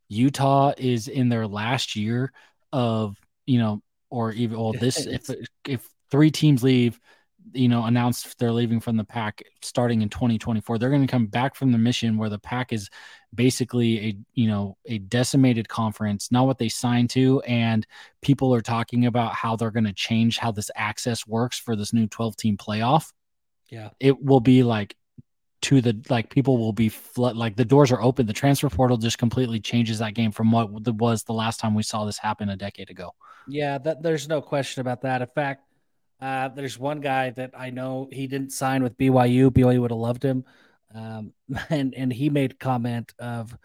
[0.08, 2.32] Utah is in their last year
[2.72, 3.16] of,
[3.46, 5.30] you know, or even well, this if
[5.66, 7.00] if three teams leave,
[7.52, 10.78] you know, announced they're leaving from the pack starting in 2024.
[10.78, 12.88] They're going to come back from the mission where the pack is
[13.34, 17.40] basically a, you know, a decimated conference, not what they signed to.
[17.42, 17.86] And
[18.22, 21.92] people are talking about how they're going to change how this access works for this
[21.92, 23.12] new 12 team playoff.
[23.68, 23.90] Yeah.
[24.00, 24.96] It will be like
[25.62, 28.26] to the like people will be flood like the doors are open.
[28.26, 31.82] The transfer portal just completely changes that game from what was the last time we
[31.82, 33.14] saw this happen a decade ago.
[33.46, 35.22] Yeah, that there's no question about that.
[35.22, 35.64] In fact,
[36.20, 39.50] uh, there's one guy that I know he didn't sign with BYU.
[39.50, 40.44] BYU would have loved him,
[40.94, 41.32] um,
[41.70, 43.56] and and he made comment of,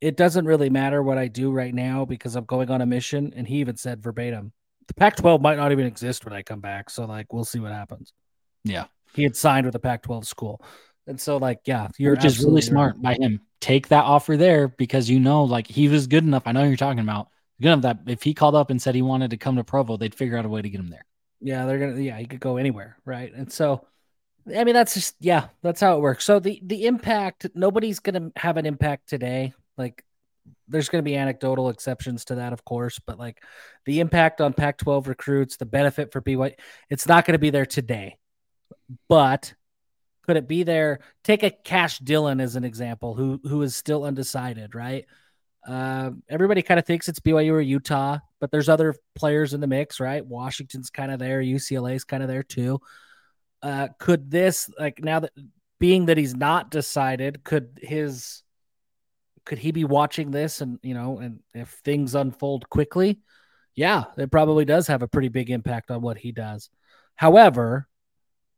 [0.00, 3.32] "It doesn't really matter what I do right now because I'm going on a mission."
[3.36, 4.52] And he even said verbatim,
[4.88, 7.72] "The Pac-12 might not even exist when I come back, so like we'll see what
[7.72, 8.12] happens."
[8.64, 10.62] Yeah, he had signed with a Pac-12 school,
[11.06, 13.18] and so like yeah, you're which is really smart right.
[13.18, 13.40] by him.
[13.60, 16.42] Take that offer there because you know like he was good enough.
[16.46, 17.28] I know you're talking about
[17.60, 19.96] good enough that if he called up and said he wanted to come to Provo,
[19.96, 21.06] they'd figure out a way to get him there.
[21.40, 22.00] Yeah, they're gonna.
[22.00, 23.32] Yeah, he could go anywhere, right?
[23.32, 23.86] And so,
[24.54, 26.24] I mean, that's just yeah, that's how it works.
[26.24, 29.52] So the the impact, nobody's gonna have an impact today.
[29.76, 30.04] Like,
[30.68, 33.42] there's gonna be anecdotal exceptions to that, of course, but like
[33.86, 36.54] the impact on Pac-12 recruits, the benefit for BYU,
[36.90, 38.18] it's not gonna be there today.
[39.08, 39.54] But
[40.26, 41.00] could it be there?
[41.24, 45.06] Take a Cash Dillon as an example, who who is still undecided, right?
[45.66, 49.66] Uh, everybody kind of thinks it's BYU or Utah, but there's other players in the
[49.66, 50.24] mix, right?
[50.24, 52.80] Washington's kind of there, UCLA's kind of there too.
[53.62, 55.32] Uh, could this like now that
[55.78, 58.42] being that he's not decided, could his
[59.44, 63.20] could he be watching this and you know, and if things unfold quickly,
[63.74, 66.70] yeah, it probably does have a pretty big impact on what he does.
[67.14, 67.88] However,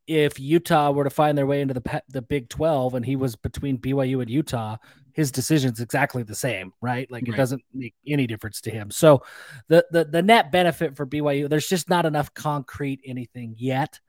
[0.07, 3.35] if Utah were to find their way into the the Big 12 and he was
[3.35, 4.77] between BYU and Utah,
[5.13, 7.09] his decision's exactly the same, right?
[7.11, 8.89] Like it doesn't make any difference to him.
[8.89, 9.23] So
[9.67, 13.99] the, the the net benefit for BYU, there's just not enough concrete anything yet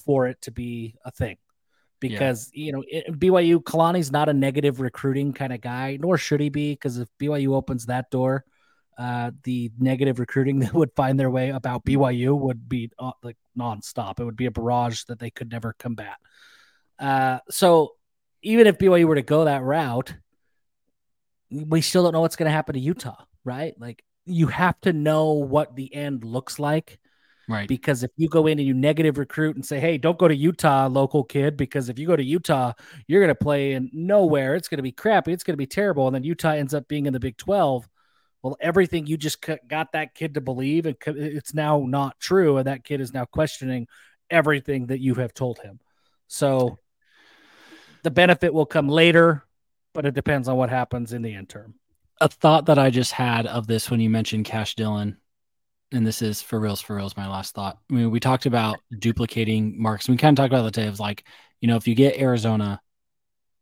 [0.00, 1.36] for it to be a thing.
[2.00, 2.64] Because yeah.
[2.64, 6.48] you know it, BYU Kalani's not a negative recruiting kind of guy, nor should he
[6.48, 6.72] be.
[6.72, 8.44] Because if BYU opens that door,
[8.98, 13.36] uh, the negative recruiting that would find their way about BYU would be uh, like
[13.56, 14.18] nonstop.
[14.18, 16.16] It would be a barrage that they could never combat.
[16.98, 17.92] Uh, so
[18.42, 20.14] even if BYU were to go that route,
[21.50, 23.74] we still don't know what's going to happen to Utah, right?
[23.78, 26.98] Like you have to know what the end looks like.
[27.48, 27.68] Right.
[27.68, 30.34] Because if you go in and you negative recruit and say, hey, don't go to
[30.34, 32.72] Utah, local kid, because if you go to Utah,
[33.06, 34.54] you're going to play in nowhere.
[34.54, 35.32] It's going to be crappy.
[35.32, 36.06] It's going to be terrible.
[36.06, 37.88] And then Utah ends up being in the Big 12
[38.42, 42.66] well everything you just got that kid to believe and it's now not true and
[42.66, 43.86] that kid is now questioning
[44.30, 45.78] everything that you have told him
[46.26, 46.78] so
[48.02, 49.44] the benefit will come later
[49.94, 51.74] but it depends on what happens in the interim
[52.20, 55.16] a thought that i just had of this when you mentioned cash dillon
[55.92, 58.80] and this is for reals for reals my last thought i mean we talked about
[58.98, 61.24] duplicating marks we kind of talked about the day of like
[61.60, 62.80] you know if you get arizona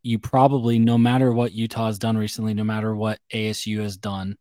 [0.03, 4.37] you probably no matter what utah has done recently no matter what asu has done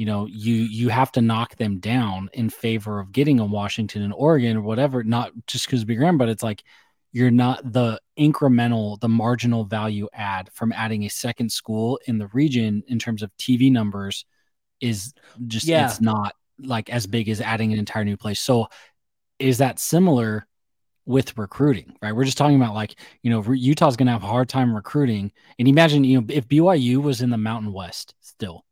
[0.00, 4.00] you know you you have to knock them down in favor of getting a Washington
[4.00, 6.62] and Oregon or whatever not just because Big Ram but it's like
[7.12, 12.28] you're not the incremental the marginal value add from adding a second school in the
[12.28, 14.24] region in terms of TV numbers
[14.80, 15.12] is
[15.46, 15.84] just yeah.
[15.84, 18.66] it's not like as big as adding an entire new place so
[19.38, 20.46] is that similar
[21.06, 24.26] with recruiting right we're just talking about like you know Utah's going to have a
[24.26, 28.64] hard time recruiting and imagine you know if BYU was in the Mountain West still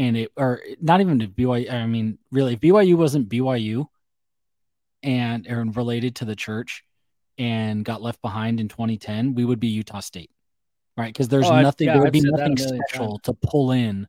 [0.00, 1.70] and it or not even to BYU.
[1.70, 3.86] I mean, really, if BYU wasn't BYU
[5.02, 6.84] and or related to the church
[7.36, 10.30] and got left behind in 2010, we would be Utah State,
[10.96, 11.12] right?
[11.12, 11.86] Because there's oh, nothing.
[11.86, 13.20] Yeah, there would I've be nothing special times.
[13.24, 14.08] to pull in.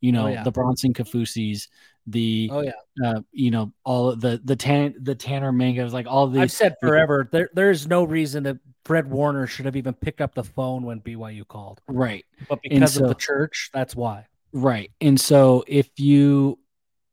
[0.00, 0.42] You know, oh, yeah.
[0.44, 1.68] the Bronson Kaufusis,
[2.06, 2.72] the oh yeah,
[3.04, 6.42] uh, you know, all the the tan the Tanner Mangums, like all these.
[6.42, 7.28] I've said forever.
[7.30, 11.00] There there's no reason that Fred Warner should have even picked up the phone when
[11.00, 11.80] BYU called.
[11.88, 14.26] Right, but because so, of the church, that's why.
[14.52, 14.90] Right.
[15.00, 16.58] And so if you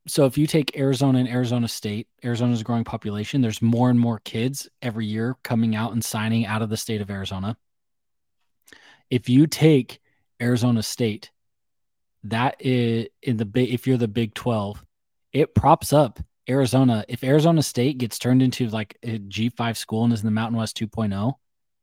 [0.07, 4.19] so if you take Arizona and Arizona State, Arizona's growing population, there's more and more
[4.19, 7.57] kids every year coming out and signing out of the state of Arizona.
[9.09, 9.99] If you take
[10.41, 11.31] Arizona State,
[12.25, 14.83] that is in the big if you're the Big 12,
[15.33, 16.19] it props up
[16.49, 17.05] Arizona.
[17.07, 20.57] If Arizona State gets turned into like a G5 school and is in the Mountain
[20.57, 21.33] West 2.0,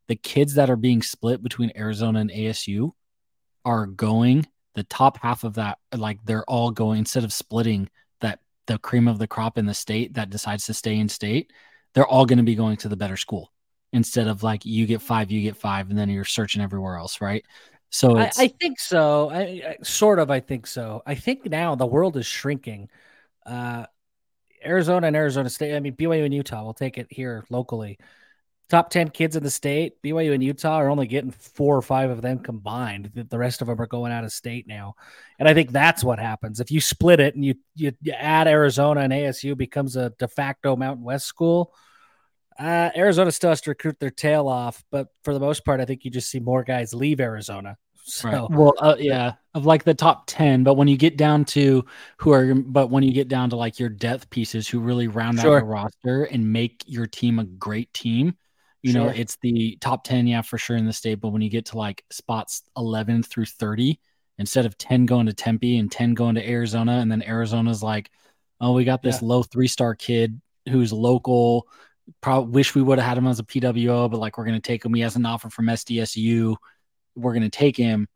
[0.08, 2.92] the kids that are being split between Arizona and ASU
[3.64, 7.88] are going the top half of that, like they're all going instead of splitting
[8.20, 11.52] that the cream of the crop in the state that decides to stay in state,
[11.94, 13.52] they're all going to be going to the better school
[13.92, 17.20] instead of like you get five, you get five, and then you're searching everywhere else,
[17.20, 17.44] right?
[17.92, 19.30] So I, I, think so.
[19.30, 20.30] I, I, sort of.
[20.30, 21.02] I think so.
[21.06, 22.88] I think now the world is shrinking.
[23.44, 23.86] Uh,
[24.64, 25.76] Arizona and Arizona State.
[25.76, 26.64] I mean, BYU and Utah.
[26.64, 27.98] We'll take it here locally
[28.72, 32.08] top 10 kids in the state, BYU and Utah are only getting four or five
[32.08, 33.10] of them combined.
[33.14, 34.94] The rest of them are going out of state now.
[35.38, 36.58] And I think that's what happens.
[36.58, 40.26] If you split it and you, you, you add Arizona and ASU becomes a de
[40.26, 41.74] facto Mountain West school,
[42.58, 44.82] uh, Arizona still has to recruit their tail off.
[44.90, 47.76] But for the most part, I think you just see more guys leave Arizona.
[48.04, 48.50] So, right.
[48.50, 50.64] well, uh, yeah, of like the top 10.
[50.64, 51.84] But when you get down to
[52.18, 55.38] who are, but when you get down to like your depth pieces who really round
[55.38, 55.56] sure.
[55.56, 58.36] out the roster and make your team a great team,
[58.82, 59.04] you sure.
[59.04, 61.20] know, it's the top 10, yeah, for sure in the state.
[61.20, 64.00] But when you get to like spots 11 through 30,
[64.38, 68.10] instead of 10 going to Tempe and 10 going to Arizona, and then Arizona's like,
[68.60, 69.28] oh, we got this yeah.
[69.28, 71.68] low three star kid who's local.
[72.20, 74.66] Probably wish we would have had him as a PWO, but like we're going to
[74.66, 74.94] take him.
[74.94, 76.56] He has an offer from SDSU.
[77.14, 78.08] We're going to take him.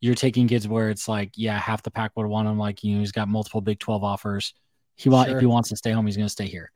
[0.00, 2.58] You're taking kids where it's like, yeah, half the pack would want him.
[2.58, 4.54] Like, you know, he's got multiple Big 12 offers.
[4.96, 5.36] He want sure.
[5.36, 6.72] if he wants to stay home, he's going to stay here.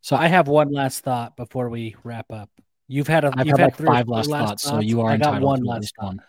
[0.00, 2.50] So I have one last thought before we wrap up.
[2.88, 5.10] You've had a I've you've had, had like five last, last thoughts, so you are
[5.10, 6.20] I got one last one.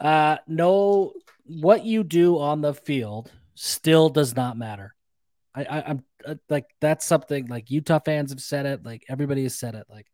[0.00, 1.12] Uh, no,
[1.44, 4.94] what you do on the field still does not matter.
[5.54, 8.84] I, I am Uh, like that's something like Utah fans have said it.
[8.84, 9.86] Like everybody has said it.
[9.88, 10.06] Like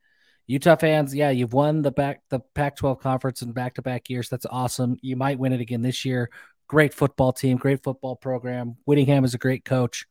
[0.46, 4.28] Utah fans, yeah, you've won the back the Pac-12 conference in back-to-back years.
[4.28, 4.96] That's awesome.
[5.00, 6.30] You might win it again this year.
[6.66, 8.76] Great football team, great football program.
[8.84, 10.06] Whittingham is a great coach.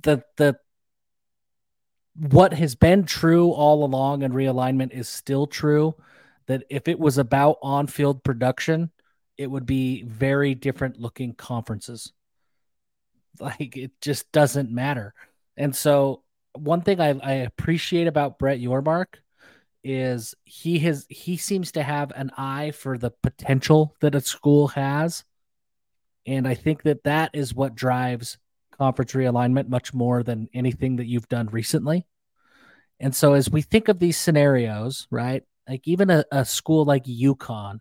[0.00, 0.56] The the
[2.16, 5.94] what has been true all along and realignment is still true
[6.46, 8.90] that if it was about on-field production
[9.36, 12.12] it would be very different looking conferences
[13.40, 15.14] like it just doesn't matter
[15.56, 16.22] and so
[16.54, 19.06] one thing I, I appreciate about brett yormark
[19.82, 24.68] is he has he seems to have an eye for the potential that a school
[24.68, 25.24] has
[26.26, 28.38] and i think that that is what drives
[28.78, 32.06] conference realignment much more than anything that you've done recently.
[33.00, 37.04] And so, as we think of these scenarios, right, like even a, a school like
[37.04, 37.80] UConn,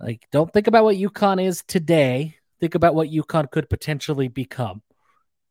[0.00, 2.36] like don't think about what UConn is today.
[2.66, 4.82] Think about what UConn could potentially become.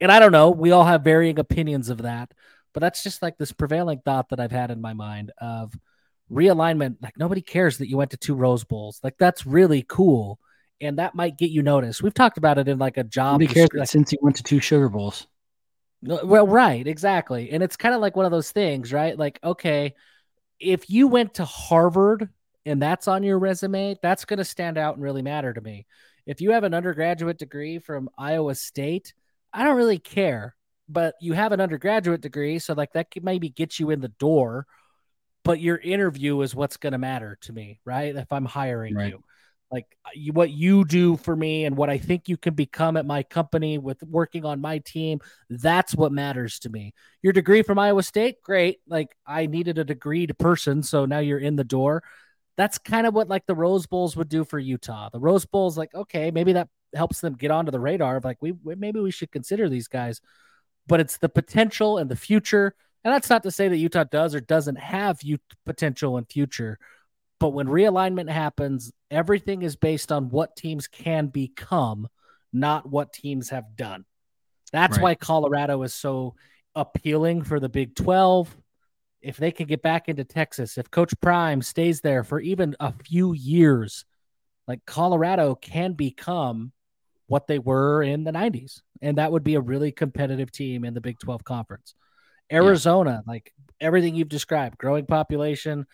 [0.02, 2.34] And I don't know, we all have varying opinions of that,
[2.74, 5.74] but that's just like this prevailing thought that I've had in my mind of
[6.30, 6.98] realignment.
[7.02, 9.00] Like nobody cares that you went to two Rose Bowls.
[9.02, 10.42] Like that's really cool
[10.82, 12.04] and that might get you noticed.
[12.04, 13.40] We've talked about it in like a job.
[13.40, 15.26] Nobody cares since he went to two Sugar Bowls.
[16.02, 17.50] Well, right, exactly.
[17.50, 19.18] And it's kind of like one of those things, right?
[19.18, 19.96] Like, okay,
[20.60, 22.28] if you went to Harvard
[22.66, 25.86] and that's on your resume, that's going to stand out and really matter to me.
[26.26, 29.14] If you have an undergraduate degree from Iowa State,
[29.54, 30.56] I don't really care,
[30.90, 34.10] but you have an undergraduate degree, so like that could maybe get you in the
[34.10, 34.66] door,
[35.44, 38.16] but your interview is what's going to matter to me, right?
[38.16, 39.12] If I'm hiring right.
[39.12, 39.24] you
[39.72, 43.06] like uh, what you do for me and what I think you can become at
[43.06, 45.20] my company with working on my team.
[45.50, 46.94] That's what matters to me.
[47.22, 48.80] Your degree from Iowa State, great.
[48.88, 52.04] Like I needed a degree to person, so now you're in the door.
[52.58, 55.10] That's kind of what like the Rose Bowls would do for Utah.
[55.10, 58.38] The Rose Bowls, like okay, maybe that helps them get onto the radar of like
[58.42, 60.22] we maybe we should consider these guys.
[60.88, 64.36] But it's the potential and the future, and that's not to say that Utah does
[64.36, 66.80] or doesn't have youth potential and future.
[67.40, 72.08] But when realignment happens, everything is based on what teams can become,
[72.54, 74.06] not what teams have done.
[74.72, 75.04] That's right.
[75.04, 76.36] why Colorado is so
[76.76, 78.56] appealing for the Big 12.
[79.26, 82.94] If they can get back into Texas, if Coach Prime stays there for even a
[82.94, 84.06] few years,
[84.68, 86.72] like Colorado can become
[87.28, 88.82] what they were in the 90s.
[89.02, 91.96] And that would be a really competitive team in the Big 12 conference.
[92.52, 93.32] Arizona, yeah.
[93.32, 95.88] like everything you've described, growing population,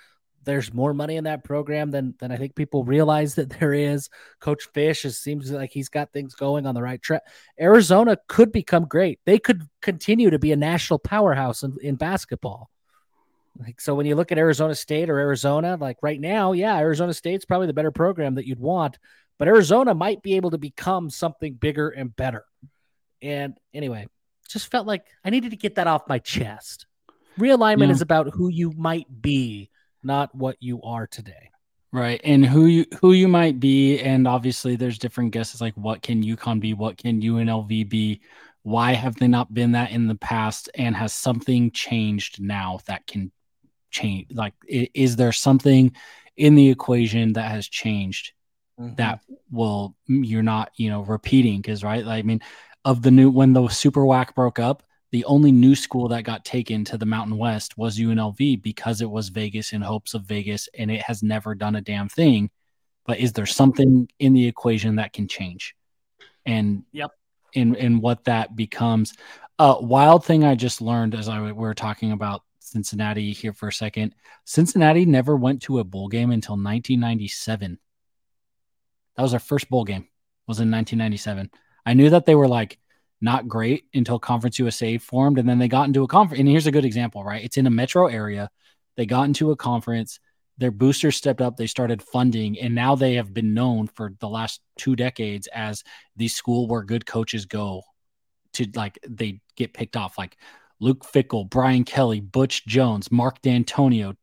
[0.44, 4.10] there's more money in that program than than I think people realize that there is.
[4.40, 7.22] Coach Fisch is, seems like he's got things going on the right track.
[7.60, 9.20] Arizona could become great.
[9.26, 12.70] They could continue to be a national powerhouse in, in basketball.
[13.60, 17.14] Like so when you look at Arizona State or Arizona, like right now, yeah, Arizona
[17.14, 18.98] State's probably the better program that you'd want,
[19.38, 22.46] but Arizona might be able to become something bigger and better.
[23.22, 24.08] And anyway,
[24.50, 26.86] just felt like I needed to get that off my chest.
[27.38, 27.94] Realignment yeah.
[27.94, 29.70] is about who you might be
[30.04, 31.50] not what you are today.
[31.92, 32.22] Right.
[32.24, 34.00] And who you who you might be.
[34.00, 36.74] And obviously there's different guesses like what can UConn be?
[36.74, 38.22] What can UNLV be?
[38.64, 40.70] Why have they not been that in the past?
[40.76, 43.32] And has something changed now that can
[43.92, 44.28] change?
[44.32, 45.96] Like, is there something
[46.38, 48.34] in the equation that has changed
[48.80, 48.96] mm-hmm.
[48.96, 49.20] that
[49.52, 51.62] will you're not, you know, repeating?
[51.62, 52.42] Because right, I mean,
[52.86, 56.46] of the new when the super WAC broke up, the only new school that got
[56.46, 60.70] taken to the Mountain West was UNLV because it was Vegas in hopes of Vegas
[60.78, 62.50] and it has never done a damn thing.
[63.06, 65.76] But is there something in the equation that can change?
[66.46, 67.12] And yep.
[67.54, 69.14] In in what that becomes.
[69.60, 73.54] A uh, wild thing I just learned as I we were talking about Cincinnati here
[73.54, 74.14] for a second.
[74.46, 77.80] Cincinnati never went to a bowl game until 1997.
[79.18, 80.08] That was our first bowl game.
[80.48, 81.50] Was in 1997.
[81.86, 82.78] I knew that they were like
[83.20, 85.40] not great until Conference USA formed.
[85.40, 86.40] And then they got into a conference.
[86.40, 87.44] And here's a good example, right?
[87.44, 88.50] It's in a metro area.
[88.96, 90.20] They got into a conference.
[90.58, 91.58] Their boosters stepped up.
[91.58, 92.60] They started funding.
[92.60, 95.84] And now they have been known for the last two decades as
[96.16, 97.84] the school where good coaches go
[98.54, 100.18] to like, they get picked off.
[100.18, 100.38] Like
[100.82, 104.16] Luke Fickell, Brian Kelly, Butch Jones, Mark Dantonio.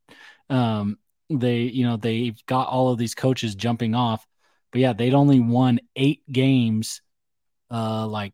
[0.51, 0.98] Um,
[1.30, 4.26] they, you know, they've got all of these coaches jumping off.
[4.72, 7.01] But yeah, they'd only won eight games
[7.70, 8.32] uh like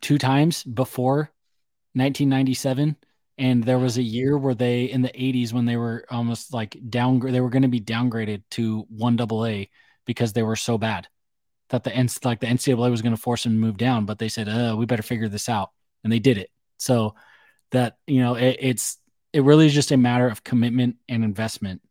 [0.00, 1.32] two times before
[1.94, 2.96] 1997
[3.38, 6.76] and there was a year where they in the 80s when they were almost like
[6.88, 9.68] down they were going to be downgraded to 1 double A
[10.04, 11.08] because they were so bad
[11.70, 14.28] that the like the NCAA was going to force them to move down but they
[14.28, 15.70] said uh, we better figure this out
[16.04, 17.14] and they did it so
[17.72, 18.98] that you know it, it's
[19.32, 21.82] it really is just a matter of commitment and investment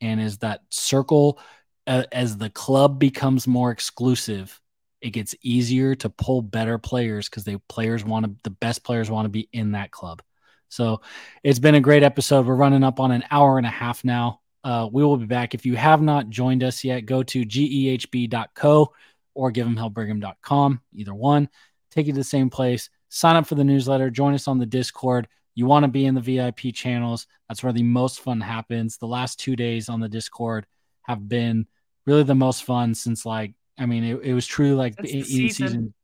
[0.00, 1.38] and is that circle
[1.86, 4.60] uh, as the club becomes more exclusive
[5.00, 9.10] it gets easier to pull better players because the players want to the best players
[9.10, 10.22] want to be in that club.
[10.68, 11.00] So
[11.42, 12.46] it's been a great episode.
[12.46, 14.40] We're running up on an hour and a half now.
[14.64, 15.54] Uh, we will be back.
[15.54, 18.92] If you have not joined us yet, go to gehb.co
[19.38, 21.48] or givehimhellbrigham.com, either one.
[21.92, 22.90] Take you to the same place.
[23.08, 24.10] Sign up for the newsletter.
[24.10, 25.28] Join us on the Discord.
[25.54, 27.28] You want to be in the VIP channels.
[27.48, 28.98] That's where the most fun happens.
[28.98, 30.66] The last two days on the Discord
[31.02, 31.68] have been
[32.04, 35.24] really the most fun since like I mean, it, it was truly like in, in
[35.24, 35.94] season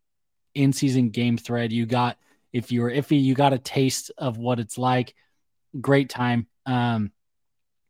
[0.55, 1.73] in season game thread.
[1.73, 2.17] You got
[2.53, 5.13] if you were iffy, you got a taste of what it's like.
[5.81, 7.11] Great time um,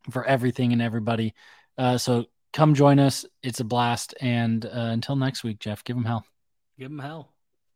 [0.09, 1.35] for everything and everybody.
[1.77, 2.25] Uh, so
[2.55, 3.25] come join us.
[3.43, 4.15] It's a blast.
[4.21, 6.25] And uh, until next week, Jeff, give them hell.
[6.79, 7.34] Give them hell.